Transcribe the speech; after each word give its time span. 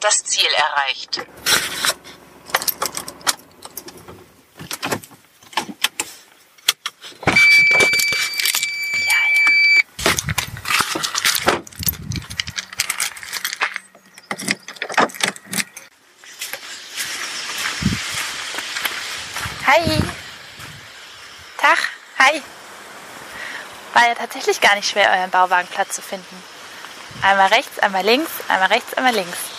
das 0.00 0.24
Ziel 0.24 0.48
erreicht. 0.56 1.20
Hi. 19.66 20.02
Tag. 21.58 21.78
Hi. 22.18 22.42
War 23.92 24.08
ja 24.08 24.14
tatsächlich 24.14 24.60
gar 24.60 24.74
nicht 24.74 24.88
schwer, 24.88 25.10
euren 25.10 25.30
Bauwagenplatz 25.30 25.94
zu 25.94 26.02
finden. 26.02 26.42
Einmal 27.22 27.48
rechts, 27.48 27.78
einmal 27.78 28.04
links, 28.04 28.30
einmal 28.48 28.68
rechts, 28.68 28.94
einmal 28.94 29.14
links. 29.14 29.49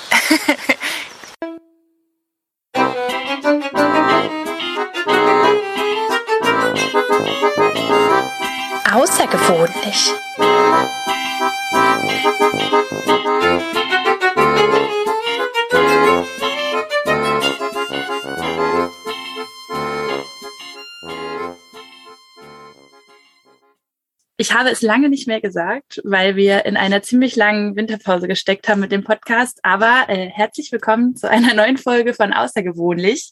Außergewöhnlich. 8.94 10.14
Ich 24.52 24.58
habe 24.58 24.70
es 24.70 24.82
lange 24.82 25.08
nicht 25.08 25.30
mehr 25.30 25.40
gesagt, 25.40 26.02
weil 26.04 26.36
wir 26.36 26.66
in 26.66 26.76
einer 26.76 27.02
ziemlich 27.02 27.38
langen 27.38 27.78
Winterpause 27.78 28.28
gesteckt 28.28 28.68
haben 28.68 28.82
mit 28.82 28.92
dem 28.92 29.06
Podcast. 29.06 29.62
Aber 29.64 30.04
äh, 30.10 30.28
herzlich 30.28 30.74
willkommen 30.74 31.16
zu 31.16 31.30
einer 31.30 31.54
neuen 31.54 31.78
Folge 31.78 32.14
von 32.14 32.34
Außergewöhnlich, 32.34 33.32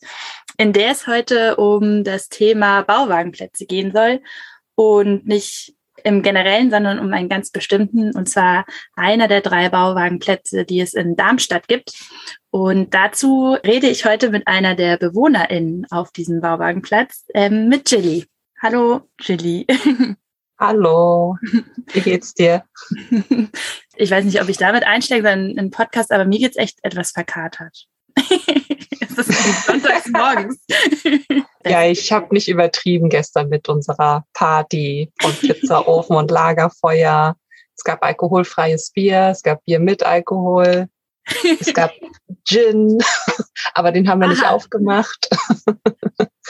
in 0.57 0.71
der 0.71 0.91
es 0.91 1.07
heute 1.07 1.57
um 1.57 2.05
das 2.05 2.29
Thema 2.29 2.83
Bauwagenplätze 2.83 3.65
gehen 3.65 3.91
soll 3.91 4.21
und 4.75 5.27
nicht 5.27 5.75
im 6.05 6.21
Generellen, 6.21 6.71
sondern 6.71 6.99
um 6.99 7.11
einen 7.11 7.27
ganz 7.27 7.51
bestimmten, 7.51 8.15
und 8.15 8.29
zwar 8.29 8.65
einer 8.95 9.27
der 9.27 9.41
drei 9.41 9.67
Bauwagenplätze, 9.67 10.63
die 10.63 10.79
es 10.79 10.93
in 10.93 11.17
Darmstadt 11.17 11.67
gibt. 11.67 11.91
Und 12.49 12.93
dazu 12.93 13.57
rede 13.65 13.89
ich 13.89 14.05
heute 14.05 14.29
mit 14.29 14.47
einer 14.47 14.73
der 14.73 14.95
BewohnerInnen 14.95 15.85
auf 15.91 16.13
diesem 16.13 16.39
Bauwagenplatz, 16.39 17.25
ähm, 17.33 17.67
mit 17.67 17.91
Jilly. 17.91 18.25
Hallo, 18.61 19.01
Jilly. 19.19 19.67
Hallo, 20.59 21.37
wie 21.93 22.01
geht's 22.01 22.33
dir? 22.33 22.63
Ich 24.01 24.11
weiß 24.11 24.23
nicht, 24.23 24.41
ob 24.41 24.47
ich 24.47 24.55
damit 24.55 24.85
einsteige, 24.85 25.23
sondern 25.23 25.57
in 25.57 25.71
Podcast, 25.71 26.13
aber 26.13 26.23
mir 26.23 26.39
geht's 26.39 26.55
echt 26.55 26.79
etwas 26.83 27.11
verkatert. 27.11 27.85
es 28.15 29.17
ist 29.17 29.65
sonntags 29.65 30.07
morgens. 30.07 30.63
ja, 31.65 31.83
ich 31.83 32.09
habe 32.13 32.33
nicht 32.33 32.47
übertrieben 32.47 33.09
gestern 33.09 33.49
mit 33.49 33.67
unserer 33.67 34.23
Party 34.31 35.11
und 35.25 35.37
Pizzaofen 35.41 36.15
und 36.15 36.31
Lagerfeuer. 36.31 37.35
Es 37.75 37.83
gab 37.83 38.01
alkoholfreies 38.05 38.91
Bier, 38.91 39.31
es 39.33 39.43
gab 39.43 39.65
Bier 39.65 39.81
mit 39.81 40.01
Alkohol, 40.03 40.87
es 41.59 41.73
gab 41.73 41.91
Gin, 42.45 42.99
aber 43.73 43.91
den 43.91 44.07
haben 44.07 44.19
wir 44.19 44.27
Aha. 44.27 44.33
nicht 44.33 44.45
aufgemacht. 44.45 45.27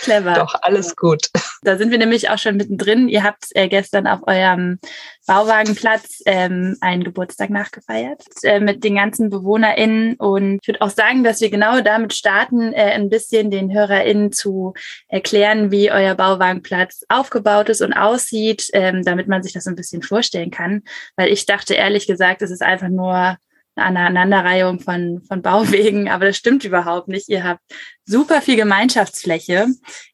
Clever. 0.01 0.33
Doch, 0.33 0.55
alles 0.61 0.95
gut. 0.95 1.29
Da 1.61 1.77
sind 1.77 1.91
wir 1.91 1.97
nämlich 1.97 2.29
auch 2.29 2.37
schon 2.37 2.55
mittendrin. 2.55 3.09
Ihr 3.09 3.21
habt 3.21 3.47
äh, 3.53 3.67
gestern 3.67 4.07
auf 4.07 4.21
eurem 4.25 4.79
Bauwagenplatz 5.27 6.21
ähm, 6.25 6.77
einen 6.79 7.03
Geburtstag 7.03 7.49
nachgefeiert 7.49 8.23
äh, 8.43 8.61
mit 8.61 8.85
den 8.85 8.95
ganzen 8.95 9.29
BewohnerInnen. 9.29 10.15
Und 10.15 10.59
ich 10.61 10.67
würde 10.69 10.81
auch 10.81 10.89
sagen, 10.89 11.25
dass 11.25 11.41
wir 11.41 11.49
genau 11.49 11.81
damit 11.81 12.13
starten, 12.13 12.71
äh, 12.71 12.93
ein 12.93 13.09
bisschen 13.09 13.51
den 13.51 13.73
HörerInnen 13.73 14.31
zu 14.31 14.73
erklären, 15.09 15.69
wie 15.69 15.91
euer 15.91 16.15
Bauwagenplatz 16.15 17.03
aufgebaut 17.09 17.67
ist 17.67 17.81
und 17.81 17.91
aussieht, 17.91 18.69
ähm, 18.71 19.03
damit 19.03 19.27
man 19.27 19.43
sich 19.43 19.51
das 19.51 19.67
ein 19.67 19.75
bisschen 19.75 20.01
vorstellen 20.01 20.51
kann. 20.51 20.83
Weil 21.17 21.27
ich 21.27 21.45
dachte 21.45 21.73
ehrlich 21.73 22.07
gesagt, 22.07 22.41
es 22.41 22.51
ist 22.51 22.63
einfach 22.63 22.87
nur 22.87 23.35
eine 23.79 23.99
Aneinanderreihung 23.99 24.79
von, 24.79 25.21
von 25.27 25.41
Bauwegen, 25.41 26.09
aber 26.09 26.25
das 26.25 26.37
stimmt 26.37 26.63
überhaupt 26.63 27.07
nicht. 27.07 27.29
Ihr 27.29 27.43
habt 27.43 27.61
super 28.05 28.41
viel 28.41 28.55
Gemeinschaftsfläche. 28.55 29.67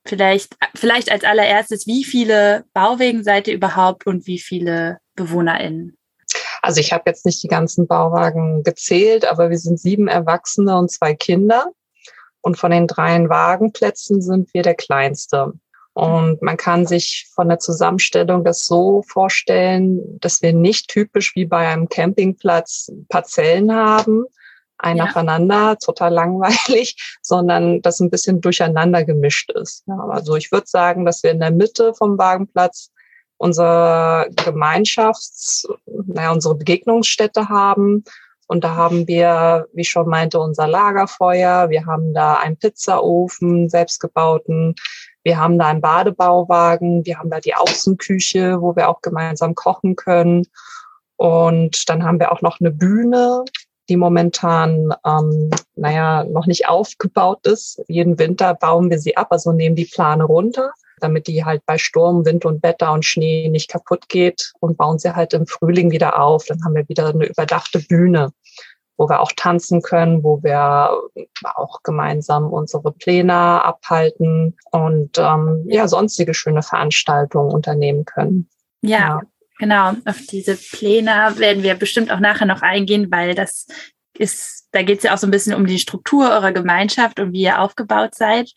Vielleicht, 0.05 0.55
vielleicht 0.75 1.11
als 1.11 1.23
allererstes, 1.23 1.87
wie 1.87 2.03
viele 2.03 2.65
Bauwegen 2.73 3.23
seid 3.23 3.47
ihr 3.47 3.55
überhaupt 3.55 4.05
und 4.07 4.27
wie 4.27 4.39
viele 4.39 4.99
BewohnerInnen? 5.15 5.97
Also 6.61 6.79
ich 6.79 6.91
habe 6.91 7.03
jetzt 7.05 7.25
nicht 7.25 7.43
die 7.43 7.47
ganzen 7.47 7.87
Bauwagen 7.87 8.63
gezählt, 8.63 9.25
aber 9.25 9.49
wir 9.49 9.57
sind 9.59 9.79
sieben 9.79 10.07
Erwachsene 10.07 10.77
und 10.77 10.91
zwei 10.91 11.13
Kinder. 11.13 11.71
Und 12.41 12.57
von 12.57 12.71
den 12.71 12.87
dreien 12.87 13.29
Wagenplätzen 13.29 14.21
sind 14.21 14.53
wir 14.53 14.61
der 14.61 14.75
kleinste. 14.75 15.53
Und 15.95 16.41
man 16.41 16.57
kann 16.57 16.85
sich 16.85 17.25
von 17.33 17.47
der 17.47 17.59
Zusammenstellung 17.59 18.43
das 18.43 18.65
so 18.65 19.01
vorstellen, 19.07 20.19
dass 20.19 20.41
wir 20.41 20.51
nicht 20.51 20.89
typisch 20.89 21.35
wie 21.35 21.45
bei 21.45 21.69
einem 21.69 21.87
Campingplatz 21.87 22.91
Parzellen 23.07 23.73
haben, 23.73 24.25
ein 24.77 24.97
ja. 24.97 25.05
nacheinander, 25.05 25.77
total 25.77 26.13
langweilig, 26.13 26.97
sondern 27.21 27.81
das 27.81 28.01
ein 28.01 28.09
bisschen 28.09 28.41
durcheinander 28.41 29.05
gemischt 29.05 29.51
ist. 29.51 29.83
Ja, 29.87 29.97
also 30.09 30.35
ich 30.35 30.51
würde 30.51 30.67
sagen, 30.67 31.05
dass 31.05 31.23
wir 31.23 31.31
in 31.31 31.39
der 31.39 31.51
Mitte 31.51 31.93
vom 31.93 32.17
Wagenplatz 32.17 32.91
unsere 33.37 34.27
Gemeinschafts-, 34.35 35.65
naja, 35.85 36.31
unsere 36.31 36.55
Begegnungsstätte 36.55 37.47
haben. 37.47 38.03
Und 38.47 38.65
da 38.65 38.75
haben 38.75 39.07
wir, 39.07 39.67
wie 39.71 39.81
ich 39.81 39.89
schon 39.89 40.09
meinte, 40.09 40.41
unser 40.41 40.67
Lagerfeuer. 40.67 41.69
Wir 41.69 41.85
haben 41.85 42.13
da 42.13 42.35
einen 42.35 42.57
Pizzaofen, 42.57 43.69
selbstgebauten. 43.69 44.75
Wir 45.25 45.39
haben 45.39 45.57
da 45.57 45.65
einen 45.65 45.81
Badebauwagen, 45.81 47.03
wir 47.03 47.17
haben 47.17 47.31
da 47.31 47.39
die 47.39 47.55
Außenküche, 47.55 48.61
wo 48.61 48.75
wir 48.75 48.87
auch 48.87 49.01
gemeinsam 49.01 49.55
kochen 49.55 49.95
können. 49.95 50.43
Und 51.15 51.89
dann 51.89 52.03
haben 52.03 52.19
wir 52.19 52.31
auch 52.31 52.43
noch 52.43 52.59
eine 52.59 52.69
Bühne, 52.69 53.43
die 53.89 53.97
momentan, 53.97 54.93
ähm, 55.03 55.49
naja, 55.75 56.25
noch 56.25 56.45
nicht 56.45 56.69
aufgebaut 56.69 57.47
ist. 57.47 57.81
Jeden 57.87 58.19
Winter 58.19 58.53
bauen 58.53 58.91
wir 58.91 58.99
sie 58.99 59.17
ab, 59.17 59.29
also 59.31 59.51
nehmen 59.51 59.75
die 59.75 59.89
Plane 59.91 60.25
runter, 60.25 60.73
damit 60.99 61.25
die 61.25 61.43
halt 61.43 61.65
bei 61.65 61.79
Sturm, 61.79 62.23
Wind 62.23 62.45
und 62.45 62.61
Wetter 62.61 62.91
und 62.91 63.03
Schnee 63.03 63.49
nicht 63.49 63.71
kaputt 63.71 64.07
geht 64.09 64.53
und 64.59 64.77
bauen 64.77 64.99
sie 64.99 65.15
halt 65.15 65.33
im 65.33 65.47
Frühling 65.47 65.89
wieder 65.89 66.21
auf. 66.21 66.45
Dann 66.45 66.63
haben 66.63 66.75
wir 66.75 66.87
wieder 66.87 67.07
eine 67.07 67.25
überdachte 67.25 67.79
Bühne 67.79 68.31
wo 68.97 69.09
wir 69.09 69.19
auch 69.19 69.31
tanzen 69.35 69.81
können, 69.81 70.23
wo 70.23 70.41
wir 70.43 70.89
auch 71.55 71.83
gemeinsam 71.83 72.51
unsere 72.51 72.91
Pläne 72.91 73.33
abhalten 73.33 74.57
und 74.71 75.17
ähm, 75.17 75.65
ja, 75.67 75.87
sonstige 75.87 76.33
schöne 76.33 76.61
Veranstaltungen 76.61 77.51
unternehmen 77.51 78.05
können. 78.05 78.49
ja. 78.81 78.99
ja. 78.99 79.21
Genau, 79.57 79.93
auf 80.03 80.19
diese 80.29 80.57
Pläne 80.57 81.33
werden 81.37 81.63
wir 81.63 81.75
bestimmt 81.75 82.11
auch 82.11 82.19
nachher 82.19 82.45
noch 82.45 82.61
eingehen, 82.61 83.09
weil 83.09 83.35
das 83.35 83.67
ist, 84.19 84.67
da 84.71 84.81
geht 84.81 84.97
es 84.97 85.03
ja 85.03 85.13
auch 85.13 85.17
so 85.17 85.27
ein 85.27 85.31
bisschen 85.31 85.53
um 85.53 85.65
die 85.65 85.79
Struktur 85.79 86.29
eurer 86.29 86.51
Gemeinschaft 86.51 87.19
und 87.19 87.31
wie 87.33 87.43
ihr 87.43 87.59
aufgebaut 87.61 88.15
seid. 88.15 88.51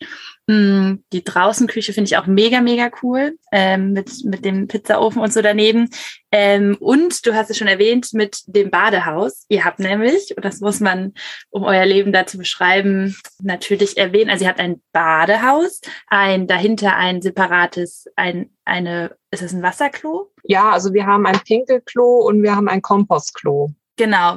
Hm, 0.49 1.03
die 1.13 1.23
Draußenküche 1.23 1.93
finde 1.93 2.07
ich 2.07 2.17
auch 2.17 2.25
mega, 2.25 2.59
mega 2.59 2.89
cool, 3.03 3.37
ähm, 3.51 3.93
mit, 3.93 4.25
mit 4.25 4.43
dem 4.43 4.67
Pizzaofen 4.67 5.21
und 5.21 5.31
so 5.31 5.41
daneben. 5.41 5.89
Ähm, 6.31 6.75
und 6.79 7.25
du 7.25 7.35
hast 7.35 7.49
es 7.49 7.57
schon 7.57 7.67
erwähnt, 7.67 8.13
mit 8.13 8.41
dem 8.47 8.71
Badehaus. 8.71 9.45
Ihr 9.47 9.63
habt 9.63 9.79
nämlich, 9.79 10.35
und 10.35 10.43
das 10.43 10.59
muss 10.59 10.79
man, 10.79 11.13
um 11.51 11.63
euer 11.63 11.85
Leben 11.85 12.11
da 12.11 12.25
zu 12.25 12.37
beschreiben, 12.37 13.15
natürlich 13.41 13.97
erwähnen. 13.97 14.29
Also 14.29 14.45
ihr 14.45 14.49
habt 14.49 14.59
ein 14.59 14.81
Badehaus, 14.91 15.81
ein 16.07 16.47
dahinter 16.47 16.95
ein 16.95 17.21
separates, 17.21 18.07
ein, 18.15 18.49
eine, 18.65 19.15
ist 19.31 19.43
das 19.43 19.53
ein 19.53 19.61
Wasserklo? 19.61 20.31
Ja, 20.43 20.71
also 20.71 20.93
wir 20.93 21.05
haben 21.05 21.27
ein 21.27 21.39
Pinkelklo 21.39 22.25
und 22.25 22.41
wir 22.41 22.55
haben 22.55 22.67
ein 22.67 22.81
Kompostklo. 22.81 23.71
Genau 23.97 24.35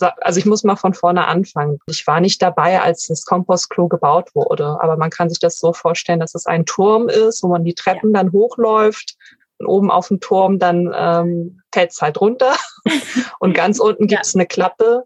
also 0.00 0.38
ich 0.38 0.46
muss 0.46 0.64
mal 0.64 0.76
von 0.76 0.94
vorne 0.94 1.26
anfangen. 1.26 1.78
Ich 1.86 2.06
war 2.06 2.20
nicht 2.20 2.40
dabei, 2.40 2.80
als 2.80 3.06
das 3.06 3.24
Kompostklo 3.24 3.88
gebaut 3.88 4.34
wurde, 4.34 4.78
aber 4.80 4.96
man 4.96 5.10
kann 5.10 5.28
sich 5.28 5.38
das 5.38 5.58
so 5.58 5.72
vorstellen, 5.72 6.20
dass 6.20 6.34
es 6.34 6.46
ein 6.46 6.64
Turm 6.64 7.08
ist, 7.08 7.42
wo 7.42 7.48
man 7.48 7.64
die 7.64 7.74
Treppen 7.74 8.14
ja. 8.14 8.22
dann 8.22 8.32
hochläuft 8.32 9.16
und 9.58 9.66
oben 9.66 9.90
auf 9.90 10.08
dem 10.08 10.20
Turm 10.20 10.58
dann 10.58 10.92
ähm, 10.94 11.62
fällt 11.72 11.92
es 11.92 12.00
halt 12.00 12.20
runter 12.20 12.54
und 13.38 13.54
ganz 13.54 13.78
unten 13.78 14.06
gibt 14.06 14.24
es 14.24 14.32
ja. 14.32 14.38
eine 14.38 14.46
Klappe, 14.46 15.04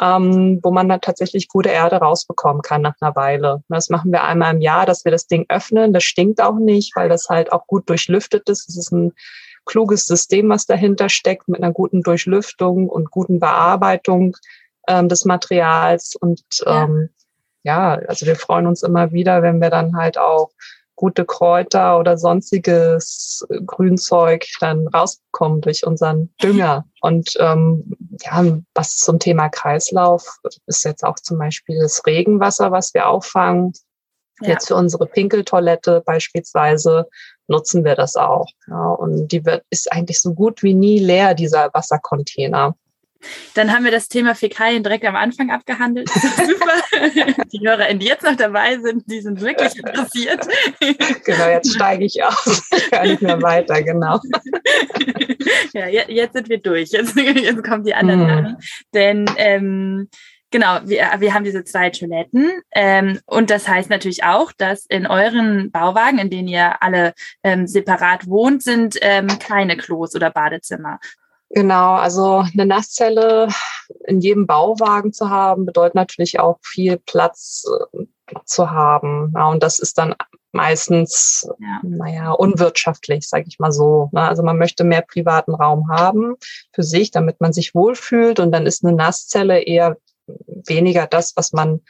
ähm, 0.00 0.60
wo 0.62 0.70
man 0.70 0.88
dann 0.88 1.00
tatsächlich 1.00 1.48
gute 1.48 1.70
Erde 1.70 1.96
rausbekommen 1.96 2.62
kann 2.62 2.82
nach 2.82 2.94
einer 3.00 3.16
Weile. 3.16 3.62
Das 3.68 3.88
machen 3.88 4.12
wir 4.12 4.24
einmal 4.24 4.54
im 4.54 4.60
Jahr, 4.60 4.86
dass 4.86 5.04
wir 5.04 5.12
das 5.12 5.26
Ding 5.26 5.46
öffnen. 5.48 5.92
Das 5.92 6.04
stinkt 6.04 6.40
auch 6.40 6.58
nicht, 6.58 6.94
weil 6.96 7.08
das 7.08 7.28
halt 7.28 7.52
auch 7.52 7.66
gut 7.66 7.88
durchlüftet 7.88 8.48
ist. 8.48 8.68
Es 8.68 8.76
ist 8.76 8.92
ein 8.92 9.12
kluges 9.64 10.06
System, 10.06 10.48
was 10.48 10.66
dahinter 10.66 11.08
steckt, 11.08 11.48
mit 11.48 11.62
einer 11.62 11.72
guten 11.72 12.02
Durchlüftung 12.02 12.88
und 12.88 13.10
guten 13.10 13.40
Bearbeitung 13.40 14.36
ähm, 14.88 15.08
des 15.08 15.24
Materials. 15.24 16.16
Und 16.16 16.42
ja. 16.64 16.84
Ähm, 16.84 17.10
ja, 17.62 17.94
also 18.08 18.26
wir 18.26 18.36
freuen 18.36 18.66
uns 18.66 18.82
immer 18.82 19.12
wieder, 19.12 19.42
wenn 19.42 19.60
wir 19.60 19.70
dann 19.70 19.94
halt 19.96 20.16
auch 20.16 20.50
gute 21.00 21.24
Kräuter 21.24 21.98
oder 21.98 22.18
sonstiges 22.18 23.46
Grünzeug 23.64 24.44
dann 24.60 24.86
rausbekommen 24.88 25.62
durch 25.62 25.86
unseren 25.86 26.30
Dünger. 26.42 26.84
Und 27.00 27.36
ähm, 27.38 27.96
ja, 28.22 28.44
was 28.74 28.98
zum 28.98 29.18
Thema 29.18 29.48
Kreislauf 29.48 30.40
ist 30.66 30.84
jetzt 30.84 31.02
auch 31.02 31.16
zum 31.16 31.38
Beispiel 31.38 31.80
das 31.80 32.04
Regenwasser, 32.04 32.70
was 32.70 32.92
wir 32.92 33.08
auffangen. 33.08 33.72
Ja. 34.42 34.50
Jetzt 34.50 34.68
für 34.68 34.74
unsere 34.74 35.06
Pinkeltoilette 35.06 36.02
beispielsweise 36.04 37.08
nutzen 37.50 37.84
wir 37.84 37.94
das 37.94 38.16
auch. 38.16 38.46
Ja, 38.68 38.90
und 38.92 39.28
die 39.28 39.44
wird, 39.44 39.64
ist 39.70 39.92
eigentlich 39.92 40.20
so 40.20 40.32
gut 40.32 40.62
wie 40.62 40.74
nie 40.74 40.98
leer, 40.98 41.34
dieser 41.34 41.70
Wassercontainer. 41.74 42.74
Dann 43.52 43.70
haben 43.70 43.84
wir 43.84 43.90
das 43.90 44.08
Thema 44.08 44.34
Fäkalien 44.34 44.82
direkt 44.82 45.04
am 45.04 45.16
Anfang 45.16 45.50
abgehandelt. 45.50 46.08
Super. 46.08 47.44
die 47.52 47.60
HörerInnen, 47.60 47.98
die 47.98 48.06
jetzt 48.06 48.24
noch 48.24 48.36
dabei 48.36 48.78
sind, 48.78 49.04
die 49.10 49.20
sind 49.20 49.42
wirklich 49.42 49.76
interessiert. 49.76 50.46
Genau, 51.26 51.48
jetzt 51.48 51.74
steige 51.74 52.06
ich 52.06 52.22
aus. 52.24 52.62
Kann 52.90 53.08
nicht 53.08 53.20
mehr 53.20 53.42
weiter, 53.42 53.82
genau. 53.82 54.18
Ja, 55.74 55.86
jetzt 55.88 56.32
sind 56.32 56.48
wir 56.48 56.58
durch. 56.58 56.90
Jetzt, 56.90 57.14
jetzt 57.16 57.62
kommen 57.64 57.84
die 57.84 57.94
anderen 57.94 58.46
hm. 58.46 58.56
Denn 58.94 59.30
ähm, 59.36 60.08
Genau, 60.50 60.80
wir, 60.84 61.08
wir 61.18 61.34
haben 61.34 61.44
diese 61.44 61.64
zwei 61.64 61.90
Toiletten. 61.90 62.50
Ähm, 62.72 63.20
und 63.26 63.50
das 63.50 63.68
heißt 63.68 63.88
natürlich 63.88 64.24
auch, 64.24 64.50
dass 64.52 64.84
in 64.86 65.06
euren 65.06 65.70
Bauwagen, 65.70 66.18
in 66.18 66.30
denen 66.30 66.48
ihr 66.48 66.82
alle 66.82 67.14
ähm, 67.44 67.66
separat 67.68 68.26
wohnt, 68.26 68.62
sind 68.62 68.98
ähm, 69.00 69.28
keine 69.38 69.76
Klos 69.76 70.14
oder 70.16 70.30
Badezimmer. 70.30 70.98
Genau, 71.50 71.94
also 71.94 72.44
eine 72.52 72.66
Nasszelle 72.66 73.48
in 74.06 74.20
jedem 74.20 74.46
Bauwagen 74.46 75.12
zu 75.12 75.30
haben, 75.30 75.66
bedeutet 75.66 75.96
natürlich 75.96 76.38
auch 76.38 76.58
viel 76.62 76.98
Platz 76.98 77.64
äh, 77.92 78.04
zu 78.44 78.70
haben. 78.70 79.32
Ja, 79.34 79.48
und 79.48 79.62
das 79.62 79.78
ist 79.78 79.98
dann 79.98 80.14
meistens, 80.52 81.48
ja. 81.60 81.80
naja, 81.82 82.32
unwirtschaftlich, 82.32 83.28
sage 83.28 83.44
ich 83.48 83.58
mal 83.58 83.72
so. 83.72 84.10
Ne? 84.12 84.22
Also 84.22 84.42
man 84.42 84.58
möchte 84.58 84.84
mehr 84.84 85.02
privaten 85.02 85.54
Raum 85.54 85.88
haben 85.90 86.34
für 86.72 86.82
sich, 86.82 87.10
damit 87.10 87.40
man 87.40 87.52
sich 87.52 87.74
wohlfühlt. 87.74 88.40
Und 88.40 88.52
dann 88.52 88.66
ist 88.66 88.84
eine 88.84 88.96
Nasszelle 88.96 89.60
eher 89.60 89.96
weniger 90.26 91.06
das, 91.06 91.36
was 91.36 91.52
man 91.52 91.80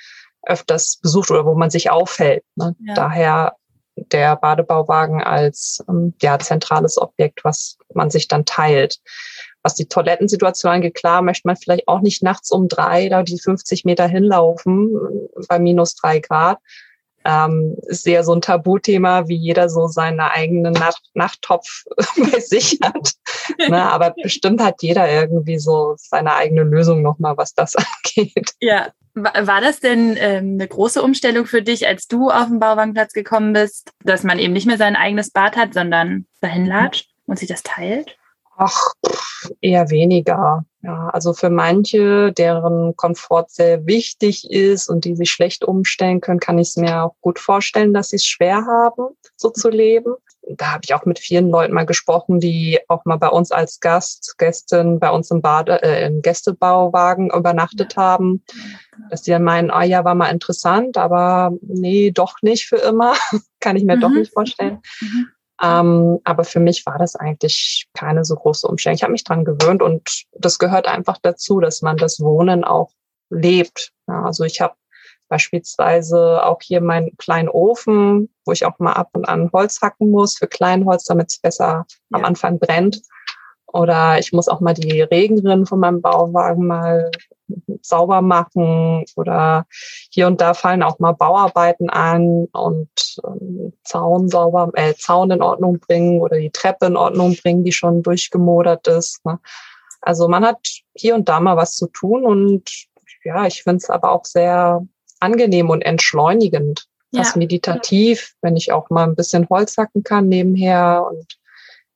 öfters 0.43 0.99
besucht 1.03 1.31
oder 1.31 1.44
wo 1.44 1.55
man 1.55 1.71
sich 1.71 1.91
aufhält. 1.91 2.44
Ne? 2.56 2.75
Ja. 2.87 2.94
Daher 2.94 3.56
der 3.97 4.37
Badebauwagen 4.37 5.23
als 5.23 5.85
ähm, 5.88 6.15
ja, 6.23 6.38
zentrales 6.38 6.99
Objekt, 6.99 7.44
was 7.44 7.77
man 7.94 8.11
sich 8.11 8.29
dann 8.29 8.44
teilt. 8.44 8.99
Was 9.62 9.75
die 9.75 9.87
Toilettensituation 9.87 10.73
angeht, 10.73 10.94
klar, 10.94 11.21
möchte 11.21 11.47
man 11.47 11.56
vielleicht 11.56 11.87
auch 11.87 12.00
nicht 12.00 12.23
nachts 12.23 12.50
um 12.50 12.69
drei 12.69 13.11
da 13.11 13.23
die 13.23 13.38
50 13.38 13.85
Meter 13.85 14.06
hinlaufen 14.06 14.99
bei 15.49 15.59
minus 15.59 15.97
drei 15.97 16.19
Grad. 16.21 16.59
Ähm, 17.25 17.77
ist 17.83 18.05
sehr 18.05 18.25
so 18.25 18.33
ein 18.33 18.41
Tabuthema, 18.41 19.29
wie 19.29 19.37
jeder 19.37 19.69
so 19.69 19.87
seinen 19.89 20.21
eigenen 20.21 20.73
Nacht 20.73 21.03
Nachttopf 21.15 21.85
bei 22.17 22.41
sich 22.41 22.79
hat. 22.83 23.13
ne, 23.69 23.83
aber 23.83 24.15
bestimmt 24.23 24.63
hat 24.63 24.83
jeder 24.83 25.11
irgendwie 25.11 25.59
so 25.59 25.95
seine 25.99 26.35
eigene 26.35 26.63
Lösung 26.63 27.03
nochmal, 27.03 27.37
was 27.37 27.55
das 27.55 27.75
angeht. 28.17 28.53
Ja, 28.61 28.89
war 29.15 29.61
das 29.61 29.81
denn 29.81 30.17
ähm, 30.19 30.55
eine 30.55 30.69
große 30.69 31.03
Umstellung 31.03 31.47
für 31.47 31.63
dich, 31.63 31.87
als 31.87 32.07
du 32.07 32.31
auf 32.31 32.47
den 32.47 32.61
Bauwagenplatz 32.61 33.13
gekommen 33.13 33.53
bist, 33.53 33.91
dass 34.05 34.23
man 34.23 34.39
eben 34.39 34.53
nicht 34.53 34.67
mehr 34.67 34.79
sein 34.79 34.97
eigenes 34.97 35.31
Bad 35.31 35.57
hat, 35.57 35.75
sondern 35.75 36.27
dahin 36.41 36.65
latscht 36.65 37.11
und 37.27 37.39
sich 37.39 37.49
das 37.49 37.63
teilt? 37.63 38.17
Ach, 38.62 38.93
eher 39.62 39.89
weniger. 39.89 40.67
Ja, 40.83 41.09
also 41.09 41.33
für 41.33 41.49
manche, 41.49 42.31
deren 42.31 42.95
Komfort 42.95 43.47
sehr 43.49 43.87
wichtig 43.87 44.51
ist 44.51 44.91
und 44.91 45.07
die 45.07 45.17
sich 45.17 45.31
schlecht 45.31 45.65
umstellen 45.65 46.21
können, 46.21 46.41
kann 46.41 46.59
ich 46.59 46.69
es 46.69 46.77
mir 46.77 47.05
auch 47.05 47.15
gut 47.23 47.39
vorstellen, 47.39 47.95
dass 47.95 48.11
sie 48.11 48.17
es 48.17 48.27
schwer 48.27 48.67
haben, 48.67 49.17
so 49.37 49.49
zu 49.49 49.71
leben. 49.71 50.15
Da 50.47 50.73
habe 50.73 50.83
ich 50.85 50.93
auch 50.93 51.07
mit 51.07 51.19
vielen 51.19 51.49
Leuten 51.49 51.73
mal 51.73 51.87
gesprochen, 51.87 52.39
die 52.39 52.81
auch 52.89 53.07
mal 53.07 53.17
bei 53.17 53.29
uns 53.29 53.51
als 53.51 53.81
Gast, 53.81 54.35
Gästin 54.37 55.01
bei 55.01 55.11
uns 55.11 55.31
im 55.31 55.41
Bade, 55.41 55.83
äh, 55.83 56.07
im 56.07 56.21
Gästebauwagen 56.21 57.31
übernachtet 57.31 57.97
haben, 57.97 58.45
dass 59.09 59.23
die 59.23 59.31
dann 59.31 59.45
meinen, 59.45 59.71
ah 59.71 59.85
ja, 59.85 60.05
war 60.05 60.15
mal 60.15 60.29
interessant, 60.29 60.99
aber 60.99 61.53
nee, 61.62 62.11
doch 62.11 62.43
nicht 62.43 62.67
für 62.67 62.77
immer. 62.77 63.15
kann 63.61 63.77
ich 63.77 63.85
mir 63.85 63.97
mhm. 63.97 64.01
doch 64.01 64.11
nicht 64.11 64.35
vorstellen. 64.35 64.81
Mhm. 65.01 65.29
Ähm, 65.62 66.21
aber 66.25 66.45
für 66.45 66.61
mich 66.61 66.87
war 66.87 66.99
das 66.99 67.17
eigentlich 67.17 67.87
keine 67.93 68.25
so 68.25 68.35
große 68.35 68.67
Umstellung. 68.67 68.95
Ich 68.97 69.03
habe 69.03 69.12
mich 69.12 69.25
dran 69.25 69.45
gewöhnt 69.45 69.83
und 69.83 70.25
das 70.33 70.59
gehört 70.59 70.87
einfach 70.87 71.19
dazu, 71.23 71.61
dass 71.61 71.83
man 71.83 71.97
das 71.97 72.21
Wohnen 72.21 72.65
auch 72.65 72.91
lebt. 73.31 73.93
Ja, 74.09 74.25
also 74.25 74.45
ich 74.45 74.61
habe 74.61 74.75
beispielsweise 75.29 76.45
auch 76.45 76.61
hier 76.62 76.81
meinen 76.81 77.17
kleinen 77.17 77.49
Ofen, 77.49 78.29
wo 78.45 78.53
ich 78.53 78.67
auch 78.67 78.79
mal 78.79 78.95
ab 78.95 79.11
und 79.12 79.29
an 79.29 79.51
Holz 79.53 79.81
hacken 79.81 80.11
muss 80.11 80.37
für 80.37 80.49
Kleinholz, 80.49 81.05
damit 81.05 81.31
es 81.31 81.39
besser 81.39 81.67
ja. 81.67 81.85
am 82.11 82.25
Anfang 82.25 82.59
brennt. 82.59 83.01
Oder 83.73 84.19
ich 84.19 84.33
muss 84.33 84.49
auch 84.49 84.61
mal 84.61 84.75
die 84.75 85.03
Regenrinnen 85.03 85.67
von 85.67 85.81
meinem 85.81 86.01
Bauwagen 86.01 86.67
mal 86.67 87.11
sauber 87.83 88.23
machen 88.23 89.05
oder 89.17 89.67
hier 90.11 90.27
und 90.27 90.41
da 90.41 90.55
fallen 90.55 90.83
auch 90.83 90.99
mal 90.99 91.13
Bauarbeiten 91.13 91.91
an 91.91 92.47
und 92.53 92.91
ähm, 93.25 93.73
Zaun 93.85 94.29
sauber, 94.29 94.71
äh, 94.75 94.95
Zaun 94.95 95.31
in 95.31 95.43
Ordnung 95.43 95.79
bringen 95.81 96.21
oder 96.21 96.39
die 96.39 96.51
Treppe 96.51 96.87
in 96.87 96.97
Ordnung 96.97 97.37
bringen, 97.43 97.65
die 97.65 97.73
schon 97.73 98.03
durchgemodert 98.03 98.87
ist. 98.87 99.25
Ne? 99.25 99.39
Also 100.01 100.29
man 100.29 100.45
hat 100.45 100.59
hier 100.95 101.15
und 101.15 101.29
da 101.29 101.41
mal 101.41 101.57
was 101.57 101.77
zu 101.77 101.87
tun 101.89 102.25
und 102.25 102.71
ja, 103.25 103.47
ich 103.47 103.63
finde 103.63 103.79
es 103.79 103.91
aber 103.91 104.13
auch 104.13 104.25
sehr 104.25 104.87
angenehm 105.21 105.69
und 105.69 105.83
entschleunigend, 105.83 106.87
ja. 107.11 107.25
meditativ, 107.35 108.35
wenn 108.41 108.57
ich 108.57 108.73
auch 108.73 108.89
mal 108.89 109.05
ein 109.05 109.17
bisschen 109.17 109.49
Holz 109.51 109.77
hacken 109.77 110.03
kann 110.03 110.29
nebenher 110.29 111.07
und 111.11 111.40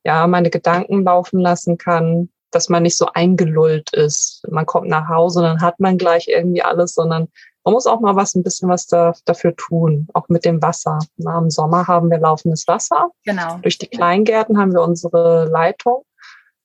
ja, 0.05 0.25
meine 0.27 0.49
Gedanken 0.49 1.03
laufen 1.03 1.39
lassen 1.39 1.77
kann 1.77 2.29
dass 2.55 2.69
man 2.69 2.83
nicht 2.83 2.97
so 2.97 3.07
eingelullt 3.13 3.93
ist. 3.93 4.41
Man 4.49 4.65
kommt 4.65 4.87
nach 4.87 5.09
Hause 5.09 5.39
und 5.39 5.45
dann 5.45 5.61
hat 5.61 5.81
man 5.81 5.97
gleich 5.97 6.29
irgendwie 6.29 6.63
alles, 6.63 6.93
sondern 6.93 7.27
man 7.65 7.73
muss 7.73 7.85
auch 7.85 7.99
mal 7.99 8.15
was, 8.15 8.33
ein 8.33 8.43
bisschen 8.43 8.69
was 8.69 8.87
da, 8.87 9.13
dafür 9.25 9.55
tun, 9.55 10.07
auch 10.13 10.29
mit 10.29 10.45
dem 10.45 10.61
Wasser. 10.61 10.99
Na, 11.17 11.37
Im 11.37 11.49
Sommer 11.49 11.87
haben 11.87 12.09
wir 12.09 12.17
laufendes 12.17 12.65
Wasser. 12.67 13.09
Genau. 13.25 13.57
Durch 13.61 13.77
die 13.77 13.87
Kleingärten 13.87 14.57
haben 14.57 14.71
wir 14.71 14.81
unsere 14.81 15.45
Leitung. 15.45 16.05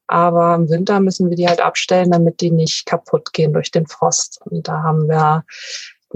Aber 0.07 0.55
im 0.55 0.69
Winter 0.69 1.01
müssen 1.01 1.29
wir 1.29 1.37
die 1.37 1.49
halt 1.49 1.61
abstellen, 1.61 2.11
damit 2.11 2.41
die 2.41 2.51
nicht 2.51 2.87
kaputt 2.87 3.33
gehen 3.33 3.53
durch 3.53 3.71
den 3.71 3.87
Frost. 3.87 4.41
Und 4.45 4.69
da 4.69 4.83
haben 4.83 5.09
wir 5.09 5.45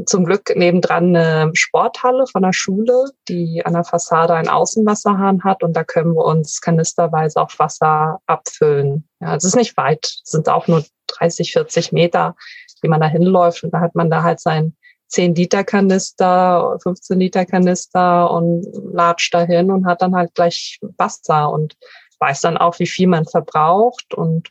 zum 0.07 0.25
Glück 0.25 0.55
nebendran 0.57 1.15
eine 1.15 1.51
Sporthalle 1.55 2.27
von 2.27 2.43
der 2.43 2.53
Schule, 2.53 3.13
die 3.29 3.63
an 3.65 3.75
der 3.75 3.85
Fassade 3.85 4.35
einen 4.35 4.49
Außenwasserhahn 4.49 5.45
hat. 5.45 5.63
Und 5.63 5.75
da 5.75 5.85
können 5.85 6.15
wir 6.15 6.25
uns 6.25 6.61
kanisterweise 6.61 7.41
auch 7.41 7.51
Wasser 7.59 8.21
abfüllen. 8.27 9.09
Ja, 9.21 9.37
es 9.37 9.45
ist 9.45 9.55
nicht 9.55 9.77
weit, 9.77 10.05
es 10.05 10.31
sind 10.33 10.49
auch 10.49 10.67
nur 10.67 10.85
30, 11.07 11.53
40 11.53 11.93
Meter, 11.93 12.35
wie 12.83 12.89
man 12.89 13.01
da 13.01 13.07
hinläuft. 13.07 13.63
Und 13.63 13.73
da 13.73 13.81
hat 13.81 13.95
man 13.95 14.11
da 14.11 14.25
halt 14.25 14.41
sein 14.41 14.77
10 15.09 15.37
Liter 15.37 15.63
Kanister, 15.63 16.77
15 16.83 17.21
Liter 17.21 17.47
Kanister 17.47 18.31
und 18.33 18.67
latscht 18.93 19.33
dahin 19.33 19.71
und 19.71 19.87
hat 19.87 20.03
dann 20.03 20.17
halt 20.17 20.35
gleich 20.35 20.81
Wasser 20.97 21.53
und 21.53 21.77
weiß 22.19 22.41
dann 22.41 22.57
auch, 22.57 22.81
wie 22.81 22.89
viel 22.89 23.07
man 23.07 23.27
verbraucht. 23.27 24.13
Und 24.13 24.51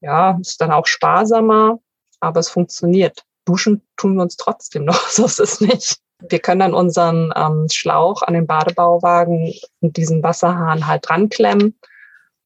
ja, 0.00 0.36
ist 0.40 0.60
dann 0.60 0.72
auch 0.72 0.86
sparsamer, 0.86 1.78
aber 2.20 2.40
es 2.40 2.50
funktioniert 2.50 3.24
duschen 3.44 3.82
tun 3.96 4.16
wir 4.16 4.22
uns 4.22 4.36
trotzdem 4.36 4.84
noch, 4.86 5.08
so 5.08 5.24
ist 5.24 5.40
es 5.40 5.60
nicht. 5.60 5.98
Wir 6.28 6.38
können 6.38 6.60
dann 6.60 6.74
unseren 6.74 7.32
ähm, 7.34 7.66
Schlauch 7.70 8.22
an 8.22 8.34
den 8.34 8.46
Badebauwagen 8.46 9.52
und 9.80 9.96
diesen 9.96 10.22
Wasserhahn 10.22 10.86
halt 10.86 11.08
dran 11.08 11.28
klemmen 11.28 11.76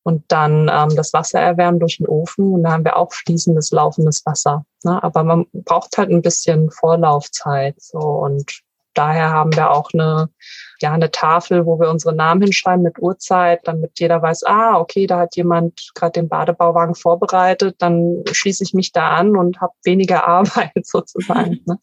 und 0.03 0.25
dann 0.29 0.71
ähm, 0.73 0.95
das 0.97 1.13
Wasser 1.13 1.41
erwärmen 1.41 1.81
durch 1.81 1.99
den 1.99 2.07
Ofen 2.07 2.55
und 2.55 2.63
da 2.63 2.71
haben 2.71 2.85
wir 2.85 2.97
auch 2.97 3.13
fließendes, 3.13 3.73
laufendes 3.73 4.25
Wasser. 4.25 4.65
Ne? 4.85 5.03
Aber 5.03 5.25
man 5.25 5.47
braucht 5.53 5.99
halt 5.99 6.11
ein 6.11 6.23
bisschen 6.23 6.71
Vorlaufzeit 6.71 7.75
so 7.79 7.99
und 7.99 8.61
daher 8.95 9.31
haben 9.31 9.55
wir 9.57 9.73
auch 9.73 9.91
eine, 9.93 10.31
ja, 10.81 10.93
eine 10.93 11.11
Tafel, 11.11 11.67
wo 11.67 11.79
wir 11.81 11.91
unsere 11.91 12.15
Namen 12.15 12.43
hinschreiben 12.43 12.83
mit 12.83 12.99
Uhrzeit, 12.99 13.61
damit 13.65 13.99
jeder 13.99 14.21
weiß, 14.23 14.45
ah, 14.45 14.79
okay, 14.79 15.07
da 15.07 15.21
hat 15.21 15.37
jemand 15.37 15.91
gerade 15.95 16.13
den 16.13 16.29
Badebauwagen 16.29 16.95
vorbereitet, 16.95 17.77
dann 17.79 18.23
schließe 18.31 18.65
ich 18.65 18.75
mich 18.75 18.93
da 18.93 19.11
an 19.11 19.37
und 19.37 19.61
habe 19.61 19.73
weniger 19.85 20.27
Arbeit 20.29 20.87
sozusagen. 20.87 21.61
Ne? 21.67 21.79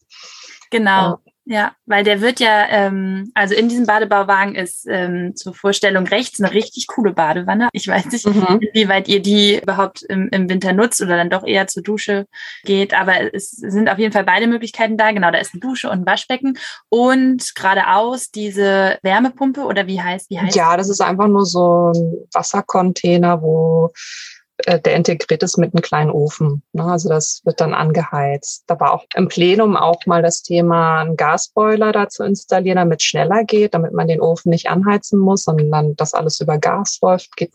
Genau. 0.70 0.90
Ja. 0.90 1.18
Ja, 1.46 1.72
weil 1.84 2.04
der 2.04 2.22
wird 2.22 2.40
ja, 2.40 2.66
ähm, 2.70 3.30
also 3.34 3.54
in 3.54 3.68
diesem 3.68 3.84
Badebauwagen 3.84 4.54
ist 4.54 4.86
ähm, 4.88 5.36
zur 5.36 5.52
Vorstellung 5.52 6.06
rechts 6.06 6.40
eine 6.40 6.52
richtig 6.54 6.86
coole 6.86 7.12
Badewanne. 7.12 7.68
Ich 7.72 7.86
weiß 7.86 8.06
nicht, 8.06 8.26
mhm. 8.26 8.60
inwieweit 8.60 9.08
ihr 9.08 9.20
die 9.20 9.60
überhaupt 9.60 10.02
im, 10.08 10.30
im 10.30 10.48
Winter 10.48 10.72
nutzt 10.72 11.02
oder 11.02 11.18
dann 11.18 11.28
doch 11.28 11.46
eher 11.46 11.66
zur 11.66 11.82
Dusche 11.82 12.26
geht, 12.64 12.94
aber 12.94 13.34
es 13.34 13.50
sind 13.50 13.90
auf 13.90 13.98
jeden 13.98 14.12
Fall 14.12 14.24
beide 14.24 14.46
Möglichkeiten 14.46 14.96
da. 14.96 15.12
Genau, 15.12 15.30
da 15.30 15.38
ist 15.38 15.52
eine 15.52 15.60
Dusche 15.60 15.90
und 15.90 16.00
ein 16.00 16.06
Waschbecken 16.06 16.58
und 16.88 17.54
geradeaus 17.54 18.30
diese 18.30 18.98
Wärmepumpe 19.02 19.64
oder 19.64 19.86
wie 19.86 20.00
heißt, 20.00 20.30
wie 20.30 20.38
heißt 20.38 20.56
Ja, 20.56 20.78
das 20.78 20.88
ist 20.88 21.02
einfach 21.02 21.28
nur 21.28 21.44
so 21.44 21.92
ein 21.92 22.26
Wassercontainer, 22.32 23.42
wo 23.42 23.90
der 24.66 24.94
integriert 24.94 25.42
ist 25.42 25.58
mit 25.58 25.74
einem 25.74 25.82
kleinen 25.82 26.10
Ofen. 26.10 26.62
Ne? 26.72 26.84
Also 26.84 27.08
das 27.08 27.40
wird 27.44 27.60
dann 27.60 27.74
angeheizt. 27.74 28.64
Da 28.68 28.78
war 28.78 28.92
auch 28.92 29.04
im 29.14 29.26
Plenum 29.26 29.76
auch 29.76 30.06
mal 30.06 30.22
das 30.22 30.42
Thema, 30.42 31.00
einen 31.00 31.16
Gasboiler 31.16 31.90
da 31.90 32.08
zu 32.08 32.22
installieren, 32.22 32.76
damit 32.76 33.00
es 33.00 33.04
schneller 33.04 33.42
geht, 33.44 33.74
damit 33.74 33.92
man 33.92 34.06
den 34.06 34.20
Ofen 34.20 34.50
nicht 34.50 34.68
anheizen 34.68 35.18
muss, 35.18 35.42
sondern 35.44 35.96
das 35.96 36.14
alles 36.14 36.40
über 36.40 36.58
Gas 36.58 37.00
läuft. 37.02 37.36
Geht 37.36 37.52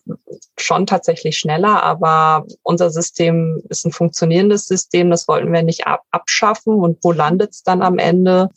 schon 0.58 0.86
tatsächlich 0.86 1.38
schneller, 1.38 1.84
aber 1.84 2.46
unser 2.63 2.89
System 2.89 3.62
ist 3.70 3.86
ein 3.86 3.94
funktionierendes 3.94 4.65
System. 4.65 5.10
Das 5.10 5.27
wollten 5.27 5.53
wir 5.53 5.63
nicht 5.63 5.88
ab 5.88 6.03
abschaffen. 6.12 6.75
Und 6.75 6.98
wo 7.03 7.12
landet 7.12 7.51
es 7.51 7.63
dann 7.63 7.82
am 7.82 7.98
Ende? 7.98 8.50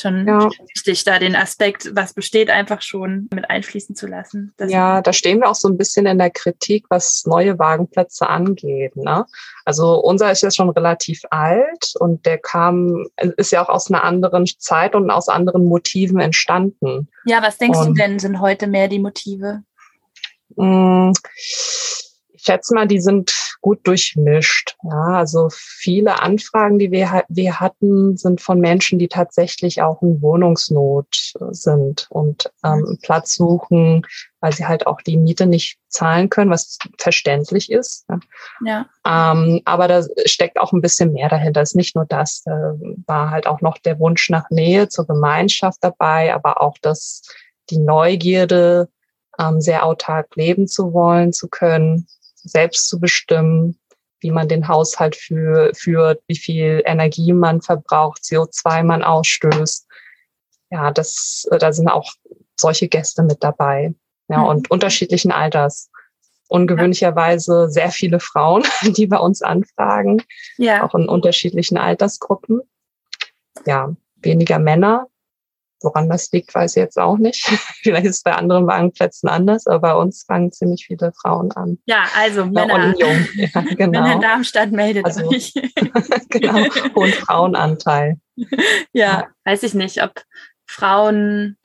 Schon 0.00 0.26
ja. 0.26 0.48
wichtig, 0.74 1.04
da 1.04 1.18
den 1.18 1.36
Aspekt, 1.36 1.90
was 1.94 2.12
besteht, 2.12 2.50
einfach 2.50 2.82
schon 2.82 3.28
mit 3.32 3.48
einfließen 3.48 3.94
zu 3.94 4.06
lassen. 4.06 4.54
ja, 4.66 5.00
da 5.02 5.12
stehen 5.12 5.40
wir 5.40 5.48
auch 5.48 5.54
so 5.54 5.68
ein 5.68 5.76
bisschen 5.76 6.06
in 6.06 6.18
der 6.18 6.30
Kritik, 6.30 6.86
was 6.88 7.24
neue 7.26 7.58
Wagenplätze 7.58 8.28
angeht. 8.28 8.96
Ne? 8.96 9.24
Also 9.64 10.00
unser 10.00 10.30
ist 10.30 10.42
ja 10.42 10.50
schon 10.50 10.70
relativ 10.70 11.22
alt 11.30 11.94
und 11.98 12.26
der 12.26 12.38
kam, 12.38 13.06
ist 13.36 13.52
ja 13.52 13.64
auch 13.64 13.68
aus 13.68 13.90
einer 13.90 14.04
anderen 14.04 14.46
Zeit 14.46 14.94
und 14.94 15.10
aus 15.10 15.28
anderen 15.28 15.66
Motiven 15.66 16.20
entstanden. 16.20 17.08
Ja, 17.26 17.42
was 17.42 17.58
denkst 17.58 17.78
und, 17.78 17.88
du 17.88 17.92
denn, 17.94 18.18
sind 18.18 18.40
heute 18.40 18.66
mehr 18.66 18.88
die 18.88 18.98
Motive? 18.98 19.62
Mh, 20.56 21.12
ich 21.36 22.03
schätze 22.44 22.74
mal, 22.74 22.86
die 22.86 23.00
sind 23.00 23.32
gut 23.60 23.86
durchmischt. 23.86 24.76
Ja, 24.82 25.18
also 25.18 25.48
viele 25.50 26.20
Anfragen, 26.20 26.78
die 26.78 26.90
wir, 26.90 27.24
wir 27.28 27.60
hatten, 27.60 28.16
sind 28.16 28.40
von 28.40 28.60
Menschen, 28.60 28.98
die 28.98 29.08
tatsächlich 29.08 29.80
auch 29.80 30.02
in 30.02 30.20
Wohnungsnot 30.20 31.32
sind 31.50 32.06
und 32.10 32.50
ähm, 32.62 32.80
mhm. 32.80 32.98
Platz 33.02 33.34
suchen, 33.34 34.06
weil 34.40 34.52
sie 34.52 34.66
halt 34.66 34.86
auch 34.86 35.00
die 35.00 35.16
Miete 35.16 35.46
nicht 35.46 35.78
zahlen 35.88 36.28
können, 36.28 36.50
was 36.50 36.78
verständlich 36.98 37.72
ist. 37.72 38.06
Ja. 38.64 38.86
Ähm, 39.06 39.62
aber 39.64 39.88
da 39.88 40.02
steckt 40.26 40.58
auch 40.60 40.72
ein 40.72 40.82
bisschen 40.82 41.12
mehr 41.12 41.30
dahinter. 41.30 41.62
Es 41.62 41.70
ist 41.70 41.76
nicht 41.76 41.96
nur 41.96 42.04
das, 42.04 42.42
da 42.44 42.74
war 43.06 43.30
halt 43.30 43.46
auch 43.46 43.62
noch 43.62 43.78
der 43.78 43.98
Wunsch 43.98 44.28
nach 44.28 44.50
Nähe 44.50 44.88
zur 44.88 45.06
Gemeinschaft 45.06 45.78
dabei, 45.80 46.34
aber 46.34 46.60
auch 46.60 46.76
das, 46.82 47.22
die 47.70 47.78
Neugierde, 47.78 48.88
ähm, 49.38 49.60
sehr 49.60 49.84
autark 49.84 50.36
leben 50.36 50.68
zu 50.68 50.92
wollen, 50.92 51.32
zu 51.32 51.48
können 51.48 52.06
selbst 52.44 52.88
zu 52.88 53.00
bestimmen, 53.00 53.78
wie 54.20 54.30
man 54.30 54.48
den 54.48 54.68
Haushalt 54.68 55.16
für, 55.16 55.72
führt, 55.74 56.22
wie 56.28 56.36
viel 56.36 56.82
Energie 56.86 57.32
man 57.32 57.60
verbraucht, 57.60 58.22
CO2 58.22 58.82
man 58.82 59.02
ausstößt. 59.02 59.86
Ja, 60.70 60.90
das, 60.90 61.46
da 61.50 61.72
sind 61.72 61.88
auch 61.88 62.12
solche 62.58 62.88
Gäste 62.88 63.22
mit 63.22 63.42
dabei. 63.42 63.94
Ja, 64.28 64.38
mhm. 64.38 64.46
und 64.46 64.70
unterschiedlichen 64.70 65.32
Alters. 65.32 65.90
Ungewöhnlicherweise 66.48 67.68
sehr 67.68 67.90
viele 67.90 68.20
Frauen, 68.20 68.64
die 68.96 69.06
bei 69.06 69.18
uns 69.18 69.42
anfragen. 69.42 70.22
Ja. 70.56 70.84
Auch 70.84 70.94
in 70.94 71.08
unterschiedlichen 71.08 71.76
Altersgruppen. 71.76 72.62
Ja, 73.66 73.94
weniger 74.16 74.58
Männer. 74.58 75.08
Woran 75.84 76.08
das 76.08 76.32
liegt, 76.32 76.54
weiß 76.54 76.76
ich 76.76 76.80
jetzt 76.80 76.98
auch 76.98 77.18
nicht. 77.18 77.44
Vielleicht 77.82 78.06
ist 78.06 78.16
es 78.16 78.22
bei 78.22 78.32
anderen 78.32 78.66
Wagenplätzen 78.66 79.28
anders, 79.28 79.66
aber 79.66 79.80
bei 79.80 79.94
uns 79.94 80.24
fangen 80.24 80.50
ziemlich 80.50 80.86
viele 80.86 81.12
Frauen 81.12 81.52
an. 81.52 81.78
Ja, 81.86 82.04
also 82.16 82.46
Männer. 82.46 82.78
Ja, 82.78 82.84
und 82.86 82.98
jung. 82.98 83.28
Ja, 83.34 83.60
genau. 83.60 84.00
Männer 84.00 84.14
in 84.14 84.20
Darmstadt 84.20 84.72
meldet 84.72 85.04
also, 85.04 85.28
euch. 85.28 85.52
genau, 86.30 86.64
hohen 86.94 87.12
Frauenanteil. 87.12 88.18
Ja, 88.92 89.28
weiß 89.44 89.62
ich 89.62 89.74
nicht, 89.74 90.02
ob 90.02 90.22
Frauen, 90.66 91.56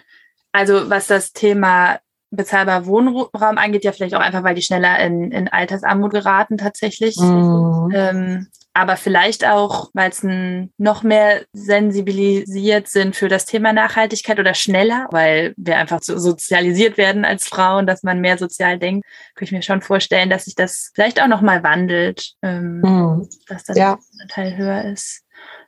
also 0.51 0.89
was 0.89 1.07
das 1.07 1.33
Thema 1.33 1.99
bezahlbar 2.31 2.85
Wohnraum 2.85 3.57
angeht, 3.57 3.83
ja 3.83 3.91
vielleicht 3.91 4.13
auch 4.13 4.19
einfach, 4.19 4.43
weil 4.43 4.55
die 4.55 4.61
schneller 4.61 4.99
in, 4.99 5.31
in 5.31 5.47
Altersarmut 5.47 6.11
geraten 6.11 6.57
tatsächlich. 6.57 7.17
Mhm. 7.17 7.91
Ähm, 7.93 8.47
aber 8.73 8.97
vielleicht 8.97 9.45
auch, 9.45 9.89
weil 9.93 10.09
es 10.09 10.23
noch 10.77 11.03
mehr 11.03 11.43
sensibilisiert 11.53 12.87
sind 12.87 13.15
für 13.15 13.27
das 13.27 13.45
Thema 13.45 13.73
Nachhaltigkeit 13.73 14.39
oder 14.39 14.53
schneller, 14.53 15.07
weil 15.11 15.53
wir 15.57 15.77
einfach 15.77 15.99
so 16.01 16.17
sozialisiert 16.17 16.97
werden 16.97 17.25
als 17.25 17.47
Frauen, 17.47 17.87
dass 17.87 18.03
man 18.03 18.21
mehr 18.21 18.37
sozial 18.37 18.77
denkt, 18.77 19.05
kann 19.35 19.45
ich 19.45 19.51
mir 19.51 19.61
schon 19.61 19.81
vorstellen, 19.81 20.29
dass 20.29 20.45
sich 20.45 20.55
das 20.55 20.91
vielleicht 20.93 21.21
auch 21.21 21.27
noch 21.27 21.41
mal 21.41 21.63
wandelt, 21.63 22.33
ähm, 22.41 22.81
mhm. 22.81 23.29
dass 23.47 23.63
das 23.63 23.77
ja. 23.77 23.97
Teil 24.29 24.55
höher 24.55 24.85
ist. 24.85 25.23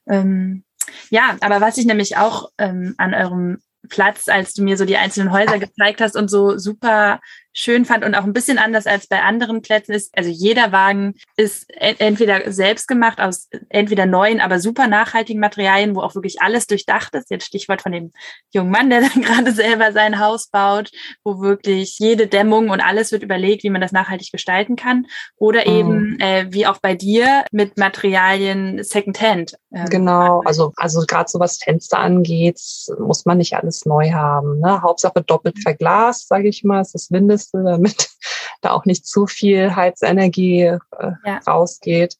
Ähm, 0.08 0.64
ja, 1.10 1.38
aber 1.42 1.62
was 1.62 1.78
ich 1.78 1.86
nämlich 1.86 2.18
auch 2.18 2.50
ähm, 2.58 2.96
an 2.98 3.14
eurem 3.14 3.60
Platz, 3.90 4.30
als 4.30 4.54
du 4.54 4.64
mir 4.64 4.78
so 4.78 4.86
die 4.86 4.98
einzelnen 4.98 5.32
Häuser 5.32 5.60
gezeigt 5.60 6.02
hast 6.02 6.16
und 6.16 6.30
so 6.30 6.58
super 6.58 7.20
schön 7.54 7.86
fand 7.86 8.04
und 8.06 8.16
auch 8.16 8.24
ein 8.24 8.34
bisschen 8.34 8.58
anders 8.58 8.88
als 8.88 9.08
bei 9.08 9.22
anderen 9.22 9.62
Plätzen 9.62 9.94
ist, 9.94 10.18
also 10.18 10.30
jeder 10.30 10.72
Wagen 10.72 11.16
ist 11.36 11.66
entweder 11.76 12.52
selbst 12.52 12.88
gemacht 12.88 13.20
aus 13.20 13.50
entweder 13.70 14.06
neuen, 14.06 14.40
aber 14.40 14.60
super 14.60 14.88
nachhaltigen 14.88 15.40
Materialien, 15.40 15.96
wo 15.96 16.02
auch 16.02 16.16
wirklich 16.16 16.42
alles 16.42 16.68
durchdacht 16.68 17.14
ist. 17.16 17.30
Jetzt 17.30 17.46
Stichwort 17.46 17.82
von 17.82 17.92
dem 17.92 18.12
jungen 18.52 18.72
Mann, 18.72 18.90
der 18.90 19.02
dann 19.14 19.22
gerade 19.22 19.52
selber 19.52 19.92
sein 19.92 20.20
Haus 20.20 20.48
baut, 20.48 20.92
wo 21.24 21.42
wirklich 21.42 22.00
jede 22.00 22.28
Dämmung 22.28 22.70
und 22.70 22.82
alles 22.82 23.12
wird 23.12 23.24
überlegt, 23.24 23.64
wie 23.64 23.70
man 23.70 23.82
das 23.82 23.92
nachhaltig 23.92 24.32
gestalten 24.32 24.76
kann. 24.76 25.08
Oder 25.38 25.68
mhm. 25.68 25.76
eben, 25.76 26.20
äh, 26.20 26.46
wie 26.50 26.68
auch 26.68 26.78
bei 26.80 26.96
dir, 26.96 27.46
mit 27.52 27.78
Materialien 27.78 28.84
Secondhand. 28.84 29.56
Ähm, 29.74 29.86
genau, 29.90 30.42
also, 30.46 30.72
also 30.78 31.02
gerade 31.08 31.30
so 31.30 31.40
was 31.40 31.58
Fenster 31.58 32.00
angeht, 32.00 32.60
muss 33.00 33.26
man 33.26 33.38
nicht 33.38 33.56
alles 33.56 33.86
neu 33.86 34.12
haben. 34.12 34.60
Ne? 34.60 34.82
Hauptsache 34.82 35.22
doppelt 35.22 35.60
verglast, 35.62 36.28
sage 36.28 36.48
ich 36.48 36.64
mal, 36.64 36.82
ist 36.82 36.94
das 36.94 37.10
Mindeste, 37.10 37.41
damit 37.52 38.10
da 38.62 38.72
auch 38.72 38.86
nicht 38.86 39.08
zu 39.08 39.28
viel 39.28 39.76
Heizenergie 39.76 40.62
äh, 40.62 40.80
ja. 41.26 41.40
rausgeht. 41.48 42.18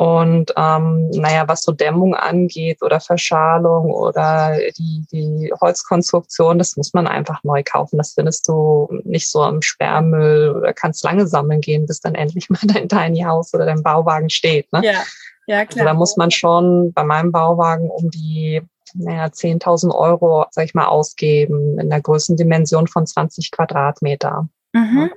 Und 0.00 0.54
ähm, 0.56 1.10
naja, 1.10 1.46
was 1.46 1.60
so 1.60 1.72
Dämmung 1.72 2.14
angeht 2.14 2.80
oder 2.80 3.00
Verschalung 3.00 3.90
oder 3.90 4.56
die, 4.78 5.04
die 5.12 5.52
Holzkonstruktion, 5.60 6.56
das 6.56 6.78
muss 6.78 6.94
man 6.94 7.06
einfach 7.06 7.44
neu 7.44 7.62
kaufen. 7.62 7.98
Das 7.98 8.14
findest 8.14 8.48
du 8.48 8.88
nicht 9.04 9.28
so 9.28 9.44
im 9.44 9.60
Sperrmüll 9.60 10.54
oder 10.56 10.72
kannst 10.72 11.04
lange 11.04 11.26
sammeln 11.26 11.60
gehen, 11.60 11.84
bis 11.84 12.00
dann 12.00 12.14
endlich 12.14 12.48
mal 12.50 12.60
dein 12.62 12.88
Tiny 12.88 13.20
House 13.24 13.52
oder 13.52 13.66
dein 13.66 13.82
Bauwagen 13.82 14.30
steht. 14.30 14.72
Ne? 14.72 14.80
Ja. 14.82 15.02
Ja, 15.46 15.64
klar. 15.66 15.84
Also 15.84 15.84
da 15.84 15.94
muss 15.94 16.16
man 16.16 16.30
schon 16.30 16.92
bei 16.92 17.02
meinem 17.02 17.32
Bauwagen 17.32 17.90
um 17.90 18.08
die 18.10 18.62
naja, 18.94 19.26
10.000 19.26 19.94
Euro, 19.94 20.46
sag 20.50 20.64
ich 20.64 20.74
mal, 20.74 20.86
ausgeben 20.86 21.78
in 21.78 21.90
der 21.90 22.00
Größendimension 22.00 22.86
von 22.86 23.06
20 23.06 23.50
Quadratmeter. 23.50 24.48
Mhm. 24.72 25.10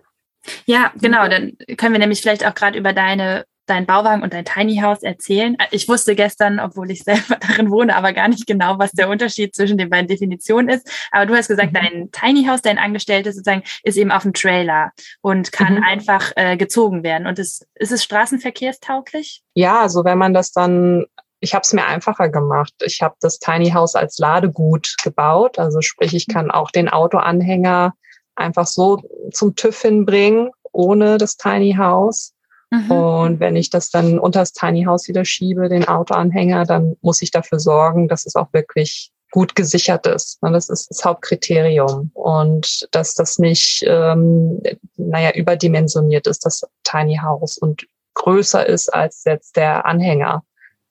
Ja, 0.66 0.92
genau. 1.00 1.28
Dann 1.28 1.58
können 1.78 1.94
wir 1.94 2.00
nämlich 2.00 2.22
vielleicht 2.22 2.46
auch 2.46 2.54
gerade 2.54 2.78
über 2.78 2.94
deine 2.94 3.46
dein 3.66 3.86
Bauwagen 3.86 4.24
und 4.24 4.34
dein 4.34 4.46
Tiny 4.46 4.78
House 4.78 5.04
erzählen. 5.04 5.56
Ich 5.72 5.88
wusste 5.88 6.16
gestern, 6.16 6.60
obwohl 6.60 6.92
ich 6.92 7.04
selber 7.04 7.38
darin 7.48 7.72
wohne, 7.72 7.96
aber 7.96 8.14
gar 8.14 8.28
nicht 8.28 8.46
genau, 8.46 8.78
was 8.78 8.92
der 8.92 9.10
Unterschied 9.10 9.56
zwischen 9.56 9.78
den 9.78 9.90
beiden 9.90 10.08
Definitionen 10.08 10.70
ist. 10.70 10.90
Aber 11.12 11.26
du 11.26 11.36
hast 11.36 11.48
gesagt, 11.48 11.72
mhm. 11.72 11.76
dein 11.76 12.12
Tiny 12.12 12.46
House, 12.46 12.62
dein 12.62 12.78
Angestelltes 12.78 13.36
sozusagen, 13.36 13.64
ist 13.84 13.98
eben 13.98 14.12
auf 14.12 14.24
dem 14.24 14.34
Trailer 14.34 14.92
und 15.22 15.52
kann 15.52 15.76
mhm. 15.76 15.84
einfach 15.84 16.32
äh, 16.36 16.58
gezogen 16.58 17.04
werden. 17.04 17.28
Und 17.28 17.40
ist, 17.40 17.66
ist 17.76 17.92
es 17.92 18.04
straßenverkehrstauglich? 18.04 19.44
Ja, 19.54 19.80
also 19.82 20.04
wenn 20.04 20.18
man 20.18 20.34
das 20.34 20.52
dann 20.52 21.06
ich 21.44 21.54
habe 21.54 21.64
es 21.64 21.74
mir 21.74 21.86
einfacher 21.86 22.30
gemacht. 22.30 22.74
Ich 22.86 23.02
habe 23.02 23.16
das 23.20 23.38
Tiny 23.38 23.72
House 23.72 23.96
als 23.96 24.18
Ladegut 24.18 24.96
gebaut. 25.04 25.60
Also 25.60 25.82
sprich, 25.82 26.14
ich 26.14 26.28
kann 26.28 26.50
auch 26.50 26.72
den 26.72 26.88
Autoanhänger 26.88 27.94
einfach 28.36 28.66
so 28.66 29.02
zum 29.32 29.54
TÜV 29.54 29.82
hinbringen, 29.82 30.52
ohne 30.72 31.18
das 31.18 31.36
Tiny 31.36 31.76
House. 31.78 32.34
Mhm. 32.72 32.92
Und 32.92 33.40
wenn 33.42 33.58
ich 33.58 33.70
das 33.70 33.92
dann 33.92 34.20
unter 34.20 34.40
das 34.40 34.54
Tiny 34.54 34.86
House 34.86 35.10
wieder 35.10 35.26
schiebe, 35.26 35.68
den 35.68 35.86
Autoanhänger, 35.86 36.64
dann 36.64 36.96
muss 37.02 37.22
ich 37.22 37.32
dafür 37.32 37.60
sorgen, 37.60 38.08
dass 38.08 38.26
es 38.26 38.38
auch 38.38 38.54
wirklich 38.54 39.12
gut 39.32 39.54
gesichert 39.54 40.08
ist. 40.08 40.38
Das 40.42 40.70
ist 40.70 40.90
das 40.90 41.04
Hauptkriterium. 41.04 42.12
Und 42.14 42.88
dass 42.92 43.16
das 43.16 43.38
nicht, 43.38 43.84
ähm, 43.86 44.62
naja, 44.96 45.32
überdimensioniert 45.36 46.26
ist, 46.26 46.46
das 46.46 46.62
Tiny 46.84 47.20
House 47.22 47.58
und 47.58 47.86
größer 48.14 48.66
ist 48.66 48.94
als 48.94 49.26
jetzt 49.26 49.58
der 49.58 49.86
Anhänger. 49.86 50.44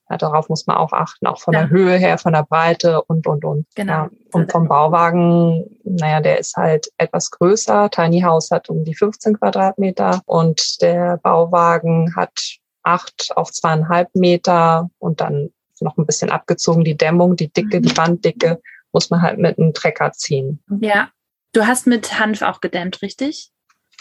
Ja, 0.09 0.17
darauf 0.17 0.49
muss 0.49 0.67
man 0.67 0.77
auch 0.77 0.91
achten, 0.91 1.27
auch 1.27 1.39
von 1.39 1.53
ja. 1.53 1.61
der 1.61 1.69
Höhe 1.69 1.97
her, 1.97 2.17
von 2.17 2.33
der 2.33 2.43
Breite 2.43 3.01
und, 3.03 3.25
und, 3.25 3.45
und. 3.45 3.65
Genau. 3.75 3.93
Ja. 3.93 4.09
Und 4.33 4.51
vom 4.51 4.67
Bauwagen, 4.67 5.65
naja, 5.83 6.19
der 6.19 6.39
ist 6.39 6.57
halt 6.57 6.89
etwas 6.97 7.31
größer. 7.31 7.89
Tiny 7.89 8.21
House 8.21 8.51
hat 8.51 8.69
um 8.69 8.83
die 8.83 8.95
15 8.95 9.39
Quadratmeter 9.39 10.21
und 10.25 10.81
der 10.81 11.17
Bauwagen 11.17 12.13
hat 12.15 12.57
acht 12.83 13.31
auf 13.35 13.51
zweieinhalb 13.51 14.13
Meter 14.13 14.89
und 14.99 15.21
dann 15.21 15.51
noch 15.79 15.97
ein 15.97 16.05
bisschen 16.05 16.29
abgezogen. 16.29 16.83
Die 16.83 16.97
Dämmung, 16.97 17.35
die 17.35 17.51
Dicke, 17.51 17.77
mhm. 17.77 17.83
die 17.83 17.97
Wanddicke 17.97 18.61
muss 18.91 19.09
man 19.09 19.21
halt 19.21 19.39
mit 19.39 19.57
einem 19.57 19.73
Trecker 19.73 20.11
ziehen. 20.11 20.63
Ja. 20.79 21.09
Du 21.53 21.67
hast 21.67 21.85
mit 21.85 22.19
Hanf 22.19 22.41
auch 22.41 22.61
gedämmt, 22.61 23.03
richtig? 23.03 23.51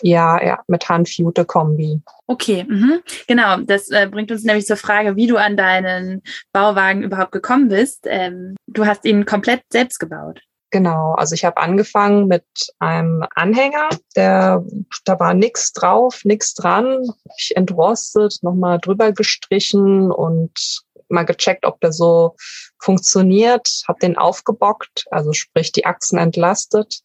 Ja, 0.01 0.43
ja, 0.43 0.61
mit 0.69 0.89
Hanf-Jute-Kombi. 0.89 2.01
Okay, 2.27 2.65
mhm. 2.69 3.01
genau. 3.27 3.59
Das 3.59 3.91
äh, 3.91 4.09
bringt 4.11 4.31
uns 4.33 4.43
nämlich 4.43 4.67
zur 4.67 4.77
Frage, 4.77 5.17
wie 5.17 5.27
du 5.27 5.37
an 5.37 5.57
deinen 5.57 6.23
Bauwagen 6.53 7.03
überhaupt 7.03 7.33
gekommen 7.33 7.69
bist. 7.69 8.07
Ähm, 8.09 8.57
du 8.67 8.87
hast 8.87 9.05
ihn 9.05 9.27
komplett 9.27 9.63
selbst 9.71 9.99
gebaut. 9.99 10.41
Genau, 10.71 11.13
also 11.13 11.35
ich 11.35 11.45
habe 11.45 11.59
angefangen 11.59 12.29
mit 12.29 12.47
einem 12.79 13.27
Anhänger, 13.35 13.91
der 14.17 14.65
da 15.05 15.21
war 15.21 15.35
nichts 15.35 15.75
drauf, 15.75 16.23
nichts 16.25 16.55
dran. 16.55 17.07
Ich 17.37 17.55
entrostet, 17.55 18.39
nochmal 18.41 18.79
drüber 18.81 19.13
gestrichen 19.13 20.11
und 20.11 20.83
mal 21.11 21.25
gecheckt, 21.25 21.67
ob 21.67 21.79
der 21.81 21.93
so 21.93 22.37
funktioniert, 22.79 23.83
habe 23.87 23.99
den 24.01 24.17
aufgebockt, 24.17 25.05
also 25.11 25.35
sprich 25.35 25.73
die 25.73 25.85
Achsen 25.85 26.19
entlastet 26.19 27.03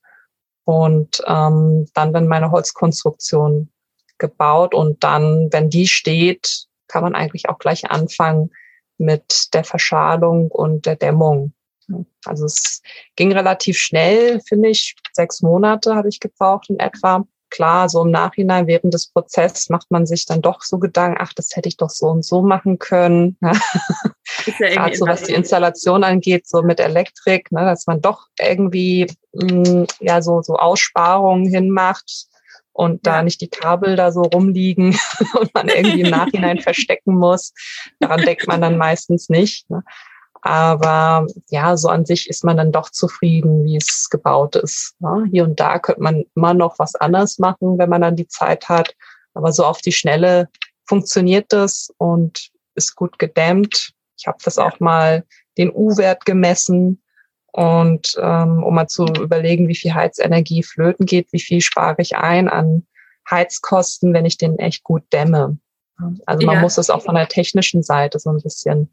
und 0.68 1.24
ähm, 1.26 1.88
dann 1.94 2.14
wenn 2.14 2.28
meine 2.28 2.52
Holzkonstruktion 2.52 3.70
gebaut 4.18 4.76
und 4.76 5.02
dann, 5.02 5.48
wenn 5.54 5.70
die 5.70 5.88
steht, 5.88 6.66
kann 6.90 7.04
man 7.04 7.16
eigentlich 7.16 7.48
auch 7.48 7.58
gleich 7.58 7.90
anfangen 7.90 8.52
mit 8.98 9.54
der 9.54 9.64
Verschalung 9.64 10.52
und 10.52 10.86
der 10.86 10.98
Dämmung. 10.98 11.54
Also 12.26 12.44
es 12.44 12.82
ging 13.16 13.32
relativ 13.32 13.78
schnell, 13.78 14.42
finde 14.42 14.68
ich. 14.68 14.98
Sechs 15.14 15.42
Monate 15.42 15.96
habe 15.96 16.10
ich 16.10 16.20
gebraucht 16.20 16.70
in 16.70 16.82
etwa. 16.82 17.26
Klar, 17.58 17.90
so 17.90 18.04
im 18.04 18.12
Nachhinein 18.12 18.68
während 18.68 18.94
des 18.94 19.08
Prozesses 19.08 19.70
macht 19.70 19.90
man 19.90 20.06
sich 20.06 20.28
dann 20.28 20.44
doch 20.44 20.62
so 20.62 20.78
Gedanken, 20.78 21.18
ach, 21.20 21.34
das 21.34 21.56
hätte 21.56 21.68
ich 21.68 21.76
doch 21.76 21.90
so 21.90 22.06
und 22.06 22.24
so 22.24 22.44
machen 22.44 22.78
können. 22.78 23.38
Ja 24.60 24.70
Gerade 24.70 24.96
so 24.96 25.08
was 25.08 25.24
die 25.24 25.34
Installation 25.34 26.04
angeht, 26.04 26.48
so 26.48 26.62
mit 26.62 26.80
Elektrik, 26.80 27.52
ne, 27.52 27.62
dass 27.62 27.88
man 27.88 28.02
doch 28.02 28.28
irgendwie 28.38 29.08
mh, 29.34 29.54
mm, 29.54 29.88
ja 30.02 30.22
so 30.22 30.42
so 30.42 30.58
Aussparungen 30.58 31.50
hinmacht 31.50 32.28
und 32.74 33.08
ja. 33.08 33.14
da 33.14 33.24
nicht 33.24 33.42
die 33.42 33.48
Kabel 33.48 33.96
da 33.96 34.12
so 34.12 34.22
rumliegen 34.22 35.00
und 35.40 35.54
man 35.54 35.70
irgendwie 35.70 36.02
im 36.02 36.10
Nachhinein 36.10 36.60
verstecken 36.62 37.16
muss. 37.16 37.54
Daran 38.00 38.22
denkt 38.22 38.48
man 38.48 38.62
dann 38.62 38.78
meistens 38.78 39.30
nicht. 39.30 39.70
Ne? 39.70 39.84
Aber 40.42 41.28
ja, 41.50 41.76
so 41.78 41.90
an 41.90 42.06
sich 42.06 42.30
ist 42.30 42.44
man 42.44 42.58
dann 42.58 42.72
doch 42.72 42.90
zufrieden, 42.90 43.66
wie 43.66 43.78
es 43.78 44.10
gebaut 44.10 44.56
ist. 44.56 44.96
Ne? 45.00 45.26
Hier 45.32 45.44
und 45.44 45.60
da 45.60 45.80
könnte 45.80 46.02
man 46.02 46.24
immer 46.36 46.54
noch 46.54 46.80
was 46.80 46.96
anderes 46.96 47.40
machen, 47.40 47.78
wenn 47.78 47.90
man 47.90 48.02
dann 48.02 48.16
die 48.16 48.28
Zeit 48.28 48.70
hat. 48.70 48.96
Aber 49.34 49.52
so 49.52 49.66
auf 49.66 49.82
die 49.82 49.92
Schnelle 49.92 50.50
funktioniert 50.86 51.52
das 51.54 51.90
und 51.98 52.50
ist 52.76 52.96
gut 52.96 53.20
gedämmt. 53.20 53.92
Ich 54.18 54.28
habe 54.28 54.38
das 54.44 54.58
auch 54.58 54.80
mal 54.80 55.24
den 55.58 55.72
U-Wert 55.74 56.26
gemessen 56.26 57.02
und 57.52 58.16
ähm, 58.22 58.64
um 58.64 58.76
mal 58.76 58.88
zu 58.88 59.06
überlegen, 59.06 59.68
wie 59.68 59.76
viel 59.76 59.94
Heizenergie 59.94 60.64
flöten 60.64 61.06
geht, 61.06 61.32
wie 61.34 61.40
viel 61.40 61.62
spare 61.62 61.96
ich 62.00 62.16
ein 62.16 62.48
an 62.48 62.86
Heizkosten, 63.30 64.14
wenn 64.14 64.26
ich 64.26 64.38
den 64.38 64.58
echt 64.60 64.84
gut 64.84 65.04
dämme. 65.12 65.58
Also 66.26 66.46
man 66.46 66.58
ja. 66.58 66.62
muss 66.62 66.78
es 66.78 66.90
auch 66.90 67.02
von 67.02 67.16
der 67.16 67.28
technischen 67.28 67.82
Seite 67.82 68.20
so 68.20 68.30
ein 68.30 68.42
bisschen 68.42 68.92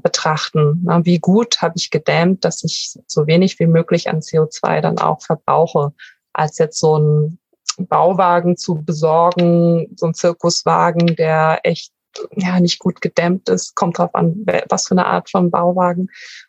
betrachten. 0.00 0.86
Wie 1.04 1.18
gut 1.18 1.60
habe 1.60 1.74
ich 1.76 1.90
gedämmt, 1.90 2.44
dass 2.44 2.64
ich 2.64 2.98
so 3.06 3.26
wenig 3.26 3.58
wie 3.58 3.66
möglich 3.66 4.08
an 4.08 4.20
CO2 4.20 4.80
dann 4.80 4.98
auch 4.98 5.22
verbrauche, 5.22 5.92
als 6.32 6.58
jetzt 6.58 6.78
so 6.78 6.98
ein 6.98 7.38
Bauwagen 7.78 8.56
zu 8.56 8.82
besorgen, 8.82 9.88
so 9.96 10.06
ein 10.06 10.14
Zirkuswagen, 10.14 11.16
der 11.16 11.60
echt 11.62 11.92
ja 12.36 12.60
nicht 12.60 12.78
gut 12.78 13.00
gedämmt 13.00 13.48
ist, 13.48 13.74
kommt 13.74 13.98
drauf 13.98 14.14
an, 14.14 14.44
was 14.68 14.86
für 14.86 14.92
eine 14.92 15.06
Art 15.06 15.30
von 15.30 15.50
Bauwagen 15.50 16.08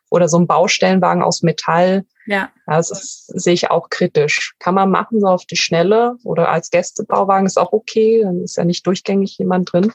oder 0.10 0.28
so 0.28 0.38
ein 0.38 0.48
Baustellenwagen 0.48 1.24
aus 1.24 1.42
Metall. 1.42 2.06
Ja. 2.26 2.50
Das 2.66 2.92
ist, 2.92 3.28
sehe 3.28 3.54
ich 3.54 3.72
auch 3.72 3.90
kritisch. 3.90 4.56
Kann 4.60 4.76
man 4.76 4.92
machen, 4.92 5.20
so 5.22 5.28
auf 5.28 5.46
die 5.46 5.56
Schnelle 5.56 6.18
oder 6.24 6.50
als 6.50 6.70
Gästebauwagen 6.70 7.46
ist 7.46 7.58
auch 7.58 7.72
okay, 7.72 8.22
dann 8.24 8.44
ist 8.44 8.58
ja 8.58 8.66
nicht 8.66 8.86
durchgängig 8.86 9.38
jemand 9.38 9.72
drin. 9.72 9.94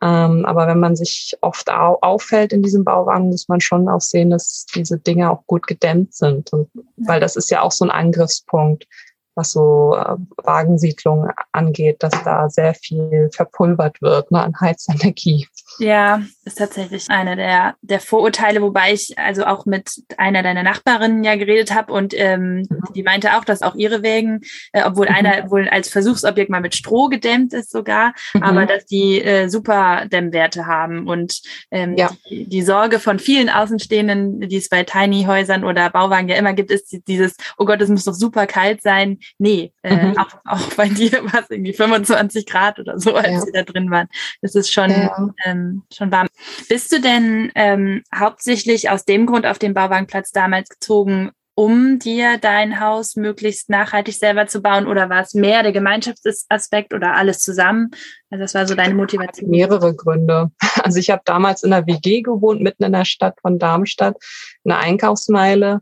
Ähm, 0.00 0.44
aber 0.44 0.66
wenn 0.66 0.78
man 0.78 0.96
sich 0.96 1.36
oft 1.40 1.70
au 1.70 1.98
auffällt 2.02 2.52
in 2.52 2.62
diesem 2.62 2.84
Bauwagen, 2.84 3.30
muss 3.30 3.48
man 3.48 3.60
schon 3.60 3.88
auch 3.88 4.00
sehen, 4.00 4.30
dass 4.30 4.66
diese 4.74 4.98
Dinge 4.98 5.30
auch 5.30 5.44
gut 5.46 5.66
gedämmt 5.66 6.14
sind. 6.14 6.52
Und, 6.52 6.70
weil 6.96 7.20
das 7.20 7.36
ist 7.36 7.50
ja 7.50 7.62
auch 7.62 7.72
so 7.72 7.84
ein 7.84 7.90
Angriffspunkt, 7.90 8.86
was 9.34 9.52
so 9.52 9.96
äh, 9.96 10.16
Wagensiedlungen 10.36 11.30
angeht, 11.52 12.02
dass 12.02 12.12
da 12.24 12.48
sehr 12.48 12.74
viel 12.74 13.30
verpulvert 13.32 14.00
wird 14.02 14.30
ne, 14.30 14.42
an 14.42 14.60
Heizenergie. 14.60 15.46
Ja, 15.78 16.22
ist 16.44 16.58
tatsächlich 16.58 17.08
einer 17.08 17.36
der, 17.36 17.76
der 17.82 18.00
Vorurteile, 18.00 18.60
wobei 18.62 18.92
ich 18.92 19.16
also 19.18 19.44
auch 19.44 19.66
mit 19.66 20.02
einer 20.16 20.42
deiner 20.42 20.62
Nachbarinnen 20.62 21.22
ja 21.22 21.36
geredet 21.36 21.74
habe 21.74 21.92
und 21.92 22.14
ähm, 22.16 22.66
mhm. 22.68 22.80
die 22.94 23.02
meinte 23.02 23.36
auch, 23.36 23.44
dass 23.44 23.62
auch 23.62 23.74
ihre 23.76 24.02
Wägen, 24.02 24.40
äh, 24.72 24.82
obwohl 24.84 25.08
mhm. 25.08 25.14
einer 25.14 25.50
wohl 25.50 25.68
als 25.68 25.88
Versuchsobjekt 25.88 26.50
mal 26.50 26.60
mit 26.60 26.74
Stroh 26.74 27.08
gedämmt 27.08 27.52
ist 27.52 27.70
sogar, 27.70 28.12
mhm. 28.34 28.42
aber 28.42 28.66
dass 28.66 28.86
die 28.86 29.22
äh, 29.22 29.48
super 29.48 30.06
Dämmwerte 30.06 30.66
haben 30.66 31.06
und 31.06 31.40
ähm, 31.70 31.96
ja. 31.96 32.10
die, 32.28 32.48
die, 32.48 32.62
Sorge 32.62 32.98
von 32.98 33.18
vielen 33.18 33.48
Außenstehenden, 33.48 34.40
die 34.48 34.56
es 34.56 34.68
bei 34.68 34.82
Tiny-Häusern 34.82 35.64
oder 35.64 35.90
Bauwagen 35.90 36.28
ja 36.28 36.36
immer 36.36 36.54
gibt, 36.54 36.70
ist 36.70 36.96
dieses, 37.06 37.36
oh 37.56 37.64
Gott, 37.64 37.80
es 37.80 37.88
muss 37.88 38.04
doch 38.04 38.14
super 38.14 38.46
kalt 38.46 38.82
sein. 38.82 39.18
Nee, 39.38 39.72
äh, 39.82 40.06
mhm. 40.06 40.18
auch, 40.18 40.28
auch 40.44 40.74
bei 40.74 40.88
dir 40.88 41.12
war 41.32 41.42
es 41.42 41.50
irgendwie 41.50 41.72
25 41.72 42.46
Grad 42.46 42.78
oder 42.78 42.98
so, 42.98 43.14
als 43.14 43.28
ja. 43.28 43.40
sie 43.40 43.52
da 43.52 43.62
drin 43.62 43.90
waren. 43.90 44.08
Das 44.42 44.54
ist 44.54 44.72
schon 44.72 44.90
ja. 44.90 45.30
ähm, 45.44 45.67
schon 45.92 46.12
warm. 46.12 46.28
Bist 46.68 46.92
du 46.92 47.00
denn 47.00 47.50
ähm, 47.54 48.02
hauptsächlich 48.14 48.90
aus 48.90 49.04
dem 49.04 49.26
Grund 49.26 49.46
auf 49.46 49.58
den 49.58 49.74
Bauwagenplatz 49.74 50.30
damals 50.30 50.68
gezogen, 50.68 51.30
um 51.58 51.98
dir 51.98 52.38
dein 52.38 52.78
Haus 52.78 53.16
möglichst 53.16 53.68
nachhaltig 53.68 54.14
selber 54.14 54.46
zu 54.46 54.62
bauen 54.62 54.86
oder 54.86 55.10
war 55.10 55.22
es 55.22 55.34
mehr 55.34 55.64
der 55.64 55.72
Gemeinschaftsaspekt 55.72 56.94
oder 56.94 57.16
alles 57.16 57.40
zusammen? 57.40 57.90
Also 58.30 58.42
das 58.42 58.54
war 58.54 58.64
so 58.64 58.76
deine 58.76 58.94
Motivation. 58.94 59.50
Mehrere 59.50 59.94
Gründe. 59.94 60.52
Also 60.84 61.00
ich 61.00 61.10
habe 61.10 61.22
damals 61.24 61.64
in 61.64 61.70
der 61.70 61.88
WG 61.88 62.22
gewohnt, 62.22 62.60
mitten 62.60 62.84
in 62.84 62.92
der 62.92 63.04
Stadt 63.04 63.34
von 63.42 63.58
Darmstadt, 63.58 64.16
eine 64.64 64.78
Einkaufsmeile 64.78 65.80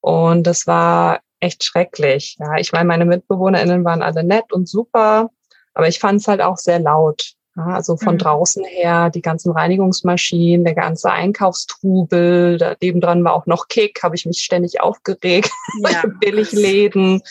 und 0.00 0.46
das 0.46 0.66
war 0.66 1.20
echt 1.40 1.62
schrecklich. 1.64 2.36
Ja, 2.40 2.56
ich 2.56 2.72
meine, 2.72 2.86
meine 2.86 3.04
MitbewohnerInnen 3.04 3.84
waren 3.84 4.00
alle 4.00 4.24
nett 4.24 4.50
und 4.50 4.66
super, 4.66 5.30
aber 5.74 5.88
ich 5.88 5.98
fand 5.98 6.22
es 6.22 6.28
halt 6.28 6.40
auch 6.40 6.56
sehr 6.56 6.78
laut. 6.78 7.34
Ja, 7.58 7.74
also 7.74 7.96
von 7.96 8.14
mhm. 8.14 8.18
draußen 8.18 8.64
her 8.64 9.10
die 9.10 9.20
ganzen 9.20 9.50
Reinigungsmaschinen, 9.50 10.64
der 10.64 10.76
ganze 10.76 11.10
Einkaufstrubel, 11.10 12.56
da 12.56 12.76
nebendran 12.80 13.24
war 13.24 13.34
auch 13.34 13.46
noch 13.46 13.66
Kick, 13.66 14.00
habe 14.04 14.14
ich 14.14 14.26
mich 14.26 14.38
ständig 14.38 14.80
aufgeregt. 14.80 15.50
Ja. 15.90 16.04
Billigläden, 16.20 17.22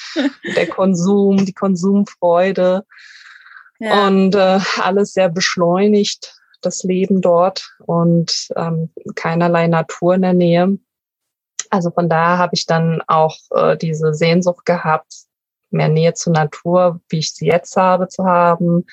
der 0.56 0.68
Konsum, 0.68 1.46
die 1.46 1.54
Konsumfreude 1.54 2.86
ja. 3.80 4.08
und 4.08 4.36
äh, 4.36 4.60
alles 4.82 5.14
sehr 5.14 5.30
beschleunigt, 5.30 6.36
das 6.62 6.84
Leben 6.84 7.22
dort 7.22 7.76
und 7.86 8.50
ähm, 8.56 8.90
keinerlei 9.16 9.68
Natur 9.68 10.16
in 10.16 10.22
der 10.24 10.34
Nähe. 10.34 10.78
Also 11.70 11.92
von 11.92 12.10
daher 12.10 12.38
habe 12.38 12.56
ich 12.56 12.66
dann 12.66 13.02
auch 13.08 13.38
äh, 13.52 13.78
diese 13.78 14.14
Sehnsucht 14.14 14.66
gehabt, 14.66 15.14
mehr 15.70 15.90
Nähe 15.90 16.14
zur 16.14 16.34
Natur, 16.34 17.00
wie 17.10 17.20
ich 17.20 17.34
sie 17.34 17.48
jetzt 17.48 17.76
habe, 17.76 18.08
zu 18.08 18.26
haben 18.26 18.86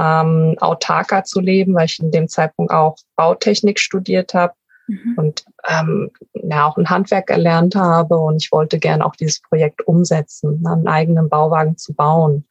ähm, 0.00 0.56
autarker 0.60 1.24
zu 1.24 1.40
leben, 1.40 1.74
weil 1.74 1.86
ich 1.86 2.00
in 2.00 2.10
dem 2.10 2.28
Zeitpunkt 2.28 2.72
auch 2.72 2.96
Bautechnik 3.16 3.78
studiert 3.78 4.32
habe 4.32 4.54
mhm. 4.86 5.14
und 5.16 5.44
ähm, 5.68 6.10
ja 6.32 6.66
auch 6.66 6.76
ein 6.78 6.88
Handwerk 6.88 7.30
erlernt 7.30 7.74
habe 7.74 8.16
und 8.16 8.42
ich 8.42 8.50
wollte 8.50 8.78
gerne 8.78 9.04
auch 9.04 9.16
dieses 9.16 9.40
Projekt 9.42 9.86
umsetzen, 9.86 10.64
einen 10.66 10.88
eigenen 10.88 11.28
Bauwagen 11.28 11.76
zu 11.76 11.92
bauen, 11.92 12.46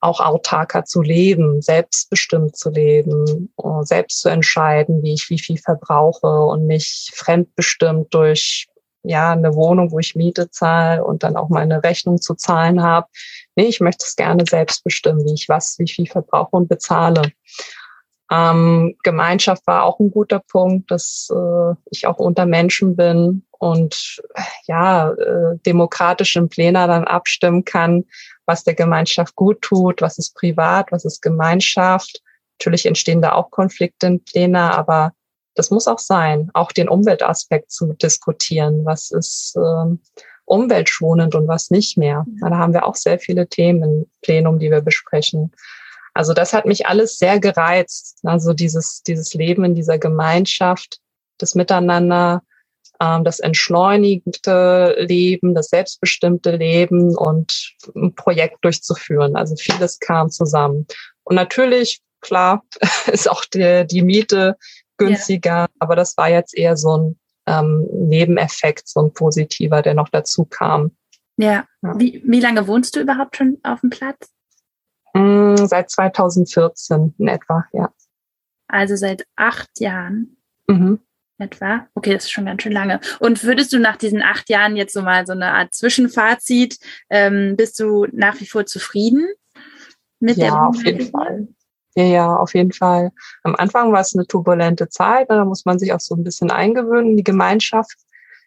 auch 0.00 0.20
autarker 0.20 0.84
zu 0.84 1.02
leben, 1.02 1.60
selbstbestimmt 1.60 2.56
zu 2.56 2.70
leben, 2.70 3.52
äh, 3.58 3.82
selbst 3.82 4.20
zu 4.20 4.28
entscheiden, 4.28 5.02
wie 5.02 5.14
ich 5.14 5.28
wie 5.30 5.40
viel 5.40 5.58
verbrauche 5.58 6.28
und 6.28 6.66
nicht 6.66 7.10
fremdbestimmt 7.14 8.14
durch 8.14 8.68
ja, 9.08 9.32
eine 9.32 9.54
Wohnung, 9.54 9.90
wo 9.90 9.98
ich 9.98 10.14
Miete 10.14 10.50
zahle 10.50 11.02
und 11.02 11.22
dann 11.22 11.36
auch 11.36 11.48
meine 11.48 11.82
Rechnung 11.82 12.20
zu 12.20 12.34
zahlen 12.34 12.82
habe. 12.82 13.06
Nee, 13.56 13.64
ich 13.64 13.80
möchte 13.80 14.04
es 14.04 14.16
gerne 14.16 14.44
selbst 14.48 14.84
bestimmen, 14.84 15.24
wie 15.24 15.32
ich 15.32 15.48
was, 15.48 15.78
wie 15.78 15.88
viel 15.88 16.06
verbrauche 16.06 16.54
und 16.54 16.68
bezahle. 16.68 17.22
Ähm, 18.30 18.96
Gemeinschaft 19.02 19.66
war 19.66 19.84
auch 19.84 19.98
ein 19.98 20.10
guter 20.10 20.40
Punkt, 20.40 20.90
dass 20.90 21.30
äh, 21.34 21.74
ich 21.90 22.06
auch 22.06 22.18
unter 22.18 22.44
Menschen 22.44 22.96
bin 22.96 23.46
und 23.52 24.20
ja, 24.66 25.10
äh, 25.12 25.56
demokratisch 25.64 26.36
im 26.36 26.50
Pläner 26.50 26.86
dann 26.86 27.04
abstimmen 27.04 27.64
kann, 27.64 28.04
was 28.44 28.64
der 28.64 28.74
Gemeinschaft 28.74 29.34
gut 29.34 29.62
tut, 29.62 30.02
was 30.02 30.18
ist 30.18 30.34
privat, 30.34 30.92
was 30.92 31.06
ist 31.06 31.22
Gemeinschaft. 31.22 32.22
Natürlich 32.60 32.84
entstehen 32.84 33.22
da 33.22 33.32
auch 33.32 33.50
Konflikte 33.50 34.06
im 34.08 34.22
Pläner, 34.22 34.76
aber 34.76 35.12
das 35.58 35.70
muss 35.70 35.88
auch 35.88 35.98
sein, 35.98 36.50
auch 36.54 36.70
den 36.70 36.88
Umweltaspekt 36.88 37.72
zu 37.72 37.92
diskutieren. 37.94 38.84
Was 38.84 39.10
ist 39.10 39.56
ähm, 39.56 40.00
umweltschonend 40.44 41.34
und 41.34 41.48
was 41.48 41.70
nicht 41.70 41.98
mehr? 41.98 42.24
Da 42.40 42.56
haben 42.56 42.72
wir 42.72 42.86
auch 42.86 42.94
sehr 42.94 43.18
viele 43.18 43.48
Themen 43.48 43.82
im 43.82 44.06
Plenum, 44.22 44.58
die 44.58 44.70
wir 44.70 44.80
besprechen. 44.80 45.52
Also 46.14 46.32
das 46.32 46.52
hat 46.52 46.64
mich 46.64 46.86
alles 46.86 47.18
sehr 47.18 47.40
gereizt. 47.40 48.20
Also 48.24 48.52
dieses, 48.52 49.02
dieses 49.02 49.34
Leben 49.34 49.64
in 49.64 49.74
dieser 49.74 49.98
Gemeinschaft, 49.98 51.00
das 51.38 51.54
Miteinander, 51.54 52.42
ähm, 53.00 53.24
das 53.24 53.40
entschleunigte 53.40 54.96
Leben, 54.98 55.54
das 55.54 55.68
selbstbestimmte 55.68 56.56
Leben 56.56 57.16
und 57.16 57.74
ein 57.94 58.14
Projekt 58.14 58.64
durchzuführen. 58.64 59.36
Also 59.36 59.56
vieles 59.56 59.98
kam 59.98 60.30
zusammen. 60.30 60.86
Und 61.24 61.36
natürlich, 61.36 62.00
klar, 62.20 62.64
ist 63.12 63.28
auch 63.28 63.44
die, 63.44 63.86
die 63.86 64.02
Miete 64.02 64.56
günstiger. 64.98 65.50
Ja. 65.50 65.68
Aber 65.78 65.96
das 65.96 66.16
war 66.16 66.28
jetzt 66.28 66.56
eher 66.56 66.76
so 66.76 66.96
ein 66.96 67.18
ähm, 67.46 67.88
Nebeneffekt, 67.92 68.88
so 68.88 69.00
ein 69.00 69.12
positiver, 69.12 69.82
der 69.82 69.94
noch 69.94 70.08
dazu 70.08 70.44
kam. 70.44 70.92
Ja. 71.36 71.64
ja. 71.82 71.98
Wie, 71.98 72.22
wie 72.24 72.40
lange 72.40 72.66
wohnst 72.66 72.96
du 72.96 73.00
überhaupt 73.00 73.36
schon 73.36 73.58
auf 73.62 73.80
dem 73.80 73.90
Platz? 73.90 74.30
Mm, 75.14 75.56
seit 75.56 75.90
2014 75.90 77.14
in 77.18 77.28
etwa, 77.28 77.64
ja. 77.72 77.90
Also 78.66 78.96
seit 78.96 79.26
acht 79.36 79.80
Jahren. 79.80 80.36
Mhm. 80.66 81.00
Etwa. 81.38 81.86
Okay, 81.94 82.12
das 82.12 82.24
ist 82.24 82.32
schon 82.32 82.46
ganz 82.46 82.62
schön 82.62 82.72
lange. 82.72 83.00
Und 83.20 83.44
würdest 83.44 83.72
du 83.72 83.78
nach 83.78 83.96
diesen 83.96 84.22
acht 84.22 84.50
Jahren 84.50 84.76
jetzt 84.76 84.92
so 84.92 85.02
mal 85.02 85.24
so 85.24 85.32
eine 85.32 85.52
Art 85.52 85.72
Zwischenfazit, 85.72 86.78
ähm, 87.10 87.54
bist 87.56 87.78
du 87.78 88.06
nach 88.12 88.40
wie 88.40 88.46
vor 88.46 88.66
zufrieden 88.66 89.24
mit 90.18 90.36
ja, 90.36 90.46
der 90.46 90.54
Ja, 90.54 90.66
auf 90.66 90.84
jeden 90.84 91.10
Fall. 91.10 91.48
Ja, 91.98 92.04
ja, 92.04 92.36
auf 92.36 92.54
jeden 92.54 92.70
Fall. 92.70 93.10
Am 93.42 93.56
Anfang 93.56 93.92
war 93.92 94.02
es 94.02 94.14
eine 94.14 94.24
turbulente 94.24 94.88
Zeit, 94.88 95.28
ne? 95.28 95.34
da 95.34 95.44
muss 95.44 95.64
man 95.64 95.80
sich 95.80 95.92
auch 95.92 95.98
so 95.98 96.14
ein 96.14 96.22
bisschen 96.22 96.52
eingewöhnen, 96.52 97.16
die 97.16 97.24
Gemeinschaft. 97.24 97.96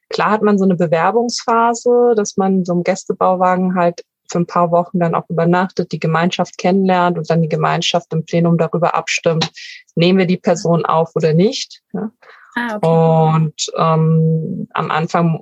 Klar 0.07 0.31
hat 0.31 0.41
man 0.41 0.57
so 0.57 0.63
eine 0.63 0.77
Bewerbungsphase, 0.77 2.13
dass 2.15 2.37
man 2.37 2.63
so 2.63 2.71
im 2.71 2.83
Gästebauwagen 2.83 3.75
halt 3.75 4.05
für 4.31 4.39
ein 4.39 4.45
paar 4.47 4.71
Wochen 4.71 4.99
dann 4.99 5.15
auch 5.15 5.29
übernachtet, 5.29 5.91
die 5.91 5.99
Gemeinschaft 5.99 6.57
kennenlernt 6.57 7.17
und 7.17 7.29
dann 7.29 7.41
die 7.41 7.49
Gemeinschaft 7.49 8.13
im 8.13 8.23
Plenum 8.23 8.57
darüber 8.57 8.95
abstimmt, 8.95 9.51
nehmen 9.95 10.19
wir 10.19 10.27
die 10.27 10.37
Person 10.37 10.85
auf 10.85 11.11
oder 11.15 11.33
nicht. 11.33 11.81
Ja? 11.91 12.09
Ah, 12.55 12.77
okay. 12.77 13.35
Und 13.35 13.65
ähm, 13.75 14.69
am 14.73 14.91
Anfang 14.91 15.41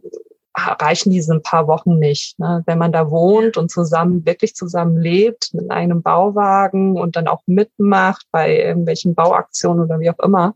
reichen 0.68 1.12
diese 1.12 1.34
ein 1.34 1.42
paar 1.42 1.68
Wochen 1.68 1.98
nicht. 2.00 2.40
Ne? 2.40 2.64
Wenn 2.66 2.78
man 2.78 2.92
da 2.92 3.10
wohnt 3.10 3.58
und 3.58 3.70
zusammen, 3.70 4.26
wirklich 4.26 4.56
zusammen 4.56 4.98
lebt, 4.98 5.54
mit 5.54 5.72
einem 5.72 6.02
Bauwagen 6.02 6.98
und 6.98 7.16
dann 7.16 7.28
auch 7.28 7.42
mitmacht 7.46 8.26
bei 8.32 8.58
irgendwelchen 8.58 9.16
Bauaktionen 9.16 9.84
oder 9.84 10.00
wie 10.00 10.10
auch 10.10 10.20
immer, 10.20 10.56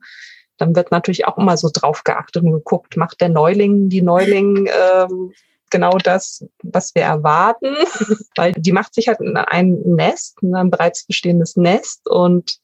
dann 0.57 0.75
wird 0.75 0.91
natürlich 0.91 1.27
auch 1.27 1.37
immer 1.37 1.57
so 1.57 1.69
drauf 1.71 2.03
geachtet 2.03 2.43
und 2.43 2.51
geguckt, 2.51 2.97
macht 2.97 3.21
der 3.21 3.29
Neuling, 3.29 3.89
die 3.89 4.01
Neuling 4.01 4.67
ähm, 4.67 5.33
genau 5.69 5.97
das, 5.97 6.45
was 6.61 6.93
wir 6.95 7.01
erwarten, 7.01 7.75
weil 8.37 8.53
die 8.53 8.71
macht 8.71 8.93
sich 8.93 9.07
halt 9.07 9.19
ein 9.19 9.81
Nest, 9.85 10.37
ein 10.43 10.69
bereits 10.69 11.05
bestehendes 11.05 11.57
Nest 11.57 12.07
und 12.07 12.59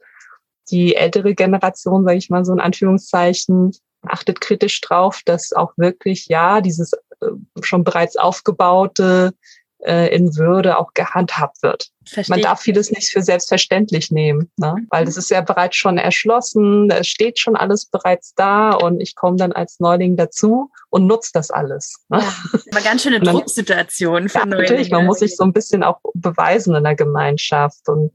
die 0.71 0.95
ältere 0.95 1.33
Generation, 1.33 2.05
sage 2.05 2.17
ich 2.17 2.29
mal 2.29 2.45
so 2.45 2.53
in 2.53 2.59
Anführungszeichen, 2.59 3.71
achtet 4.03 4.39
kritisch 4.39 4.79
drauf, 4.81 5.21
dass 5.25 5.53
auch 5.53 5.73
wirklich 5.77 6.27
ja 6.27 6.61
dieses 6.61 6.93
schon 7.61 7.83
bereits 7.83 8.15
aufgebaute 8.15 9.33
äh, 9.79 10.13
in 10.13 10.35
Würde 10.35 10.77
auch 10.77 10.93
gehandhabt 10.93 11.63
wird. 11.63 11.89
Verstehe. 12.05 12.35
Man 12.35 12.41
darf 12.41 12.61
vieles 12.61 12.91
nicht 12.91 13.09
für 13.09 13.21
selbstverständlich 13.21 14.11
nehmen, 14.11 14.51
ne? 14.57 14.75
weil 14.89 15.05
das 15.05 15.15
ist 15.15 15.29
ja 15.29 15.41
bereits 15.41 15.77
schon 15.77 15.97
erschlossen, 15.97 16.89
es 16.89 17.07
steht 17.07 17.39
schon 17.39 17.55
alles 17.55 17.85
bereits 17.85 18.33
da 18.35 18.71
und 18.71 18.99
ich 18.99 19.15
komme 19.15 19.37
dann 19.37 19.51
als 19.51 19.79
Neuling 19.79 20.17
dazu 20.17 20.71
und 20.89 21.05
nutze 21.07 21.31
das 21.33 21.51
alles. 21.51 22.03
Ne? 22.09 22.19
Ja, 22.19 22.59
aber 22.71 22.81
ganz 22.81 23.03
schöne 23.03 23.19
Drucksituation 23.19 24.27
für 24.27 24.39
ja, 24.39 24.45
Neulinge. 24.45 24.63
Natürlich, 24.63 24.91
man 24.91 25.05
muss 25.05 25.19
sich 25.19 25.35
so 25.35 25.43
ein 25.43 25.53
bisschen 25.53 25.83
auch 25.83 25.99
beweisen 26.13 26.75
in 26.75 26.83
der 26.83 26.95
Gemeinschaft 26.95 27.87
und 27.87 28.11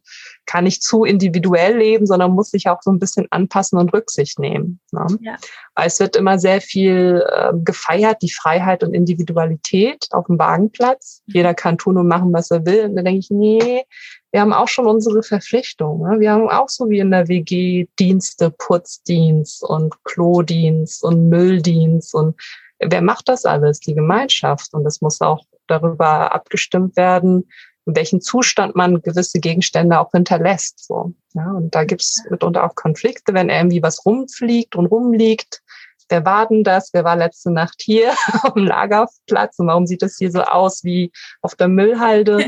kann 0.47 0.65
nicht 0.65 0.83
zu 0.83 1.05
individuell 1.05 1.77
leben, 1.79 2.07
sondern 2.07 2.33
muss 2.33 2.51
sich 2.51 2.69
auch 2.69 2.83
so 2.83 2.91
ein 2.91 2.99
bisschen 2.99 3.27
anpassen 3.31 3.79
und 3.79 3.93
Rücksicht 3.93 4.39
nehmen. 4.39 4.81
Ne? 4.93 5.07
Ja. 5.21 5.37
Weil 5.75 5.87
es 5.87 6.01
wird 6.01 6.17
immer 6.17 6.39
sehr 6.39 6.61
viel 6.61 7.25
äh, 7.29 7.53
gefeiert, 7.65 8.23
die 8.23 8.33
Freiheit 8.33 8.83
und 8.83 8.95
Individualität 8.95 10.09
auf 10.11 10.27
dem 10.27 10.39
Wagenplatz. 10.39 11.23
Mhm. 11.27 11.35
Jeder 11.35 11.55
kann 11.55 11.79
tun 11.79 11.99
und 11.99 12.09
machen, 12.09 12.33
was 12.33 12.51
er 12.51 12.67
will. 12.67 12.85
Und 12.87 12.97
da 12.97 13.03
denke 13.03 13.21
ich, 13.21 13.31
nee, 13.31 13.85
wir 14.33 14.41
haben 14.41 14.53
auch 14.53 14.69
schon 14.69 14.87
unsere 14.87 15.23
Verpflichtungen. 15.23 16.11
Ne? 16.11 16.21
Wir 16.21 16.33
haben 16.33 16.49
auch 16.49 16.69
so 16.69 16.89
wie 16.91 16.99
in 16.99 17.11
der 17.11 17.29
WG 17.29 17.87
Dienste, 17.99 18.51
Putzdienst 18.51 19.63
und 19.63 19.95
Klodienst 20.05 21.03
und 21.05 21.29
Mülldienst 21.29 22.15
und 22.15 22.37
wer 22.79 23.03
macht 23.03 23.29
das 23.29 23.45
alles? 23.45 23.81
Die 23.81 23.95
Gemeinschaft. 23.95 24.75
Und 24.75 24.87
es 24.87 25.01
muss 25.01 25.21
auch 25.21 25.45
darüber 25.67 26.35
abgestimmt 26.35 26.97
werden, 26.97 27.49
in 27.87 27.97
welchem 27.97 28.21
Zustand 28.21 28.75
man 28.75 29.03
gewisse 29.03 29.41
Gegenstände 29.41 29.99
auch 29.99 30.11
hinterlässt. 30.13 30.87
So. 30.87 31.13
Ja, 31.35 31.51
und 31.51 31.75
da 31.75 31.85
gibt's 31.85 32.23
mitunter 32.31 32.65
auch 32.65 32.75
Konflikte, 32.75 33.35
wenn 33.35 33.49
irgendwie 33.49 33.83
was 33.83 34.05
rumfliegt 34.07 34.77
und 34.77 34.87
rumliegt. 34.87 35.63
Wer 36.09 36.25
war 36.25 36.47
denn 36.47 36.65
das? 36.65 36.91
Wer 36.93 37.05
war 37.05 37.17
letzte 37.17 37.51
Nacht 37.51 37.81
hier 37.81 38.13
auf 38.43 38.55
dem 38.55 38.67
Lagerplatz? 38.67 39.59
Und 39.59 39.67
warum 39.67 39.87
sieht 39.87 40.03
das 40.03 40.17
hier 40.19 40.31
so 40.31 40.43
aus 40.43 40.85
wie 40.85 41.13
auf 41.43 41.55
der 41.55 41.69
Müllhalde? 41.69 42.47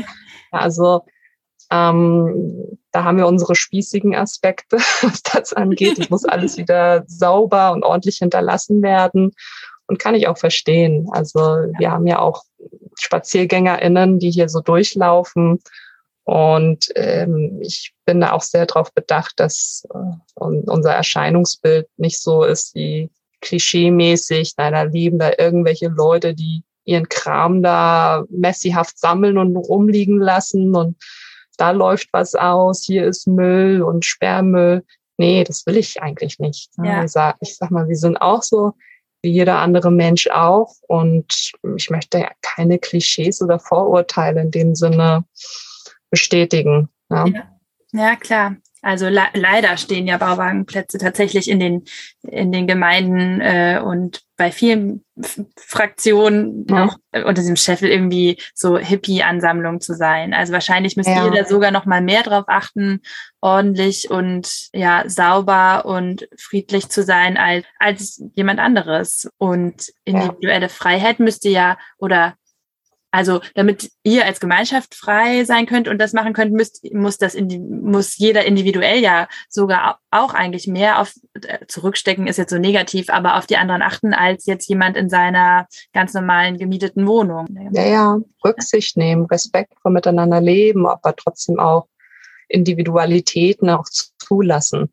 Ja, 0.51 0.59
also 0.59 1.01
ähm, 1.69 2.77
da 2.91 3.03
haben 3.03 3.17
wir 3.17 3.27
unsere 3.27 3.55
spießigen 3.55 4.15
Aspekte, 4.15 4.77
was 5.01 5.21
das 5.23 5.53
angeht. 5.53 5.99
Es 5.99 6.09
muss 6.09 6.25
alles 6.25 6.57
wieder 6.57 7.03
sauber 7.07 7.73
und 7.73 7.83
ordentlich 7.83 8.17
hinterlassen 8.17 8.81
werden. 8.81 9.31
Und 9.87 9.99
kann 9.99 10.15
ich 10.15 10.27
auch 10.27 10.37
verstehen. 10.37 11.07
Also 11.11 11.39
wir 11.39 11.91
haben 11.91 12.07
ja 12.07 12.19
auch 12.19 12.43
SpaziergängerInnen, 12.99 14.19
die 14.19 14.31
hier 14.31 14.49
so 14.49 14.61
durchlaufen. 14.61 15.61
Und 16.23 16.89
ähm, 16.95 17.59
ich 17.61 17.93
bin 18.05 18.19
da 18.19 18.33
auch 18.33 18.41
sehr 18.41 18.65
darauf 18.65 18.93
bedacht, 18.93 19.39
dass 19.39 19.87
äh, 19.93 20.43
unser 20.43 20.93
Erscheinungsbild 20.93 21.87
nicht 21.95 22.21
so 22.21 22.43
ist 22.43 22.75
wie 22.75 23.09
klischeemäßig. 23.41 24.53
Nein, 24.57 24.73
da 24.73 24.81
lieben 24.83 25.19
da 25.19 25.31
irgendwelche 25.37 25.87
Leute, 25.87 26.33
die 26.33 26.63
ihren 26.83 27.07
Kram 27.07 27.61
da 27.61 28.25
messihaft 28.29 28.97
sammeln 28.99 29.37
und 29.37 29.55
rumliegen 29.55 30.19
lassen 30.19 30.75
und 30.75 30.97
da 31.57 31.71
läuft 31.71 32.09
was 32.13 32.35
aus, 32.35 32.83
hier 32.83 33.05
ist 33.05 33.27
Müll 33.27 33.81
und 33.81 34.05
Sperrmüll. 34.05 34.83
Nee, 35.17 35.43
das 35.43 35.65
will 35.65 35.75
ich 35.75 36.01
eigentlich 36.01 36.39
nicht. 36.39 36.69
Ja. 36.83 37.03
Ich, 37.03 37.11
sag, 37.11 37.37
ich 37.41 37.57
sag 37.57 37.71
mal, 37.71 37.87
wir 37.87 37.95
sind 37.95 38.17
auch 38.17 38.43
so 38.43 38.73
wie 39.21 39.31
jeder 39.31 39.59
andere 39.59 39.91
Mensch 39.91 40.27
auch. 40.27 40.73
Und 40.87 41.51
ich 41.75 41.89
möchte 41.89 42.19
ja 42.19 42.31
keine 42.41 42.79
Klischees 42.79 43.41
oder 43.41 43.59
Vorurteile 43.59 44.41
in 44.41 44.51
dem 44.51 44.75
Sinne 44.75 45.25
bestätigen. 46.09 46.89
Ja, 47.09 47.25
ja. 47.27 47.43
ja 47.93 48.15
klar. 48.15 48.55
Also 48.81 49.09
le 49.09 49.23
leider 49.33 49.75
stehen 49.77 50.07
ja 50.07 50.17
Bauwagenplätze 50.17 50.97
tatsächlich 50.97 51.49
in 51.49 51.59
den, 51.59 51.85
in 52.21 52.51
den 52.51 52.67
Gemeinden 52.67 53.41
äh, 53.41 53.81
und 53.83 54.21
bei 54.37 54.51
vielen 54.51 55.03
Fraktionen 55.57 56.65
ja. 56.69 56.85
noch 56.85 56.97
unter 57.11 57.33
diesem 57.33 57.55
Scheffel 57.55 57.89
irgendwie 57.89 58.39
so 58.53 58.77
Hippie-Ansammlung 58.77 59.81
zu 59.81 59.95
sein. 59.95 60.33
Also 60.33 60.53
wahrscheinlich 60.53 60.95
müsst 60.95 61.09
ja. 61.09 61.25
ihr 61.25 61.31
da 61.31 61.45
sogar 61.45 61.71
noch 61.71 61.85
mal 61.85 62.01
mehr 62.01 62.21
drauf 62.21 62.45
achten, 62.47 63.01
ordentlich 63.41 64.11
und 64.11 64.69
ja 64.73 65.03
sauber 65.09 65.85
und 65.85 66.29
friedlich 66.37 66.89
zu 66.89 67.03
sein 67.03 67.35
als, 67.35 67.65
als 67.79 68.23
jemand 68.35 68.59
anderes. 68.59 69.27
Und 69.37 69.91
individuelle 70.05 70.67
ja. 70.67 70.69
Freiheit 70.69 71.19
müsste 71.19 71.49
ja 71.49 71.77
oder 71.97 72.35
also 73.11 73.39
damit 73.55 73.89
ihr 74.03 74.25
als 74.25 74.39
Gemeinschaft 74.39 74.93
frei 74.93 75.45
sein 75.45 75.65
könnt 75.65 75.87
und 75.87 75.97
das 75.99 76.13
machen 76.13 76.33
könnt, 76.33 76.53
müsst, 76.53 76.83
muss 76.93 77.17
das 77.17 77.35
muss 77.35 78.17
jeder 78.17 78.45
individuell 78.45 78.99
ja 78.99 79.27
sogar 79.49 79.99
auch 80.11 80.33
eigentlich 80.33 80.67
mehr 80.67 80.99
auf 80.99 81.13
äh, 81.41 81.65
zurückstecken 81.67 82.27
ist 82.27 82.37
jetzt 82.37 82.51
so 82.51 82.57
negativ, 82.57 83.09
aber 83.09 83.37
auf 83.37 83.47
die 83.47 83.57
anderen 83.57 83.81
achten 83.81 84.13
als 84.13 84.45
jetzt 84.45 84.67
jemand 84.67 84.97
in 84.97 85.09
seiner 85.09 85.67
ganz 85.93 86.13
normalen 86.13 86.57
gemieteten 86.57 87.07
Wohnung. 87.07 87.47
Ja, 87.71 87.85
ja, 87.85 88.19
Rücksicht 88.43 88.97
nehmen, 88.97 89.25
Respekt 89.25 89.73
vor 89.81 89.91
miteinander 89.91 90.41
leben, 90.41 90.85
aber 90.85 91.15
trotzdem 91.15 91.59
auch 91.59 91.87
Individualitäten 92.49 93.69
auch 93.69 93.85
zulassen. 94.17 94.91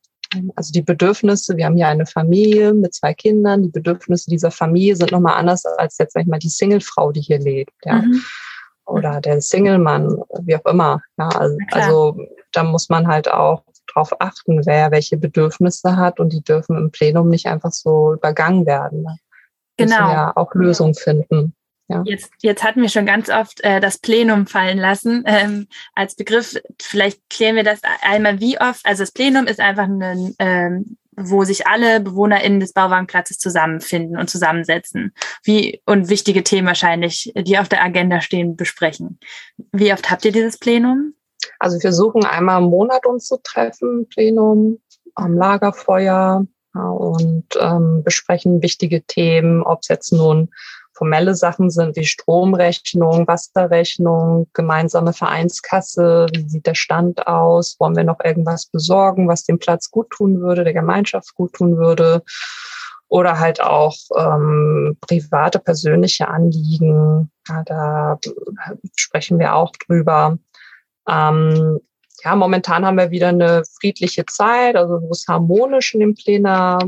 Also 0.57 0.73
die 0.73 0.83
Bedürfnisse, 0.83 1.57
wir 1.57 1.67
haben 1.67 1.77
hier 1.77 1.89
eine 1.89 2.07
Familie 2.07 2.73
mit 2.75 2.95
zwei 2.95 3.15
Kindern, 3.15 3.63
die 3.63 3.69
Bedürfnisse 3.69 4.31
dieser 4.31 4.51
Familie 4.51 4.97
sind 4.97 5.13
nochmal 5.13 5.35
anders 5.35 5.65
als 5.65 5.99
jetzt, 5.99 6.15
sag 6.15 6.23
ich 6.23 6.29
mal, 6.29 6.39
die 6.39 6.49
Singlefrau, 6.49 7.13
die 7.13 7.21
hier 7.21 7.39
lebt, 7.39 7.73
ja. 7.85 8.03
Mhm. 8.03 8.23
Oder 8.87 9.21
der 9.23 9.41
Single-Mann, 9.41 10.23
wie 10.43 10.57
auch 10.57 10.67
immer. 10.67 11.01
Ja, 11.17 11.29
also, 11.29 11.57
also 11.71 12.19
da 12.53 12.65
muss 12.65 12.91
man 12.91 13.07
halt 13.07 13.31
auch 13.31 13.63
drauf 13.93 14.11
achten, 14.21 14.67
wer 14.67 14.91
welche 14.91 15.17
Bedürfnisse 15.17 15.97
hat 15.97 16.21
und 16.21 16.33
die 16.33 16.43
dürfen 16.43 16.77
im 16.77 16.91
Plenum 16.91 17.29
nicht 17.29 17.47
einfach 17.47 17.73
so 17.73 18.15
übergangen 18.15 18.67
werden. 18.67 19.03
Ne? 19.03 19.17
Genau. 19.77 19.97
Müssen 19.97 20.13
ja 20.13 20.33
auch 20.37 20.55
Lösungen 20.55 20.95
finden. 20.95 21.55
Ja. 21.89 22.03
Jetzt, 22.07 22.31
jetzt 22.41 22.65
hatten 22.65 22.81
wir 22.81 22.89
schon 22.89 23.05
ganz 23.05 23.29
oft 23.29 23.61
äh, 23.63 23.79
das 23.79 23.99
Plenum 23.99 24.47
fallen 24.47 24.79
lassen 24.79 25.23
ähm, 25.27 25.67
als 25.95 26.15
Begriff. 26.15 26.59
Vielleicht 26.81 27.21
klären 27.29 27.57
wir 27.57 27.65
das 27.65 27.81
einmal, 28.01 28.41
wie 28.41 28.59
oft. 28.59 28.85
Also 28.87 29.03
das 29.03 29.13
Plenum 29.13 29.47
ist 29.47 29.61
einfach 29.61 29.85
ein, 29.85 30.35
ähm, 30.39 30.97
wo 31.17 31.45
sich 31.45 31.67
alle 31.67 32.01
BewohnerInnen 32.01 32.61
des 32.61 32.73
Bauwagenplatzes 32.73 33.39
zusammenfinden 33.39 34.19
und 34.19 34.31
zusammensetzen. 34.31 35.13
Wie 35.43 35.83
und 35.85 36.09
wichtige 36.09 36.43
Themen 36.43 36.67
wahrscheinlich, 36.67 37.33
die 37.37 37.59
auf 37.59 37.69
der 37.69 37.83
Agenda 37.85 38.21
stehen, 38.21 38.57
besprechen. 38.57 39.19
Wie 39.73 39.93
oft 39.93 40.11
habt 40.11 40.25
ihr 40.25 40.33
dieses 40.33 40.59
Plenum? 40.59 41.15
Also 41.59 41.77
wir 41.77 41.83
versuchen 41.83 42.25
einmal 42.25 42.63
im 42.63 42.71
Monat 42.71 43.05
uns 43.07 43.27
zu 43.27 43.37
treffen, 43.43 44.09
Plenum, 44.09 44.81
am 45.15 45.37
Lagerfeuer 45.37 46.47
ja, 46.75 46.89
und 46.89 47.47
ähm, 47.61 48.03
besprechen 48.03 48.63
wichtige 48.63 49.03
Themen, 49.03 49.63
ob 49.63 49.81
es 49.83 49.89
jetzt 49.89 50.13
nun 50.13 50.51
formelle 50.95 51.35
Sachen 51.35 51.71
sind 51.71 51.97
wie 51.97 52.07
Stromrechnung, 52.07 53.27
Wasserrechnung, 53.27 54.49
gemeinsame 54.53 55.13
Vereinskasse, 55.13 56.27
wie 56.33 56.49
sieht 56.49 56.67
der 56.67 56.75
Stand 56.75 57.27
aus, 57.27 57.77
wollen 57.81 57.97
wir 57.97 58.05
noch 58.05 58.21
irgendwas 58.25 58.67
besorgen, 58.67 59.29
was 59.29 59.45
dem 59.45 59.59
Platz 59.59 59.91
gut 59.91 60.11
tun 60.11 60.41
würde, 60.41 60.65
der 60.65 60.73
Gemeinschaft 60.73 61.35
gut 61.35 61.53
tun 61.55 61.77
würde. 61.77 62.23
oder 63.09 63.39
halt 63.39 63.61
auch 63.61 63.95
ähm, 64.17 64.97
private, 65.01 65.61
persönliche 65.61 66.27
Anliegen. 66.27 67.31
Ja, 67.49 67.63
da 67.65 68.19
sprechen 68.97 69.39
wir 69.39 69.55
auch 69.55 69.73
drüber. 69.87 70.39
Ähm, 71.09 71.81
ja, 72.25 72.35
momentan 72.35 72.85
haben 72.85 72.97
wir 72.97 73.11
wieder 73.11 73.29
eine 73.29 73.63
friedliche 73.79 74.25
Zeit, 74.27 74.77
also 74.77 75.03
wo 75.03 75.11
es 75.11 75.27
harmonisch 75.29 75.95
in 75.95 76.01
dem 76.01 76.15
Plenar 76.15 76.79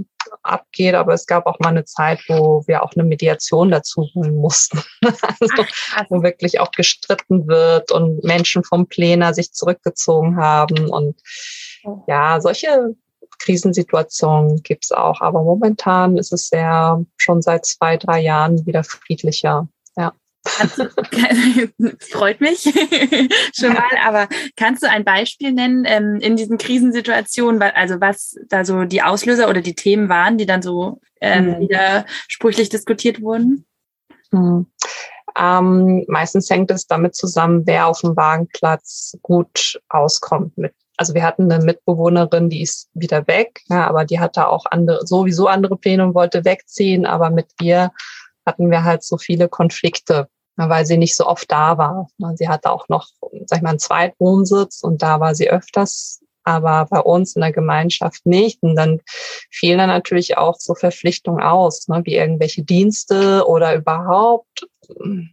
abgeht, 0.42 0.94
aber 0.94 1.14
es 1.14 1.26
gab 1.26 1.46
auch 1.46 1.58
mal 1.58 1.70
eine 1.70 1.84
Zeit, 1.84 2.20
wo 2.28 2.64
wir 2.66 2.82
auch 2.82 2.92
eine 2.94 3.04
Mediation 3.04 3.70
dazu 3.70 4.08
holen 4.14 4.36
mussten. 4.36 4.82
also, 5.02 5.64
wo 6.08 6.22
wirklich 6.22 6.60
auch 6.60 6.70
gestritten 6.70 7.46
wird 7.46 7.92
und 7.92 8.22
Menschen 8.24 8.64
vom 8.64 8.86
Plenar 8.86 9.34
sich 9.34 9.52
zurückgezogen 9.52 10.36
haben. 10.36 10.90
Und 10.90 11.20
ja, 12.06 12.40
solche 12.40 12.94
Krisensituationen 13.38 14.62
gibt's 14.62 14.92
auch. 14.92 15.20
Aber 15.20 15.42
momentan 15.42 16.16
ist 16.16 16.32
es 16.32 16.48
sehr 16.48 17.04
schon 17.16 17.42
seit 17.42 17.66
zwei, 17.66 17.96
drei 17.96 18.20
Jahren 18.20 18.66
wieder 18.66 18.84
friedlicher. 18.84 19.68
Freut 22.11 22.40
mich 22.40 22.62
schon 23.54 23.72
mal, 23.72 23.82
aber 24.04 24.28
kannst 24.56 24.82
du 24.82 24.90
ein 24.90 25.04
Beispiel 25.04 25.52
nennen 25.52 25.85
ähm, 25.87 26.18
in 26.20 26.37
diesen 26.37 26.59
Krisensituationen, 26.59 27.61
also 27.62 28.00
was 28.00 28.37
da 28.48 28.64
so 28.64 28.85
die 28.85 29.02
Auslöser 29.02 29.48
oder 29.48 29.61
die 29.61 29.74
Themen 29.74 30.09
waren, 30.09 30.38
die 30.38 30.46
dann 30.46 30.62
so 30.62 31.00
ähm, 31.20 31.46
mhm. 31.46 31.61
widersprüchlich 31.61 32.68
diskutiert 32.68 33.20
wurden? 33.20 33.66
Mhm. 34.30 34.66
Ähm, 35.38 36.04
meistens 36.09 36.48
hängt 36.48 36.70
es 36.70 36.87
damit 36.87 37.14
zusammen, 37.14 37.62
wer 37.66 37.88
auf 37.88 38.00
dem 38.00 38.16
Wagenplatz 38.16 39.18
gut 39.22 39.80
auskommt 39.88 40.56
mit 40.56 40.72
also 40.98 41.12
wir 41.12 41.24
hatten 41.24 41.50
eine 41.52 41.62
Mitbewohnerin, 41.62 42.48
die 42.48 42.62
ist 42.62 42.88
wieder 42.94 43.26
weg, 43.26 43.61
ja, 43.68 43.87
aber 43.87 44.04
die 44.04 44.18
hatte 44.18 44.48
auch 44.48 44.64
andere, 44.70 45.06
sowieso 45.06 45.46
andere 45.46 45.76
Pläne 45.76 46.04
und 46.04 46.14
wollte 46.14 46.44
wegziehen, 46.44 47.04
aber 47.04 47.30
mit 47.30 47.48
ihr 47.61 47.92
hatten 48.46 48.70
wir 48.70 48.85
halt 48.85 49.02
so 49.02 49.18
viele 49.18 49.48
Konflikte 49.48 50.28
weil 50.57 50.87
sie 50.87 50.97
nicht 50.97 51.16
so 51.16 51.27
oft 51.27 51.51
da 51.51 51.79
war. 51.79 52.09
Sie 52.35 52.49
hatte 52.49 52.71
auch 52.71 52.88
noch, 52.88 53.09
sag 53.47 53.59
ich 53.59 53.62
mal, 53.62 53.71
einen 53.71 53.79
Zweitwohnsitz 53.79 54.83
und 54.83 55.03
da 55.03 55.21
war 55.21 55.35
sie 55.35 55.51
öfters, 55.51 56.21
aber 56.45 56.87
bei 56.88 57.01
uns 57.01 57.35
in 57.35 57.42
der 57.42 57.53
Gemeinschaft 57.53 58.25
nicht. 58.25 58.62
Und 58.62 58.77
dann 58.77 59.01
fielen 59.51 59.79
dann 59.79 59.88
natürlich 59.88 60.38
auch 60.38 60.57
so 60.59 60.75
Verpflichtungen 60.75 61.42
aus, 61.42 61.88
ne, 61.88 62.01
wie 62.05 62.14
irgendwelche 62.14 62.62
Dienste 62.62 63.47
oder 63.47 63.75
überhaupt, 63.75 64.66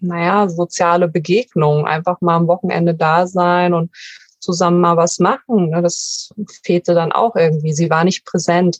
naja, 0.02 0.50
soziale 0.50 1.08
Begegnungen, 1.08 1.86
einfach 1.86 2.20
mal 2.22 2.36
am 2.36 2.48
Wochenende 2.48 2.96
da 2.96 3.28
sein 3.28 3.74
und 3.74 3.92
zusammen 4.40 4.82
mal 4.82 4.98
was 4.98 5.20
machen. 5.20 5.70
Ne, 5.70 5.82
das 5.82 6.34
fehlte 6.64 6.94
dann 6.96 7.12
auch 7.12 7.36
irgendwie. 7.36 7.74
Sie 7.74 7.90
war 7.90 8.04
nicht 8.04 8.26
präsent. 8.26 8.80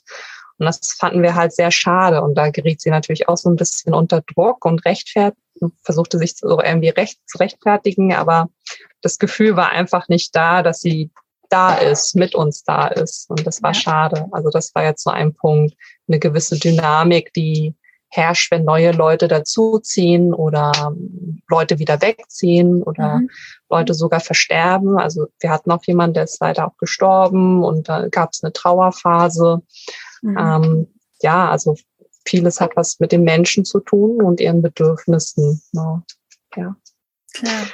Und 0.58 0.66
das 0.66 0.92
fanden 0.92 1.22
wir 1.22 1.34
halt 1.34 1.52
sehr 1.52 1.70
schade. 1.70 2.22
Und 2.22 2.36
da 2.36 2.50
geriet 2.50 2.80
sie 2.80 2.90
natürlich 2.90 3.28
auch 3.28 3.36
so 3.36 3.50
ein 3.50 3.56
bisschen 3.56 3.94
unter 3.94 4.22
Druck 4.22 4.64
und 4.64 4.84
rechtfertigt, 4.84 5.38
versuchte 5.82 6.18
sich 6.18 6.36
so 6.36 6.60
irgendwie 6.60 6.90
recht 6.90 7.18
zu 7.26 7.38
rechtfertigen. 7.38 8.12
Aber 8.14 8.48
das 9.02 9.18
Gefühl 9.18 9.56
war 9.56 9.70
einfach 9.70 10.08
nicht 10.08 10.34
da, 10.34 10.62
dass 10.62 10.80
sie 10.80 11.10
da 11.50 11.74
ist, 11.74 12.16
mit 12.16 12.34
uns 12.34 12.64
da 12.64 12.88
ist. 12.88 13.28
Und 13.30 13.46
das 13.46 13.62
war 13.62 13.70
ja. 13.70 13.80
schade. 13.80 14.26
Also 14.32 14.50
das 14.50 14.74
war 14.74 14.84
jetzt 14.84 15.04
so 15.04 15.10
ein 15.10 15.34
Punkt, 15.34 15.74
eine 16.08 16.18
gewisse 16.18 16.58
Dynamik, 16.58 17.32
die 17.32 17.74
herrscht, 18.08 18.50
wenn 18.50 18.64
neue 18.64 18.92
Leute 18.92 19.28
dazuziehen 19.28 20.32
oder 20.32 20.94
Leute 21.48 21.78
wieder 21.78 22.00
wegziehen 22.00 22.82
oder 22.82 23.18
mhm. 23.18 23.30
Leute 23.68 23.94
sogar 23.94 24.20
versterben. 24.20 24.98
Also 24.98 25.26
wir 25.40 25.50
hatten 25.50 25.70
auch 25.70 25.82
jemanden, 25.84 26.14
der 26.14 26.24
ist 26.24 26.40
leider 26.40 26.66
auch 26.66 26.76
gestorben 26.78 27.64
und 27.64 27.88
da 27.88 28.08
gab 28.08 28.30
es 28.32 28.42
eine 28.42 28.52
Trauerphase. 28.52 29.62
Mhm. 30.24 30.38
Ähm, 30.38 30.86
ja, 31.20 31.50
also 31.50 31.76
vieles 32.26 32.60
hat 32.60 32.76
was 32.76 32.98
mit 33.00 33.12
den 33.12 33.22
Menschen 33.22 33.64
zu 33.64 33.80
tun 33.80 34.22
und 34.22 34.40
ihren 34.40 34.62
Bedürfnissen. 34.62 35.62
Ja. 35.72 36.02
ja. 36.56 36.76
Klar. 37.34 37.66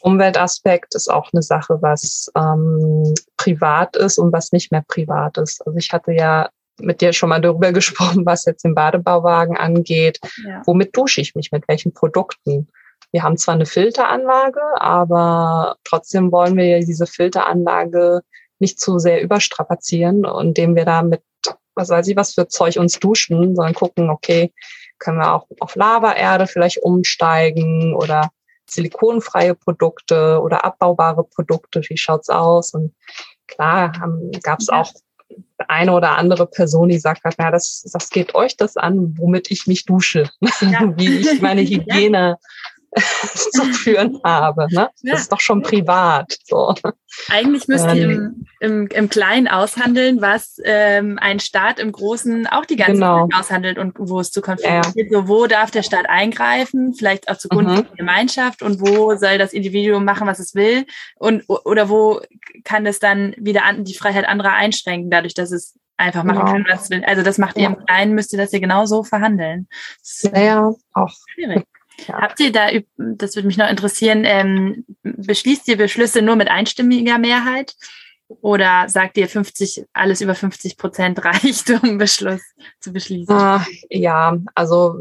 Umweltaspekt 0.00 0.94
ist 0.94 1.10
auch 1.10 1.32
eine 1.32 1.42
Sache, 1.42 1.78
was 1.80 2.30
ähm, 2.36 3.14
privat 3.36 3.96
ist 3.96 4.18
und 4.18 4.32
was 4.32 4.52
nicht 4.52 4.70
mehr 4.70 4.84
privat 4.86 5.38
ist. 5.38 5.66
Also 5.66 5.76
ich 5.76 5.92
hatte 5.92 6.12
ja 6.12 6.50
mit 6.78 7.00
dir 7.00 7.12
schon 7.12 7.30
mal 7.30 7.40
darüber 7.40 7.72
gesprochen, 7.72 8.24
was 8.26 8.44
jetzt 8.44 8.64
den 8.64 8.74
Badebauwagen 8.74 9.56
angeht. 9.56 10.20
Ja. 10.46 10.62
Womit 10.66 10.96
dusche 10.96 11.20
ich 11.20 11.34
mich? 11.34 11.50
Mit 11.50 11.66
welchen 11.68 11.92
Produkten? 11.92 12.68
Wir 13.10 13.22
haben 13.22 13.38
zwar 13.38 13.54
eine 13.54 13.66
Filteranlage, 13.66 14.60
aber 14.76 15.76
trotzdem 15.84 16.30
wollen 16.30 16.56
wir 16.56 16.66
ja 16.66 16.78
diese 16.80 17.06
Filteranlage 17.06 18.20
nicht 18.58 18.80
zu 18.80 18.98
sehr 18.98 19.22
überstrapazieren, 19.22 20.24
indem 20.24 20.76
wir 20.76 20.84
da 20.84 21.02
mit 21.02 21.22
was 21.78 21.88
weiß 21.88 22.06
ich, 22.08 22.16
was 22.16 22.34
für 22.34 22.48
Zeug 22.48 22.76
uns 22.76 22.98
duschen, 22.98 23.54
sondern 23.56 23.74
gucken, 23.74 24.10
okay, 24.10 24.52
können 24.98 25.18
wir 25.18 25.32
auch 25.32 25.46
auf 25.60 25.76
Lavaerde 25.76 26.46
vielleicht 26.46 26.82
umsteigen 26.82 27.94
oder 27.94 28.30
silikonfreie 28.68 29.54
Produkte 29.54 30.40
oder 30.42 30.64
abbaubare 30.64 31.24
Produkte, 31.24 31.80
wie 31.88 31.96
schaut's 31.96 32.28
aus? 32.28 32.74
Und 32.74 32.94
klar, 33.46 33.92
gab 34.42 34.60
es 34.60 34.68
auch 34.68 34.92
eine 35.68 35.92
oder 35.92 36.16
andere 36.16 36.46
Person, 36.46 36.88
die 36.88 36.98
sagt, 36.98 37.22
na, 37.38 37.50
das, 37.50 37.84
das 37.92 38.10
geht 38.10 38.34
euch 38.34 38.56
das 38.56 38.76
an, 38.76 39.14
womit 39.18 39.50
ich 39.50 39.66
mich 39.66 39.84
dusche, 39.84 40.30
ja. 40.60 40.80
wie 40.96 41.18
ich 41.18 41.40
meine 41.40 41.60
Hygiene 41.62 42.38
zu 43.52 43.64
führen 43.72 44.20
habe. 44.24 44.66
Ne? 44.70 44.88
Ja. 45.02 45.12
Das 45.12 45.22
ist 45.22 45.32
doch 45.32 45.40
schon 45.40 45.62
privat. 45.62 46.38
So. 46.44 46.74
Eigentlich 47.28 47.68
müsst 47.68 47.86
ihr 47.86 48.10
im, 48.10 48.46
im, 48.60 48.86
im 48.88 49.08
Kleinen 49.08 49.48
aushandeln, 49.48 50.20
was 50.20 50.60
ähm, 50.64 51.18
ein 51.20 51.40
Staat 51.40 51.78
im 51.78 51.92
Großen 51.92 52.46
auch 52.46 52.64
die 52.64 52.76
ganze 52.76 52.94
genau. 52.94 53.28
Zeit 53.28 53.40
aushandelt 53.40 53.78
und 53.78 53.94
wo 53.98 54.20
es 54.20 54.30
zu 54.30 54.40
Konflikten. 54.40 54.92
Ja. 54.94 55.10
So, 55.10 55.28
wo 55.28 55.46
darf 55.46 55.70
der 55.70 55.82
Staat 55.82 56.08
eingreifen, 56.08 56.94
vielleicht 56.94 57.28
auch 57.28 57.36
zugunsten 57.36 57.72
mhm. 57.72 57.86
der 57.88 57.96
Gemeinschaft 57.96 58.62
und 58.62 58.80
wo 58.80 59.14
soll 59.16 59.38
das 59.38 59.52
Individuum 59.52 60.04
machen, 60.04 60.26
was 60.26 60.38
es 60.38 60.54
will 60.54 60.86
und 61.16 61.44
oder 61.48 61.88
wo 61.88 62.20
kann 62.64 62.86
es 62.86 62.98
dann 62.98 63.34
wieder 63.36 63.64
an, 63.64 63.84
die 63.84 63.94
Freiheit 63.94 64.26
anderer 64.26 64.52
einschränken, 64.52 65.10
dadurch, 65.10 65.34
dass 65.34 65.52
es 65.52 65.78
einfach 65.96 66.24
machen 66.24 66.40
genau. 66.40 66.52
kann, 66.52 66.66
was 66.70 66.84
es 66.84 66.90
will. 66.90 67.04
Also 67.04 67.22
das 67.22 67.38
macht 67.38 67.56
ihr 67.56 67.66
im 67.66 67.84
Kleinen, 67.84 68.14
müsst 68.14 68.32
ihr 68.32 68.38
das 68.38 68.52
ja 68.52 68.60
genauso 68.60 69.02
verhandeln. 69.02 69.68
Naja, 70.32 70.72
auch. 70.94 71.14
Schwierig. 71.34 71.64
Ja. 72.06 72.20
Habt 72.20 72.40
ihr 72.40 72.52
da, 72.52 72.68
das 72.96 73.34
würde 73.34 73.48
mich 73.48 73.56
noch 73.56 73.68
interessieren, 73.68 74.22
ähm, 74.24 74.84
beschließt 75.02 75.66
ihr 75.68 75.76
Beschlüsse 75.76 76.22
nur 76.22 76.36
mit 76.36 76.48
einstimmiger 76.48 77.18
Mehrheit? 77.18 77.74
Oder 78.42 78.88
sagt 78.88 79.16
ihr 79.16 79.26
50, 79.26 79.86
alles 79.94 80.20
über 80.20 80.34
50 80.34 80.76
Prozent 80.76 81.24
reicht, 81.24 81.70
um 81.82 81.98
Beschluss 81.98 82.42
zu 82.80 82.92
beschließen? 82.92 83.34
Ah, 83.34 83.66
ja, 83.88 84.38
also 84.54 84.96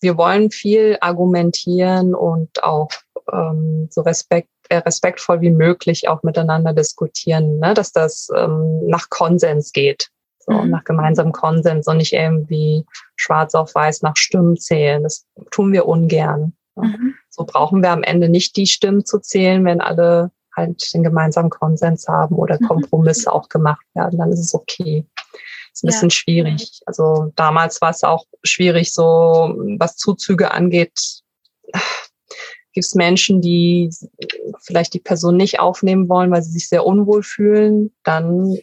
wir 0.00 0.16
wollen 0.16 0.50
viel 0.50 0.98
argumentieren 1.00 2.14
und 2.14 2.62
auch 2.62 2.90
ähm, 3.32 3.88
so 3.90 4.02
respekt, 4.02 4.50
äh, 4.68 4.76
respektvoll 4.76 5.40
wie 5.40 5.50
möglich 5.50 6.08
auch 6.08 6.22
miteinander 6.22 6.74
diskutieren, 6.74 7.58
ne? 7.58 7.74
dass 7.74 7.92
das 7.92 8.28
ähm, 8.36 8.86
nach 8.86 9.08
Konsens 9.08 9.72
geht 9.72 10.10
so 10.48 10.62
mhm. 10.62 10.70
nach 10.70 10.84
gemeinsamem 10.84 11.32
Konsens 11.32 11.86
und 11.86 11.98
nicht 11.98 12.12
irgendwie 12.12 12.84
schwarz 13.16 13.54
auf 13.54 13.74
weiß 13.74 14.02
nach 14.02 14.16
Stimmen 14.16 14.56
zählen. 14.56 15.02
Das 15.02 15.26
tun 15.50 15.72
wir 15.72 15.86
ungern. 15.86 16.54
Mhm. 16.76 17.14
So 17.28 17.44
brauchen 17.44 17.82
wir 17.82 17.90
am 17.90 18.02
Ende 18.02 18.28
nicht 18.28 18.56
die 18.56 18.66
Stimmen 18.66 19.04
zu 19.04 19.18
zählen, 19.18 19.64
wenn 19.64 19.80
alle 19.80 20.30
halt 20.56 20.92
den 20.92 21.04
gemeinsamen 21.04 21.50
Konsens 21.50 22.08
haben 22.08 22.36
oder 22.36 22.58
mhm. 22.60 22.66
Kompromisse 22.66 23.30
mhm. 23.30 23.34
auch 23.34 23.48
gemacht 23.48 23.86
werden, 23.94 24.18
dann 24.18 24.32
ist 24.32 24.40
es 24.40 24.54
okay. 24.54 25.04
Ist 25.72 25.84
ein 25.84 25.88
bisschen 25.88 26.08
ja. 26.08 26.14
schwierig. 26.14 26.80
Also 26.86 27.32
damals 27.36 27.80
war 27.80 27.90
es 27.90 28.02
auch 28.02 28.24
schwierig, 28.42 28.92
so 28.92 29.54
was 29.78 29.96
Zuzüge 29.96 30.50
angeht. 30.50 31.22
Gibt 32.72 32.86
es 32.86 32.94
Menschen, 32.94 33.40
die 33.40 33.90
vielleicht 34.60 34.94
die 34.94 35.00
Person 35.00 35.36
nicht 35.36 35.60
aufnehmen 35.60 36.08
wollen, 36.08 36.30
weil 36.30 36.42
sie 36.42 36.50
sich 36.50 36.68
sehr 36.68 36.84
unwohl 36.84 37.22
fühlen, 37.22 37.92
dann 38.02 38.58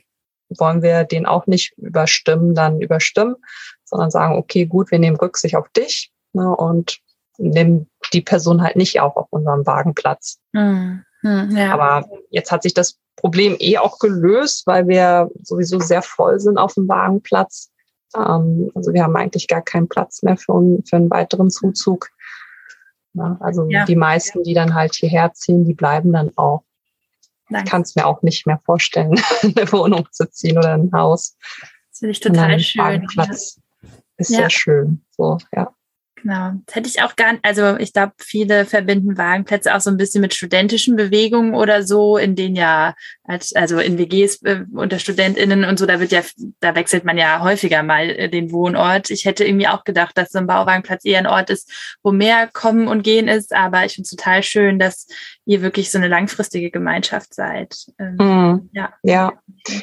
wollen 0.49 0.81
wir 0.81 1.03
den 1.03 1.25
auch 1.25 1.47
nicht 1.47 1.77
überstimmen, 1.77 2.55
dann 2.55 2.81
überstimmen, 2.81 3.35
sondern 3.83 4.11
sagen, 4.11 4.35
okay, 4.35 4.65
gut, 4.65 4.91
wir 4.91 4.99
nehmen 4.99 5.17
Rücksicht 5.17 5.55
auf 5.55 5.69
dich 5.69 6.11
ne, 6.33 6.55
und 6.55 6.99
nehmen 7.37 7.89
die 8.13 8.21
Person 8.21 8.61
halt 8.61 8.75
nicht 8.75 8.99
auch 9.01 9.15
auf 9.15 9.27
unserem 9.29 9.65
Wagenplatz. 9.65 10.39
Mhm. 10.53 11.03
Ja. 11.23 11.73
Aber 11.73 12.07
jetzt 12.29 12.51
hat 12.51 12.63
sich 12.63 12.73
das 12.73 12.99
Problem 13.15 13.55
eh 13.59 13.77
auch 13.77 13.97
gelöst, 13.97 14.67
weil 14.67 14.87
wir 14.87 15.31
sowieso 15.41 15.79
sehr 15.79 16.01
voll 16.01 16.39
sind 16.39 16.57
auf 16.57 16.75
dem 16.75 16.87
Wagenplatz. 16.87 17.71
Ähm, 18.15 18.71
also 18.75 18.93
wir 18.93 19.03
haben 19.03 19.15
eigentlich 19.15 19.47
gar 19.47 19.61
keinen 19.61 19.87
Platz 19.87 20.21
mehr 20.21 20.37
für, 20.37 20.53
für 20.87 20.95
einen 20.95 21.09
weiteren 21.09 21.49
Zuzug. 21.49 22.09
Ja, 23.13 23.37
also 23.39 23.67
ja. 23.69 23.85
die 23.85 23.95
meisten, 23.95 24.43
die 24.43 24.53
dann 24.53 24.75
halt 24.75 24.93
hierher 24.93 25.33
ziehen, 25.33 25.65
die 25.65 25.73
bleiben 25.73 26.11
dann 26.11 26.31
auch. 26.35 26.64
Nein. 27.49 27.63
Ich 27.65 27.71
kann 27.71 27.81
es 27.81 27.95
mir 27.95 28.05
auch 28.05 28.21
nicht 28.21 28.47
mehr 28.47 28.59
vorstellen, 28.65 29.19
eine 29.41 29.71
Wohnung 29.71 30.07
zu 30.11 30.29
ziehen 30.29 30.57
oder 30.57 30.73
ein 30.73 30.91
Haus. 30.93 31.37
Das 31.89 31.99
finde 31.99 32.11
ich 32.11 32.19
total 32.19 32.59
schön. 32.59 33.07
Platz 33.07 33.59
ja. 33.81 33.89
ist 34.17 34.29
ja. 34.29 34.37
sehr 34.37 34.49
schön. 34.49 35.05
So, 35.11 35.37
ja. 35.53 35.73
Genau. 36.25 36.53
Das 36.65 36.75
hätte 36.75 36.89
ich 36.89 37.03
auch 37.03 37.15
gar 37.15 37.33
nicht, 37.33 37.45
also 37.45 37.77
ich 37.77 37.93
glaube, 37.93 38.13
viele 38.17 38.65
verbinden 38.65 39.15
Wagenplätze 39.15 39.75
auch 39.75 39.79
so 39.79 39.91
ein 39.91 39.97
bisschen 39.97 40.21
mit 40.21 40.33
studentischen 40.33 40.95
Bewegungen 40.95 41.53
oder 41.53 41.83
so, 41.83 42.17
in 42.17 42.35
denen 42.35 42.55
ja 42.55 42.95
als, 43.27 43.55
also 43.55 43.79
in 43.79 43.97
WGs 43.97 44.43
äh, 44.43 44.65
unter 44.73 44.99
StudentInnen 44.99 45.63
und 45.63 45.79
so, 45.79 45.85
da 45.85 45.99
wird 45.99 46.11
ja, 46.11 46.21
da 46.59 46.75
wechselt 46.75 47.05
man 47.05 47.17
ja 47.17 47.41
häufiger 47.41 47.81
mal 47.83 48.09
äh, 48.09 48.29
den 48.29 48.51
Wohnort. 48.51 49.09
Ich 49.09 49.25
hätte 49.25 49.45
irgendwie 49.45 49.67
auch 49.67 49.83
gedacht, 49.83 50.17
dass 50.17 50.31
so 50.31 50.39
ein 50.39 50.47
Bauwagenplatz 50.47 51.05
eher 51.05 51.19
ein 51.19 51.27
Ort 51.27 51.49
ist, 51.49 51.97
wo 52.03 52.11
mehr 52.11 52.47
kommen 52.47 52.87
und 52.87 53.03
gehen 53.03 53.27
ist, 53.27 53.53
aber 53.53 53.85
ich 53.85 53.95
finde 53.95 54.05
es 54.05 54.11
total 54.11 54.43
schön, 54.43 54.79
dass 54.79 55.07
ihr 55.45 55.61
wirklich 55.61 55.91
so 55.91 55.97
eine 55.97 56.07
langfristige 56.07 56.69
Gemeinschaft 56.69 57.33
seid. 57.33 57.75
Ähm, 57.99 58.15
mm, 58.15 58.69
ja. 58.73 58.93
ja, 59.03 59.33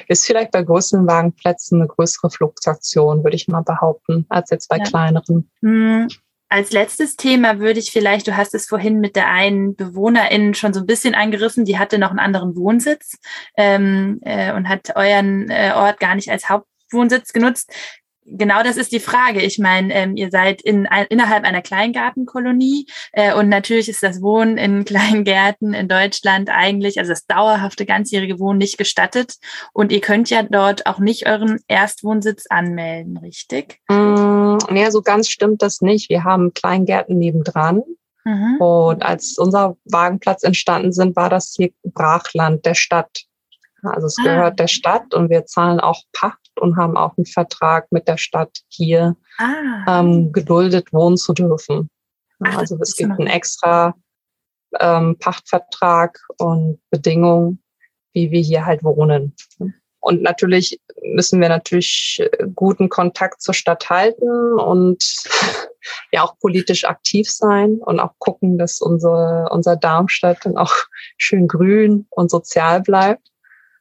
ist 0.09 0.26
vielleicht 0.26 0.52
bei 0.52 0.62
größeren 0.62 1.07
Wagenplätzen 1.07 1.81
eine 1.81 1.88
größere 1.88 2.31
Fluktuation, 2.31 3.24
würde 3.24 3.37
ich 3.37 3.48
mal 3.48 3.62
behaupten, 3.62 4.26
als 4.28 4.50
jetzt 4.50 4.68
bei 4.68 4.76
ja. 4.76 4.85
kleineren. 4.85 5.50
Mm, 5.61 6.07
als 6.53 6.71
letztes 6.71 7.17
Thema 7.17 7.61
würde 7.61 7.81
ich 7.81 7.91
vielleicht, 7.91 8.27
du 8.27 8.37
hast 8.37 8.55
es 8.55 8.69
vorhin 8.69 9.01
mit 9.01 9.17
der 9.17 9.31
einen 9.31 9.75
Bewohnerin 9.75 10.53
schon 10.53 10.75
so 10.75 10.81
ein 10.81 10.87
bisschen 10.87 11.15
angerissen, 11.15 11.65
die 11.65 11.79
hatte 11.79 11.99
noch 11.99 12.11
einen 12.11 12.19
anderen 12.19 12.55
Wohnsitz 12.55 13.19
ähm, 13.57 14.21
äh, 14.21 14.53
und 14.53 14.69
hat 14.69 14.95
euren 14.95 15.49
äh, 15.49 15.73
Ort 15.75 15.99
gar 15.99 16.15
nicht 16.15 16.31
als 16.31 16.51
Hauptwohnsitz 16.51 17.33
genutzt. 17.33 17.73
Genau 18.24 18.62
das 18.62 18.76
ist 18.76 18.92
die 18.92 19.00
Frage. 19.00 19.40
Ich 19.40 19.58
meine, 19.58 19.92
ähm, 19.94 20.16
ihr 20.16 20.30
seid 20.30 20.62
in, 20.62 20.87
ein, 20.87 21.06
innerhalb 21.06 21.44
einer 21.44 21.62
Kleingartenkolonie 21.62 22.87
äh, 23.12 23.35
und 23.35 23.48
natürlich 23.48 23.88
ist 23.88 24.02
das 24.02 24.22
Wohnen 24.22 24.58
in 24.58 24.85
Kleingärten 24.87 25.74
in 25.74 25.88
Deutschland 25.88 26.48
eigentlich, 26.50 26.98
also 26.98 27.11
das 27.11 27.26
dauerhafte 27.26 27.85
ganzjährige 27.85 28.38
Wohnen 28.38 28.58
nicht 28.58 28.78
gestattet 28.78 29.35
und 29.72 29.90
ihr 29.90 30.00
könnt 30.00 30.30
ja 30.30 30.42
dort 30.42 30.87
auch 30.87 30.98
nicht 30.98 31.26
euren 31.26 31.61
Erstwohnsitz 31.66 32.46
anmelden, 32.48 33.16
richtig? 33.16 33.80
Mm, 33.88 34.58
nee, 34.70 34.88
so 34.90 35.02
ganz 35.02 35.28
stimmt 35.28 35.62
das 35.62 35.80
nicht. 35.80 36.08
Wir 36.08 36.24
haben 36.24 36.54
Kleingärten 36.54 37.18
nebendran. 37.18 37.82
Mhm. 38.24 38.61
Und 38.61 39.02
als 39.02 39.37
unser 39.37 39.76
Wagenplatz 39.85 40.44
entstanden 40.44 40.92
sind, 40.92 41.16
war 41.16 41.28
das 41.28 41.54
hier 41.56 41.70
Brachland 41.82 42.64
der 42.64 42.74
Stadt. 42.74 43.24
Also 43.82 44.06
es 44.06 44.16
ah. 44.20 44.22
gehört 44.22 44.61
der 44.61 44.68
Stadt 44.68 45.12
und 45.12 45.28
wir 45.28 45.44
zahlen 45.46 45.80
auch 45.80 46.02
Pacht 46.12 46.38
und 46.61 46.77
haben 46.77 46.97
auch 46.97 47.17
einen 47.17 47.27
Vertrag 47.27 47.91
mit 47.91 48.09
der 48.09 48.17
Stadt 48.17 48.61
hier 48.69 49.17
ah. 49.38 50.01
ähm, 50.01 50.33
geduldet 50.33 50.93
wohnen 50.93 51.17
zu 51.17 51.33
dürfen. 51.33 51.88
Ach, 52.45 52.59
also 52.59 52.79
es 52.81 52.97
gibt 52.97 53.12
einen 53.12 53.29
extra 53.29 53.95
ähm, 54.81 55.17
Pachtvertrag 55.19 56.19
und 56.38 56.81
Bedingungen, 56.91 57.62
wie 58.12 58.31
wir 58.31 58.41
hier 58.41 58.67
halt 58.67 58.83
wohnen. 58.83 59.35
Und 60.01 60.23
natürlich 60.23 60.81
müssen 61.01 61.41
wir 61.41 61.49
natürlich 61.49 62.21
guten 62.55 62.88
Kontakt 62.88 63.41
zur 63.41 63.55
Stadt 63.55 63.88
halten 63.88 64.59
und 64.59 65.05
ja 66.12 66.23
auch 66.23 66.37
politisch 66.38 66.85
aktiv 66.85 67.31
sein 67.31 67.77
und 67.77 68.01
auch 68.01 68.15
gucken, 68.19 68.59
dass 68.59 68.81
unsere, 68.81 69.49
unser 69.51 69.77
Darmstadt 69.77 70.38
dann 70.45 70.57
auch 70.57 70.75
schön 71.17 71.47
grün 71.47 72.07
und 72.11 72.31
sozial 72.31 72.83
bleibt. 72.83 73.29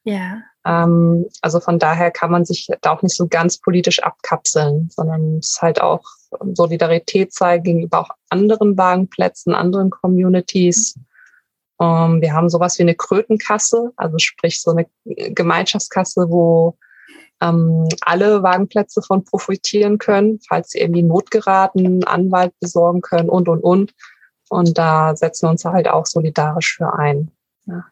Ja. 0.03 0.43
Ähm, 0.65 1.25
also 1.41 1.59
von 1.59 1.79
daher 1.79 2.11
kann 2.11 2.31
man 2.31 2.45
sich 2.45 2.67
da 2.81 2.91
auch 2.91 3.01
nicht 3.01 3.15
so 3.15 3.27
ganz 3.27 3.57
politisch 3.59 4.01
abkapseln, 4.03 4.89
sondern 4.91 5.37
es 5.39 5.51
ist 5.51 5.61
halt 5.61 5.81
auch 5.81 6.03
Solidarität 6.53 7.33
zeigen 7.33 7.63
gegenüber 7.63 7.99
auch 7.99 8.09
anderen 8.29 8.77
Wagenplätzen, 8.77 9.53
anderen 9.53 9.89
Communities. 9.89 10.95
Ähm, 11.79 12.21
wir 12.21 12.33
haben 12.33 12.49
sowas 12.49 12.77
wie 12.77 12.83
eine 12.83 12.95
Krötenkasse, 12.95 13.91
also 13.95 14.17
sprich 14.19 14.61
so 14.61 14.71
eine 14.71 14.85
Gemeinschaftskasse, 15.05 16.29
wo 16.29 16.77
ähm, 17.41 17.87
alle 18.01 18.43
Wagenplätze 18.43 19.01
von 19.01 19.23
profitieren 19.25 19.97
können, 19.97 20.39
falls 20.47 20.69
sie 20.69 20.79
irgendwie 20.79 21.03
Not 21.03 21.31
geraten, 21.31 22.03
Anwalt 22.03 22.53
besorgen 22.59 23.01
können 23.01 23.29
und, 23.29 23.49
und, 23.49 23.61
und. 23.61 23.93
Und 24.49 24.77
da 24.77 25.15
setzen 25.15 25.47
wir 25.47 25.51
uns 25.51 25.65
halt 25.65 25.87
auch 25.87 26.05
solidarisch 26.05 26.75
für 26.75 26.93
ein. 26.93 27.31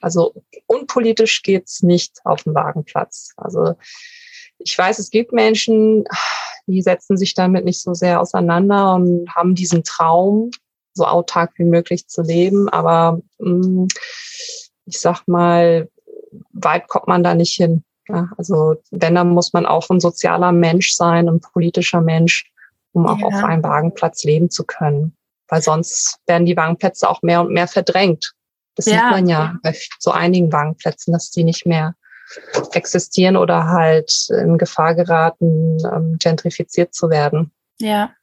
Also 0.01 0.34
unpolitisch 0.67 1.43
geht's 1.43 1.84
nicht 1.84 2.19
auf 2.25 2.43
dem 2.43 2.55
Wagenplatz. 2.55 3.34
Also 3.38 3.75
ich 4.58 4.77
weiß, 4.77 4.99
es 4.99 5.10
gibt 5.10 5.32
Menschen, 5.32 6.05
die 6.67 6.82
setzen 6.82 7.17
sich 7.17 7.34
damit 7.34 7.65
nicht 7.65 7.82
so 7.82 7.93
sehr 7.93 8.19
auseinander 8.19 8.95
und 8.95 9.29
haben 9.34 9.55
diesen 9.55 9.84
Traum, 9.84 10.51
so 10.93 11.05
autark 11.05 11.51
wie 11.58 11.63
möglich 11.63 12.08
zu 12.08 12.21
leben. 12.21 12.67
Aber 12.69 13.21
mm, 13.39 13.88
ich 14.86 14.99
sag 14.99 15.27
mal, 15.27 15.89
weit 16.51 16.88
kommt 16.88 17.08
man 17.08 17.23
da 17.23 17.36
nicht 17.36 17.55
hin. 17.55 17.84
Also 18.38 18.75
wenn, 18.89 19.15
dann 19.15 19.29
muss 19.29 19.53
man 19.53 19.65
auch 19.65 19.89
ein 19.89 19.99
sozialer 19.99 20.51
Mensch 20.51 20.93
sein, 20.93 21.29
ein 21.29 21.39
politischer 21.39 22.01
Mensch, 22.01 22.51
um 22.91 23.05
auch 23.05 23.19
ja. 23.19 23.27
auf 23.27 23.43
einem 23.43 23.63
Wagenplatz 23.63 24.23
leben 24.23 24.49
zu 24.49 24.65
können. 24.65 25.15
Weil 25.47 25.62
sonst 25.62 26.19
werden 26.25 26.45
die 26.45 26.58
Wagenplätze 26.58 27.10
auch 27.10 27.21
mehr 27.21 27.41
und 27.41 27.51
mehr 27.51 27.67
verdrängt. 27.67 28.34
Das 28.80 28.86
ja. 28.86 28.94
sieht 28.94 29.12
man 29.12 29.28
ja 29.28 29.58
bei 29.62 29.76
so 30.00 30.12
einigen 30.12 30.54
Wagenplätzen, 30.54 31.12
dass 31.12 31.32
die 31.32 31.44
nicht 31.44 31.65
mehr 31.65 31.96
existieren 32.72 33.36
oder 33.36 33.68
halt 33.68 34.28
in 34.30 34.58
Gefahr 34.58 34.96
geraten, 34.96 35.78
ähm, 35.84 36.15
gentrifiziert 36.18 36.94
zu 36.94 37.10
werden. 37.10 37.52
Ja. 37.82 38.13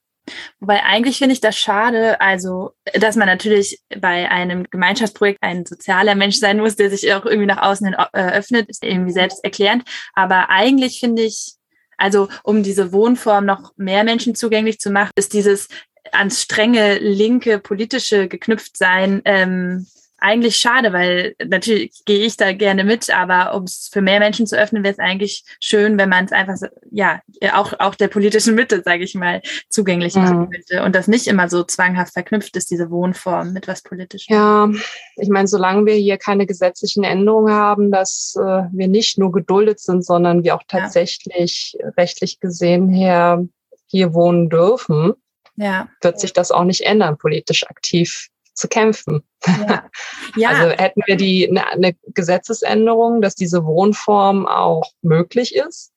Wobei 0.59 0.83
eigentlich 0.83 1.19
finde 1.19 1.35
ich 1.35 1.43
das 1.43 1.59
schade, 1.59 2.19
also 2.23 2.73
dass 2.95 3.17
man 3.17 3.29
natürlich 3.29 3.81
bei 4.01 4.31
einem 4.31 4.65
Gemeinschaftsprojekt 4.71 5.39
ein 5.43 5.67
sozialer 5.67 6.15
Mensch 6.15 6.39
sein 6.39 6.57
muss, 6.57 6.75
der 6.75 6.89
sich 6.89 7.13
auch 7.13 7.27
irgendwie 7.27 7.47
nach 7.47 7.63
außen 7.63 7.87
hin 7.87 7.97
äh, 8.15 8.33
öffnet, 8.33 8.71
ist 8.71 8.83
irgendwie 8.83 9.13
selbst 9.13 9.45
erklärend. 9.45 9.85
Aber 10.15 10.49
eigentlich 10.49 10.99
finde 10.99 11.23
ich, 11.23 11.57
also 11.99 12.29
um 12.43 12.63
diese 12.63 12.93
Wohnform 12.93 13.45
noch 13.45 13.75
mehr 13.77 14.05
Menschen 14.05 14.35
zugänglich 14.35 14.81
zu 14.81 14.91
machen, 14.91 15.13
ist 15.17 15.35
dieses 15.35 15.69
ans 16.13 16.41
strenge 16.41 16.99
linke 16.99 17.59
politische 17.59 18.27
geknüpft 18.29 18.77
sein 18.77 19.23
ähm, 19.27 19.87
eigentlich 20.27 20.57
schade, 20.57 20.93
weil 20.93 21.37
natürlich 21.47 22.03
gehe 22.05 22.27
ich 22.27 22.37
da 22.37 22.53
gerne 22.53 22.83
mit, 22.83 23.11
aber 23.11 23.55
um 23.55 23.63
es 23.63 23.89
für 23.93 24.03
mehr 24.03 24.19
Menschen 24.19 24.47
zu 24.47 24.59
öffnen, 24.59 24.83
wäre 24.83 24.93
es 24.93 24.99
eigentlich 24.99 25.45
schön, 25.61 25.99
wenn 25.99 26.09
man 26.09 26.25
es 26.25 26.33
einfach, 26.33 26.57
so, 26.57 26.67
ja, 26.91 27.21
auch, 27.53 27.73
auch 27.79 27.95
der 27.95 28.09
politischen 28.09 28.57
Mitte, 28.57 28.83
sage 28.85 29.05
ich 29.05 29.15
mal, 29.15 29.41
zugänglich 29.69 30.17
mhm. 30.17 30.23
machen 30.23 30.51
könnte 30.51 30.83
und 30.83 30.97
das 30.97 31.07
nicht 31.07 31.29
immer 31.29 31.49
so 31.49 31.63
zwanghaft 31.63 32.13
verknüpft 32.13 32.57
ist, 32.57 32.71
diese 32.71 32.91
Wohnform 32.91 33.53
mit 33.53 33.69
was 33.69 33.83
Politischem. 33.83 34.35
Ja, 34.35 34.69
ich 35.17 35.29
meine, 35.29 35.47
solange 35.47 35.87
wir 35.87 35.95
hier 35.95 36.19
keine 36.19 36.47
gesetzlichen 36.47 37.05
Änderungen 37.05 37.53
haben, 37.53 37.93
dass 37.93 38.35
äh, 38.37 38.65
wir 38.73 38.89
nicht 38.89 39.19
nur 39.19 39.31
geduldet 39.31 39.79
sind, 39.79 40.05
sondern 40.05 40.43
wir 40.43 40.57
auch 40.57 40.65
tatsächlich 40.67 41.77
ja. 41.79 41.89
rechtlich 41.97 42.41
gesehen 42.41 42.89
her 42.89 43.47
hier 43.87 44.13
wohnen 44.13 44.49
dürfen, 44.49 45.13
ja. 45.55 45.89
wird 46.01 46.19
sich 46.19 46.33
das 46.33 46.51
auch 46.51 46.65
nicht 46.65 46.81
ändern, 46.81 47.17
politisch 47.17 47.65
aktiv 47.69 48.29
zu 48.57 48.69
kämpfen. 48.69 49.23
Ja. 49.47 49.85
Ja. 50.37 50.51
Also 50.51 50.77
hätten 50.77 51.03
wir 51.07 51.17
die 51.17 51.49
eine, 51.49 51.67
eine 51.69 51.97
Gesetzesänderung, 52.09 53.23
dass 53.23 53.35
diese 53.35 53.65
Wohnform 53.65 54.47
auch 54.47 54.93
möglich 55.01 55.55
ist, 55.55 55.93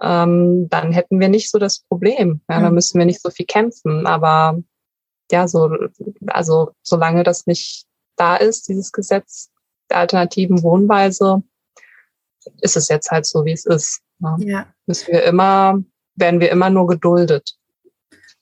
ähm, 0.00 0.68
dann 0.70 0.92
hätten 0.92 1.20
wir 1.20 1.28
nicht 1.28 1.50
so 1.50 1.58
das 1.58 1.80
Problem. 1.80 2.40
Ja, 2.48 2.58
mhm. 2.58 2.62
Dann 2.62 2.74
müssen 2.74 2.98
wir 2.98 3.04
nicht 3.04 3.20
so 3.20 3.28
viel 3.28 3.44
kämpfen. 3.44 4.06
Aber 4.06 4.58
ja, 5.30 5.46
so, 5.46 5.70
also 6.26 6.70
solange 6.82 7.24
das 7.24 7.46
nicht 7.46 7.84
da 8.16 8.36
ist, 8.36 8.68
dieses 8.68 8.90
Gesetz 8.90 9.50
der 9.90 9.98
alternativen 9.98 10.62
Wohnweise, 10.62 11.42
ist 12.60 12.76
es 12.76 12.88
jetzt 12.88 13.10
halt 13.10 13.26
so, 13.26 13.44
wie 13.44 13.52
es 13.52 13.66
ist. 13.66 14.00
Ja. 14.38 14.66
Müssen 14.86 15.12
wir 15.12 15.24
immer, 15.24 15.78
werden 16.14 16.40
wir 16.40 16.50
immer 16.50 16.70
nur 16.70 16.86
geduldet. 16.86 17.56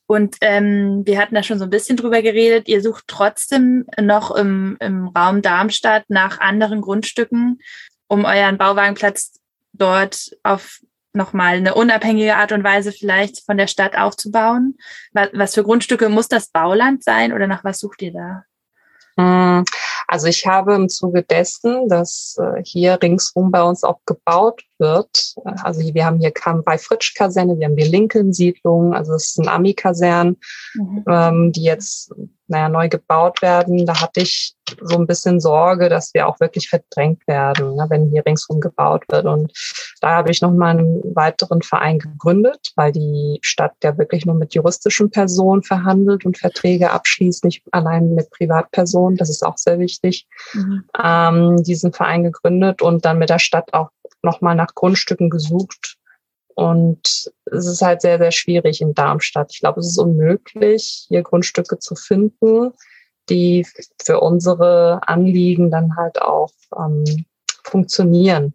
Und 0.06 0.36
ähm, 0.40 1.02
wir 1.06 1.18
hatten 1.18 1.34
da 1.34 1.42
schon 1.42 1.58
so 1.58 1.64
ein 1.64 1.70
bisschen 1.70 1.96
drüber 1.96 2.22
geredet. 2.22 2.68
Ihr 2.68 2.82
sucht 2.82 3.04
trotzdem 3.06 3.86
noch 4.00 4.30
im, 4.30 4.76
im 4.80 5.08
Raum 5.08 5.42
Darmstadt 5.42 6.04
nach 6.08 6.40
anderen 6.40 6.80
Grundstücken, 6.80 7.60
um 8.08 8.24
euren 8.24 8.58
Bauwagenplatz 8.58 9.40
dort 9.72 10.30
auf 10.42 10.80
nochmal 11.14 11.56
eine 11.56 11.74
unabhängige 11.74 12.36
Art 12.36 12.52
und 12.52 12.64
Weise 12.64 12.92
vielleicht 12.92 13.44
von 13.44 13.56
der 13.56 13.66
Stadt 13.66 13.96
aufzubauen. 13.96 14.76
Was, 15.12 15.30
was 15.32 15.54
für 15.54 15.62
Grundstücke 15.62 16.08
muss 16.08 16.28
das 16.28 16.48
Bauland 16.48 17.04
sein 17.04 17.32
oder 17.32 17.46
nach 17.46 17.64
was 17.64 17.78
sucht 17.78 18.02
ihr 18.02 18.12
da? 18.12 18.44
Hm, 19.18 19.64
also 20.08 20.26
ich 20.26 20.46
habe 20.46 20.74
im 20.74 20.88
Zuge 20.88 21.22
dessen, 21.22 21.88
dass 21.88 22.36
äh, 22.38 22.62
hier 22.64 22.98
ringsrum 23.02 23.50
bei 23.50 23.62
uns 23.62 23.84
auch 23.84 24.00
gebaut 24.06 24.62
wird, 24.78 25.34
äh, 25.44 25.52
also 25.62 25.80
wir 25.80 26.04
haben 26.04 26.18
hier 26.18 26.32
bei 26.64 26.78
Fritsch 26.78 27.14
Kaserne, 27.14 27.58
wir 27.58 27.66
haben 27.66 27.76
die 27.76 27.82
Lincoln-Siedlung, 27.82 28.94
also 28.94 29.14
es 29.14 29.28
ist 29.28 29.38
ein 29.38 29.48
Ami-Kasern, 29.48 30.36
mhm. 30.74 31.04
ähm, 31.08 31.52
die 31.52 31.62
jetzt 31.62 32.12
naja, 32.52 32.68
neu 32.68 32.88
gebaut 32.88 33.40
werden. 33.42 33.86
Da 33.86 34.00
hatte 34.00 34.20
ich 34.20 34.54
so 34.80 34.96
ein 34.96 35.06
bisschen 35.06 35.40
Sorge, 35.40 35.88
dass 35.88 36.12
wir 36.14 36.28
auch 36.28 36.38
wirklich 36.38 36.68
verdrängt 36.68 37.26
werden, 37.26 37.74
ne, 37.76 37.86
wenn 37.88 38.10
hier 38.10 38.24
ringsrum 38.24 38.60
gebaut 38.60 39.04
wird. 39.08 39.24
Und 39.24 39.52
da 40.00 40.16
habe 40.16 40.30
ich 40.30 40.42
nochmal 40.42 40.78
einen 40.78 41.02
weiteren 41.16 41.62
Verein 41.62 41.98
gegründet, 41.98 42.72
weil 42.76 42.92
die 42.92 43.38
Stadt 43.40 43.72
ja 43.82 43.96
wirklich 43.96 44.26
nur 44.26 44.34
mit 44.34 44.54
juristischen 44.54 45.10
Personen 45.10 45.62
verhandelt 45.62 46.24
und 46.24 46.38
Verträge 46.38 46.90
abschließt, 46.90 47.44
nicht 47.44 47.64
allein 47.72 48.14
mit 48.14 48.30
Privatpersonen. 48.30 49.16
Das 49.16 49.30
ist 49.30 49.44
auch 49.44 49.56
sehr 49.56 49.78
wichtig. 49.78 50.26
Mhm. 50.52 50.84
Ähm, 51.02 51.62
diesen 51.62 51.92
Verein 51.92 52.22
gegründet 52.22 52.82
und 52.82 53.04
dann 53.04 53.18
mit 53.18 53.30
der 53.30 53.38
Stadt 53.38 53.72
auch 53.72 53.88
nochmal 54.22 54.54
nach 54.54 54.74
Grundstücken 54.74 55.30
gesucht. 55.30 55.96
Und 56.54 57.32
es 57.46 57.66
ist 57.66 57.82
halt 57.82 58.02
sehr, 58.02 58.18
sehr 58.18 58.30
schwierig 58.30 58.80
in 58.80 58.94
Darmstadt. 58.94 59.52
Ich 59.52 59.60
glaube, 59.60 59.80
es 59.80 59.86
ist 59.86 59.98
unmöglich, 59.98 61.06
hier 61.08 61.22
Grundstücke 61.22 61.78
zu 61.78 61.94
finden, 61.94 62.72
die 63.28 63.66
für 64.02 64.20
unsere 64.20 65.00
Anliegen 65.06 65.70
dann 65.70 65.96
halt 65.96 66.20
auch 66.20 66.52
ähm, 66.76 67.24
funktionieren. 67.64 68.54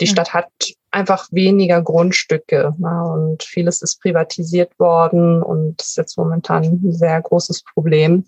Die. 0.00 0.06
Stadt 0.06 0.32
hat 0.32 0.48
einfach 0.90 1.28
weniger 1.30 1.82
Grundstücke 1.82 2.74
na, 2.78 3.02
und 3.02 3.42
vieles 3.42 3.82
ist 3.82 4.00
privatisiert 4.00 4.78
worden 4.78 5.42
und 5.42 5.78
das 5.78 5.88
ist 5.88 5.96
jetzt 5.96 6.16
momentan 6.16 6.64
ein 6.64 6.92
sehr 6.92 7.20
großes 7.20 7.62
Problem. 7.74 8.24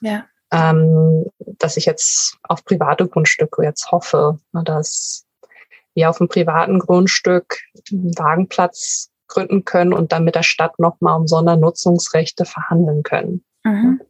Ja. 0.00 0.24
Ähm, 0.50 1.26
dass 1.58 1.76
ich 1.76 1.84
jetzt 1.84 2.38
auf 2.42 2.64
private 2.64 3.06
Grundstücke 3.06 3.62
jetzt 3.62 3.92
hoffe, 3.92 4.38
na, 4.52 4.62
dass 4.62 5.26
wir 5.94 6.10
auf 6.10 6.20
einem 6.20 6.28
privaten 6.28 6.78
Grundstück 6.78 7.58
einen 7.90 8.16
Wagenplatz 8.16 9.10
gründen 9.28 9.64
können 9.64 9.92
und 9.92 10.12
dann 10.12 10.24
mit 10.24 10.34
der 10.34 10.42
Stadt 10.42 10.78
nochmal 10.78 11.18
um 11.18 11.26
Sondernutzungsrechte 11.26 12.44
verhandeln 12.44 13.02
können. 13.02 13.44
Mhm. 13.64 14.00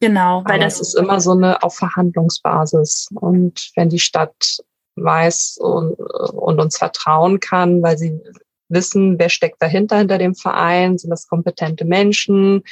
Genau, 0.00 0.42
weil 0.44 0.56
Aber 0.56 0.64
das 0.64 0.80
ist 0.80 0.94
immer 0.94 1.20
so 1.20 1.32
eine 1.32 1.62
auf 1.62 1.76
Verhandlungsbasis. 1.76 3.08
Und 3.14 3.70
wenn 3.76 3.88
die 3.88 3.98
Stadt 3.98 4.58
weiß 4.96 5.58
und, 5.60 5.94
und 5.94 6.60
uns 6.60 6.76
vertrauen 6.76 7.40
kann, 7.40 7.82
weil 7.82 7.96
sie 7.96 8.20
wissen, 8.68 9.18
wer 9.18 9.28
steckt 9.28 9.62
dahinter, 9.62 9.98
hinter 9.98 10.18
dem 10.18 10.34
Verein, 10.34 10.98
sind 10.98 11.10
das 11.10 11.28
kompetente 11.28 11.84
Menschen, 11.84 12.62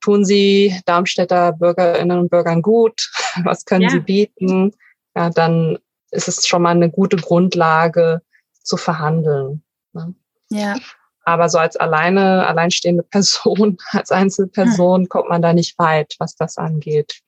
tun 0.00 0.24
sie 0.24 0.80
Darmstädter 0.86 1.52
Bürgerinnen 1.52 2.18
und 2.18 2.30
Bürgern 2.30 2.62
gut, 2.62 3.10
was 3.44 3.64
können 3.64 3.82
ja. 3.82 3.90
sie 3.90 4.00
bieten, 4.00 4.72
ja, 5.14 5.30
dann 5.30 5.78
ist 6.12 6.28
es 6.28 6.46
schon 6.46 6.62
mal 6.62 6.70
eine 6.70 6.90
gute 6.90 7.16
Grundlage 7.16 8.22
zu 8.62 8.76
verhandeln. 8.76 9.62
Ne? 9.92 10.14
Ja. 10.50 10.76
Aber 11.24 11.48
so 11.48 11.58
als 11.58 11.76
alleine, 11.76 12.46
alleinstehende 12.46 13.02
Person, 13.10 13.78
als 13.90 14.12
Einzelperson 14.12 15.02
hm. 15.02 15.08
kommt 15.08 15.28
man 15.28 15.42
da 15.42 15.52
nicht 15.52 15.78
weit, 15.78 16.14
was 16.18 16.36
das 16.36 16.58
angeht. 16.58 17.20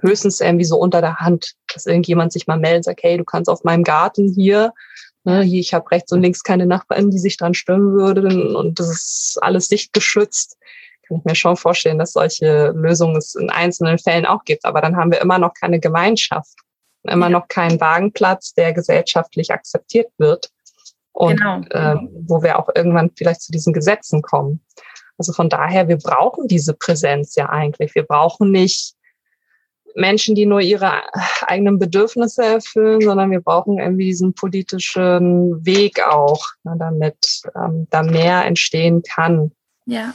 Höchstens 0.00 0.40
irgendwie 0.40 0.64
so 0.64 0.78
unter 0.78 1.00
der 1.00 1.16
Hand, 1.16 1.54
dass 1.72 1.86
irgendjemand 1.86 2.32
sich 2.32 2.46
mal 2.46 2.58
meldet 2.58 2.78
und 2.78 2.84
sagt, 2.84 3.02
hey, 3.02 3.18
du 3.18 3.24
kannst 3.24 3.50
auf 3.50 3.62
meinem 3.62 3.84
Garten 3.84 4.32
hier, 4.32 4.72
ne, 5.24 5.42
hier, 5.42 5.60
ich 5.60 5.74
habe 5.74 5.90
rechts 5.90 6.12
und 6.12 6.22
links 6.22 6.42
keine 6.42 6.66
Nachbarn, 6.66 7.10
die 7.10 7.18
sich 7.18 7.36
dran 7.36 7.52
stören 7.52 7.92
würden 7.92 8.56
und 8.56 8.80
das 8.80 8.88
ist 8.88 9.38
alles 9.42 9.68
sichtgeschützt. 9.68 10.56
Kann 11.06 11.18
ich 11.18 11.24
mir 11.24 11.34
schon 11.34 11.56
vorstellen, 11.56 11.98
dass 11.98 12.12
solche 12.12 12.70
Lösungen 12.70 13.16
es 13.16 13.34
in 13.34 13.50
einzelnen 13.50 13.98
Fällen 13.98 14.24
auch 14.24 14.44
gibt. 14.44 14.64
Aber 14.64 14.80
dann 14.80 14.96
haben 14.96 15.12
wir 15.12 15.20
immer 15.20 15.38
noch 15.38 15.52
keine 15.52 15.78
Gemeinschaft, 15.78 16.58
immer 17.04 17.26
ja. 17.26 17.30
noch 17.30 17.48
keinen 17.48 17.80
Wagenplatz, 17.80 18.54
der 18.54 18.72
gesellschaftlich 18.72 19.50
akzeptiert 19.50 20.08
wird 20.18 20.50
und 21.12 21.36
genau. 21.36 21.60
äh, 21.70 21.96
wo 22.26 22.42
wir 22.42 22.58
auch 22.58 22.68
irgendwann 22.74 23.10
vielleicht 23.16 23.42
zu 23.42 23.52
diesen 23.52 23.72
Gesetzen 23.72 24.22
kommen. 24.22 24.60
Also 25.18 25.32
von 25.32 25.48
daher, 25.48 25.88
wir 25.88 25.98
brauchen 25.98 26.48
diese 26.48 26.74
Präsenz 26.74 27.34
ja 27.36 27.48
eigentlich. 27.48 27.94
Wir 27.94 28.04
brauchen 28.04 28.50
nicht 28.50 28.94
Menschen, 29.94 30.34
die 30.34 30.46
nur 30.46 30.60
ihre 30.60 31.02
eigenen 31.46 31.78
Bedürfnisse 31.78 32.44
erfüllen, 32.44 33.00
sondern 33.00 33.30
wir 33.30 33.40
brauchen 33.40 33.78
irgendwie 33.78 34.06
diesen 34.06 34.34
politischen 34.34 35.64
Weg 35.64 36.02
auch, 36.06 36.46
ne, 36.64 36.76
damit 36.78 37.42
ähm, 37.54 37.86
da 37.90 38.02
mehr 38.02 38.44
entstehen 38.44 39.02
kann. 39.02 39.52
Ja. 39.86 40.14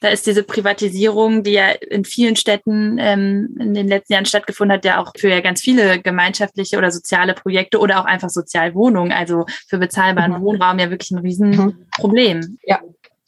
Da 0.00 0.08
ist 0.08 0.26
diese 0.26 0.42
Privatisierung, 0.42 1.42
die 1.42 1.52
ja 1.52 1.68
in 1.70 2.04
vielen 2.04 2.36
Städten 2.36 2.96
ähm, 2.98 3.54
in 3.60 3.74
den 3.74 3.86
letzten 3.86 4.14
Jahren 4.14 4.26
stattgefunden 4.26 4.76
hat, 4.76 4.84
ja 4.84 5.00
auch 5.00 5.12
für 5.16 5.28
ja 5.28 5.40
ganz 5.40 5.60
viele 5.60 6.00
gemeinschaftliche 6.00 6.78
oder 6.78 6.90
soziale 6.90 7.34
Projekte 7.34 7.78
oder 7.78 8.00
auch 8.00 8.06
einfach 8.06 8.30
Sozialwohnungen, 8.30 9.12
also 9.12 9.44
für 9.68 9.78
bezahlbaren 9.78 10.32
mhm. 10.32 10.40
Wohnraum 10.42 10.78
ja 10.78 10.90
wirklich 10.90 11.10
ein 11.10 11.18
Riesenproblem. 11.18 12.38
Mhm. 12.38 12.58
Ja. 12.64 12.80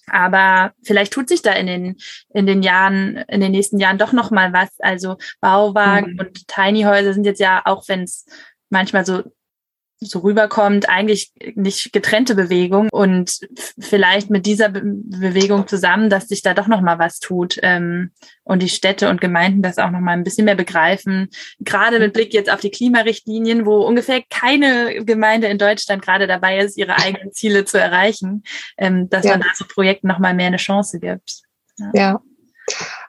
Aber 0.07 0.73
vielleicht 0.83 1.13
tut 1.13 1.29
sich 1.29 1.43
da 1.43 1.53
in 1.53 1.67
den, 1.67 1.97
in 2.35 2.47
den 2.47 2.63
Jahren, 2.63 3.19
in 3.29 3.41
den 3.41 3.53
nächsten 3.53 3.79
Jahren 3.79 3.99
doch 3.99 4.13
noch 4.13 4.31
mal 4.31 4.53
was. 4.53 4.69
Also 4.81 5.17
Bauwagen 5.41 6.15
mhm. 6.15 6.21
und 6.21 6.49
Tiny 6.49 6.83
Häuser 6.83 7.15
sind 7.15 7.25
jetzt 7.25 7.41
ja, 7.41 7.63
auch 7.65 7.87
wenn 7.89 8.03
es 8.03 8.27
manchmal 8.69 9.07
so 9.07 9.23
so 10.05 10.21
rüberkommt, 10.21 10.89
eigentlich 10.89 11.33
nicht 11.55 11.93
getrennte 11.93 12.35
Bewegung 12.35 12.89
und 12.91 13.41
vielleicht 13.79 14.31
mit 14.31 14.47
dieser 14.47 14.69
Be 14.69 14.83
Bewegung 14.85 15.67
zusammen, 15.67 16.11
dass 16.11 16.29
sich 16.29 16.43
da 16.43 16.55
doch 16.55 16.67
noch 16.67 16.81
mal 16.81 16.99
was 16.99 17.21
tut 17.21 17.59
ähm, 17.63 18.11
und 18.45 18.63
die 18.63 18.69
Städte 18.69 19.09
und 19.09 19.21
Gemeinden 19.21 19.63
das 19.63 19.79
auch 19.79 19.91
noch 19.91 20.01
mal 20.01 20.13
ein 20.13 20.25
bisschen 20.25 20.45
mehr 20.45 20.55
begreifen. 20.55 21.29
Gerade 21.61 21.99
mit 21.99 22.13
Blick 22.13 22.35
jetzt 22.35 22.51
auf 22.51 22.61
die 22.61 22.71
Klimarichtlinien, 22.71 23.67
wo 23.67 23.83
ungefähr 23.83 24.23
keine 24.29 25.05
Gemeinde 25.05 25.47
in 25.47 25.59
Deutschland 25.59 26.03
gerade 26.03 26.27
dabei 26.27 26.59
ist, 26.59 26.77
ihre 26.77 26.97
eigenen 26.99 27.33
Ziele 27.33 27.65
zu 27.65 27.79
erreichen, 27.79 28.43
ähm, 28.77 29.09
dass 29.09 29.25
ja. 29.25 29.33
man 29.33 29.41
da 29.41 29.49
so 29.55 29.65
Projekten 29.67 30.09
noch 30.09 30.19
mal 30.19 30.35
mehr 30.35 30.49
eine 30.49 30.57
Chance 30.57 30.99
gibt. 30.99 31.43
ja. 31.79 31.91
ja. 31.95 32.23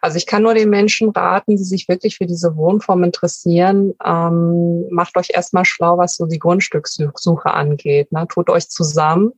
Also 0.01 0.18
ich 0.18 0.26
kann 0.26 0.43
nur 0.43 0.53
den 0.53 0.70
Menschen 0.70 1.09
raten, 1.09 1.55
die 1.55 1.64
sich 1.64 1.88
wirklich 1.88 2.18
für 2.18 2.26
diese 2.26 2.55
Wohnform 2.55 3.03
interessieren, 3.03 3.93
ähm, 4.05 4.88
macht 4.89 5.18
euch 5.18 5.30
erstmal 5.34 5.66
schlau, 5.66 5.97
was 5.97 6.16
so 6.16 6.26
die 6.26 6.39
Grundstückssuche 6.39 7.51
angeht. 7.51 8.11
Ne? 8.11 8.28
Tut 8.28 8.49
euch 8.49 8.70
zusammen 8.70 9.34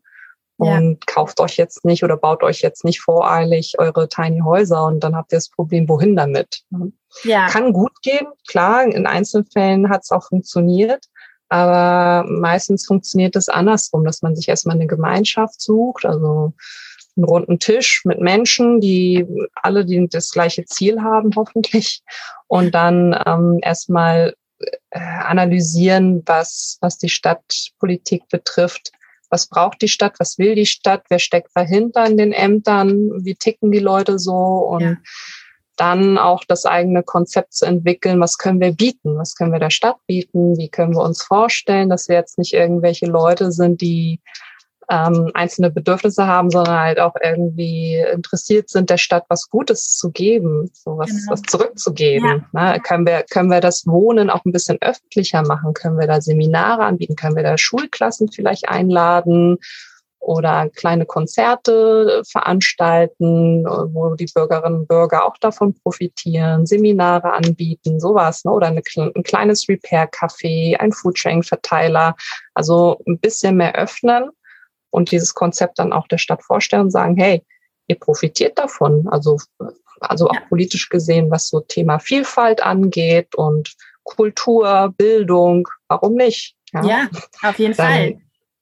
und 0.58 0.92
ja. 0.92 1.14
kauft 1.14 1.40
euch 1.40 1.58
jetzt 1.58 1.84
nicht 1.84 2.04
oder 2.04 2.18
baut 2.18 2.44
euch 2.44 2.62
jetzt 2.62 2.86
nicht 2.86 3.02
voreilig 3.02 3.76
eure 3.78 4.08
Tiny 4.08 4.40
Häuser 4.40 4.86
und 4.86 5.04
dann 5.04 5.16
habt 5.16 5.34
ihr 5.34 5.38
das 5.38 5.50
Problem, 5.50 5.90
wohin 5.90 6.16
damit. 6.16 6.62
Ne? 6.70 6.92
Ja. 7.24 7.48
Kann 7.48 7.74
gut 7.74 8.02
gehen, 8.02 8.28
klar, 8.48 8.84
in 8.84 9.06
Einzelfällen 9.06 9.90
hat 9.90 10.02
es 10.04 10.12
auch 10.12 10.28
funktioniert. 10.28 11.06
Aber 11.50 12.28
meistens 12.28 12.88
funktioniert 12.88 13.36
es 13.36 13.50
andersrum, 13.50 14.04
dass 14.04 14.22
man 14.22 14.36
sich 14.36 14.50
erstmal 14.50 14.76
eine 14.76 14.88
Gemeinschaft 14.88 15.62
sucht, 15.62 16.06
also 16.06 16.54
einen 17.16 17.26
runden 17.26 17.60
Tisch 17.60 18.04
mit 18.06 18.20
Menschen, 18.20 18.82
die 18.82 19.26
alle 19.56 19.86
die 19.86 20.08
das 20.10 20.32
gleiche 20.32 20.66
Ziel 20.66 21.02
haben, 21.02 21.32
hoffentlich. 21.36 22.02
Und 22.48 22.76
dann 22.76 23.18
ähm, 23.26 23.60
erstmal 23.62 24.36
äh, 24.90 25.00
analysieren, 25.00 26.24
was, 26.26 26.78
was 26.82 26.98
die 26.98 27.10
Stadtpolitik 27.10 28.28
betrifft. 28.30 28.92
Was 29.30 29.48
braucht 29.48 29.82
die 29.82 29.88
Stadt? 29.88 30.16
Was 30.20 30.38
will 30.38 30.56
die 30.56 30.66
Stadt? 30.66 31.04
Wer 31.10 31.20
steckt 31.20 31.50
dahinter 31.56 32.06
in 32.06 32.18
den 32.18 32.32
Ämtern? 32.32 33.26
Wie 33.26 33.36
ticken 33.36 33.72
die 33.72 33.80
Leute 33.80 34.20
so? 34.20 34.34
Und 34.34 34.82
ja. 34.82 34.96
dann 35.78 36.18
auch 36.18 36.44
das 36.46 36.66
eigene 36.66 37.04
Konzept 37.04 37.54
zu 37.54 37.66
entwickeln. 37.66 38.20
Was 38.22 38.38
können 38.38 38.62
wir 38.62 38.72
bieten? 38.72 39.18
Was 39.18 39.36
können 39.36 39.52
wir 39.52 39.60
der 39.60 39.72
Stadt 39.72 39.98
bieten? 40.08 40.58
Wie 40.58 40.70
können 40.70 40.94
wir 40.94 41.04
uns 41.04 41.22
vorstellen, 41.24 41.90
dass 41.90 42.08
wir 42.08 42.16
jetzt 42.16 42.38
nicht 42.38 42.54
irgendwelche 42.54 43.08
Leute 43.08 43.52
sind, 43.52 43.82
die 43.82 44.22
ähm, 44.90 45.32
einzelne 45.34 45.72
Bedürfnisse 45.72 46.28
haben, 46.28 46.50
sondern 46.50 46.80
halt 46.80 47.00
auch 47.00 47.16
irgendwie 47.22 48.04
interessiert 48.14 48.70
sind, 48.70 48.90
der 48.90 48.98
Stadt 48.98 49.26
was 49.30 49.50
Gutes 49.50 49.98
zu 49.98 50.12
geben, 50.12 50.70
so 50.74 50.98
was, 50.98 51.10
genau. 51.10 51.32
was 51.32 51.42
zurückzugeben. 51.44 52.46
Ja. 52.54 52.74
Ne? 52.74 52.80
Können, 52.82 53.06
wir, 53.06 53.24
können 53.30 53.50
wir 53.50 53.62
das 53.62 53.88
Wohnen 53.88 54.30
auch 54.30 54.46
ein 54.46 54.52
bisschen 54.52 54.78
öffentlicher 54.82 55.44
machen? 55.44 55.74
Können 55.74 56.00
wir 56.00 56.08
da 56.08 56.22
Seminare 56.22 56.84
anbieten? 56.84 57.16
Können 57.16 57.36
wir 57.36 57.44
da 57.44 57.58
Schulklassen 57.58 58.32
vielleicht 58.32 58.70
einladen? 58.70 59.58
Oder 60.20 60.70
kleine 60.70 61.06
Konzerte 61.06 62.24
veranstalten, 62.28 63.64
wo 63.64 64.16
die 64.16 64.26
Bürgerinnen 64.34 64.80
und 64.80 64.88
Bürger 64.88 65.24
auch 65.24 65.38
davon 65.38 65.76
profitieren, 65.76 66.66
Seminare 66.66 67.32
anbieten, 67.34 68.00
sowas, 68.00 68.44
ne? 68.44 68.52
oder 68.52 68.68
eine, 68.68 68.82
ein 68.98 69.22
kleines 69.22 69.70
Repair-Café, 69.70 70.78
ein 70.78 70.92
Foodsharing-Verteiler. 70.94 72.16
Also 72.56 73.00
ein 73.06 73.20
bisschen 73.20 73.58
mehr 73.58 73.76
öffnen 73.76 74.32
und 74.90 75.12
dieses 75.12 75.34
Konzept 75.34 75.80
dann 75.80 75.94
auch 75.94 76.08
der 76.08 76.18
Stadt 76.18 76.44
vorstellen 76.44 76.84
und 76.84 76.92
sagen, 76.92 77.16
hey, 77.18 77.44
ihr 77.88 78.00
profitiert 78.00 78.58
davon. 78.58 79.08
Also, 79.10 79.38
also 80.00 80.30
auch 80.30 80.36
ja. 80.36 80.42
politisch 80.48 80.90
gesehen, 80.90 81.32
was 81.32 81.50
so 81.50 81.60
Thema 81.62 82.00
Vielfalt 82.00 82.62
angeht 82.64 83.36
und 83.36 83.76
Kultur, 84.04 84.94
Bildung, 84.98 85.68
warum 85.88 86.16
nicht? 86.16 86.56
Ja, 86.74 86.84
ja 86.84 87.10
auf 87.44 87.60
jeden 87.60 87.74
dann 87.78 87.88
Fall. 87.88 88.22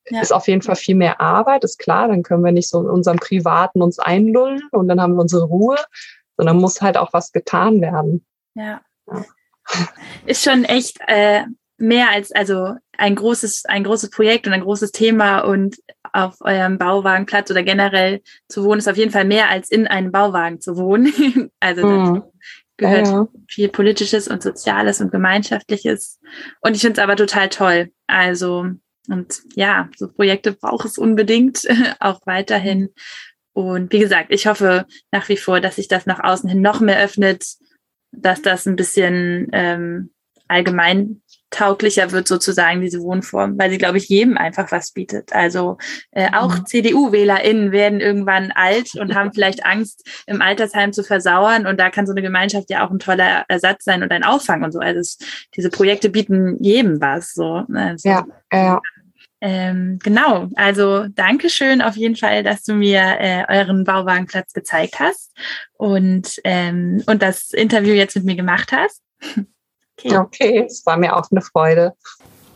Ja. 0.10 0.22
Ist 0.22 0.34
auf 0.34 0.50
jeden 0.50 0.62
Fall 0.62 0.76
viel 0.76 0.96
mehr 0.96 1.22
Arbeit, 1.22 1.64
ist 1.64 1.80
klar. 1.80 2.10
Dann 2.10 2.24
können 2.24 2.44
wir 2.44 2.52
nicht 2.52 2.70
so 2.70 2.82
in 2.82 2.90
unserem 2.90 3.18
Privaten 3.18 3.82
uns 3.82 4.00
einlullen 4.00 4.62
und 4.72 4.90
dann 4.90 5.00
haben 5.00 5.14
wir 5.14 5.22
unsere 5.22 5.46
Ruhe, 5.46 5.78
sondern 6.36 6.58
muss 6.58 6.82
halt 6.82 6.98
auch 6.98 7.14
was 7.14 7.32
getan 7.32 7.80
werden. 7.80 8.26
Ja. 8.54 8.82
ja. 9.08 9.26
Ist 10.26 10.44
schon 10.44 10.66
echt 10.66 10.98
äh, 11.08 11.44
mehr 11.78 12.10
als, 12.10 12.34
also 12.34 12.74
ein 12.98 13.16
großes, 13.16 13.66
ein 13.66 13.84
großes 13.84 14.10
Projekt 14.10 14.48
und 14.48 14.54
ein 14.54 14.62
großes 14.62 14.92
Thema 14.92 15.40
und 15.40 15.78
auf 16.12 16.36
eurem 16.42 16.78
Bauwagenplatz 16.78 17.50
oder 17.50 17.64
generell 17.64 18.22
zu 18.48 18.64
wohnen 18.64 18.80
ist 18.80 18.88
auf 18.88 18.98
jeden 18.98 19.12
Fall 19.12 19.26
mehr 19.26 19.50
als 19.50 19.72
in 19.72 19.88
einem 19.88 20.12
Bauwagen 20.12 20.62
zu 20.62 20.78
wohnen. 20.78 21.12
also 21.60 21.88
mhm. 21.88 22.24
gehört 22.78 23.08
ja, 23.08 23.14
ja. 23.14 23.28
viel 23.48 23.70
Politisches 23.70 24.28
und 24.28 24.44
Soziales 24.44 25.02
und 25.02 25.12
Gemeinschaftliches. 25.12 26.20
Und 26.62 26.76
ich 26.76 26.82
finde 26.82 27.00
es 27.00 27.04
aber 27.04 27.16
total 27.16 27.50
toll. 27.50 27.92
Also, 28.08 28.68
und 29.10 29.42
ja, 29.56 29.90
so 29.98 30.08
Projekte 30.08 30.52
braucht 30.52 30.86
es 30.86 30.98
unbedingt, 30.98 31.68
auch 32.00 32.22
weiterhin. 32.26 32.90
Und 33.54 33.92
wie 33.92 34.00
gesagt, 34.00 34.28
ich 34.30 34.48
hoffe 34.48 34.86
nach 35.12 35.30
wie 35.30 35.38
vor, 35.38 35.62
dass 35.62 35.76
sich 35.76 35.88
das 35.88 36.06
nach 36.06 36.24
außen 36.24 36.50
hin 36.50 36.62
noch 36.62 36.80
mehr 36.80 37.00
öffnet, 37.00 37.46
dass 38.12 38.42
das 38.42 38.68
ein 38.68 38.76
bisschen 38.76 39.48
ähm, 39.52 40.12
allgemein 40.54 41.22
tauglicher 41.54 42.12
wird 42.12 42.28
sozusagen 42.28 42.82
diese 42.82 43.00
Wohnform, 43.02 43.58
weil 43.58 43.70
sie, 43.70 43.78
glaube 43.78 43.98
ich, 43.98 44.10
jedem 44.10 44.38
einfach 44.38 44.72
was 44.72 44.92
bietet. 44.92 45.34
Also 45.34 45.78
äh, 46.12 46.30
auch 46.34 46.58
mhm. 46.58 46.66
CDU-WählerInnen 46.66 47.72
werden 47.72 48.02
irgendwann 48.02 48.52
alt 48.52 48.96
und 48.96 49.16
haben 49.16 49.32
vielleicht 49.34 49.66
Angst, 49.66 50.08
im 50.26 50.42
Altersheim 50.42 50.94
zu 50.94 51.04
versauern. 51.04 51.66
Und 51.66 51.80
da 51.80 51.90
kann 51.90 52.08
so 52.08 52.12
eine 52.12 52.22
Gemeinschaft 52.22 52.70
ja 52.70 52.86
auch 52.86 52.92
ein 52.92 53.00
toller 53.00 53.46
Ersatz 53.48 53.84
sein 53.84 54.04
und 54.04 54.12
ein 54.12 54.24
Auffang 54.24 54.64
und 54.64 54.72
so. 54.72 54.80
Also 54.80 55.00
es, 55.00 55.18
diese 55.56 55.70
Projekte 55.70 56.10
bieten 56.10 56.58
jedem 56.62 57.00
was. 57.00 57.34
So. 57.34 57.64
Also, 57.74 58.10
ja, 58.10 58.26
ja. 58.52 58.82
Ähm, 59.46 60.00
genau, 60.02 60.48
also 60.56 61.06
Dankeschön 61.10 61.82
auf 61.82 61.98
jeden 61.98 62.16
Fall, 62.16 62.44
dass 62.44 62.64
du 62.64 62.76
mir 62.76 63.02
äh, 63.20 63.44
euren 63.50 63.84
Bauwagenplatz 63.84 64.54
gezeigt 64.54 65.02
hast 65.02 65.36
und, 65.74 66.40
ähm, 66.46 67.04
und 67.08 67.22
das 67.22 67.52
Interview 67.52 67.94
jetzt 67.94 68.16
mit 68.16 68.24
mir 68.24 68.38
gemacht 68.38 68.72
hast. 68.72 69.02
Okay. 69.98 70.18
okay, 70.18 70.66
es 70.66 70.86
war 70.86 70.98
mir 70.98 71.16
auch 71.16 71.30
eine 71.32 71.42
Freude. 71.42 71.94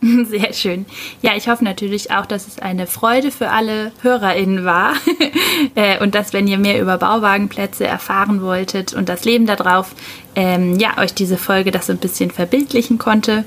Sehr 0.00 0.52
schön. 0.52 0.86
Ja, 1.22 1.32
ich 1.36 1.48
hoffe 1.48 1.64
natürlich 1.64 2.12
auch, 2.12 2.26
dass 2.26 2.46
es 2.46 2.58
eine 2.58 2.86
Freude 2.86 3.30
für 3.30 3.50
alle 3.50 3.90
HörerInnen 4.02 4.64
war 4.64 4.94
äh, 5.74 6.00
und 6.02 6.14
dass, 6.14 6.32
wenn 6.32 6.46
ihr 6.46 6.58
mehr 6.58 6.80
über 6.80 6.98
Bauwagenplätze 6.98 7.86
erfahren 7.86 8.42
wolltet 8.42 8.94
und 8.94 9.08
das 9.08 9.24
Leben 9.24 9.46
darauf, 9.46 9.94
ähm, 10.36 10.78
ja, 10.78 10.98
euch 10.98 11.14
diese 11.14 11.36
Folge 11.36 11.72
das 11.72 11.86
so 11.86 11.92
ein 11.92 11.98
bisschen 11.98 12.30
verbildlichen 12.30 12.98
konnte. 12.98 13.44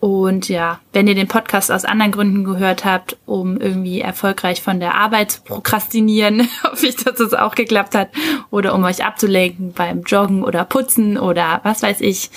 Und 0.00 0.48
ja, 0.48 0.80
wenn 0.94 1.06
ihr 1.06 1.14
den 1.14 1.28
Podcast 1.28 1.70
aus 1.70 1.84
anderen 1.84 2.10
Gründen 2.10 2.44
gehört 2.44 2.86
habt, 2.86 3.18
um 3.26 3.60
irgendwie 3.60 4.00
erfolgreich 4.00 4.62
von 4.62 4.80
der 4.80 4.94
Arbeit 4.94 5.32
zu 5.32 5.42
prokrastinieren, 5.42 6.48
hoffe 6.64 6.86
ich, 6.86 6.96
dass 6.96 7.20
es 7.20 7.34
auch 7.34 7.54
geklappt 7.54 7.94
hat, 7.94 8.08
oder 8.50 8.74
um 8.74 8.84
euch 8.84 9.04
abzulenken 9.04 9.72
beim 9.72 10.02
Joggen 10.02 10.42
oder 10.42 10.64
Putzen 10.64 11.18
oder 11.18 11.60
was 11.64 11.82
weiß 11.82 12.00
ich. 12.00 12.30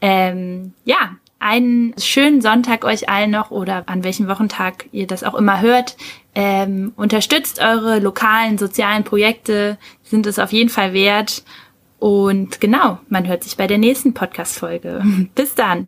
Ähm, 0.00 0.72
ja, 0.84 1.16
einen 1.40 1.94
schönen 1.98 2.40
Sonntag 2.40 2.84
euch 2.84 3.08
allen 3.08 3.30
noch 3.30 3.50
oder 3.50 3.84
an 3.86 4.02
welchem 4.02 4.28
Wochentag 4.28 4.86
ihr 4.92 5.06
das 5.06 5.22
auch 5.22 5.34
immer 5.34 5.60
hört. 5.60 5.96
Ähm, 6.34 6.92
unterstützt 6.96 7.60
eure 7.60 8.00
lokalen 8.00 8.58
sozialen 8.58 9.04
Projekte, 9.04 9.78
sind 10.02 10.26
es 10.26 10.38
auf 10.38 10.52
jeden 10.52 10.70
Fall 10.70 10.92
wert. 10.92 11.44
Und 11.98 12.60
genau, 12.60 12.98
man 13.08 13.26
hört 13.26 13.44
sich 13.44 13.56
bei 13.56 13.66
der 13.66 13.78
nächsten 13.78 14.14
Podcast-Folge. 14.14 15.02
Bis 15.34 15.54
dann. 15.54 15.86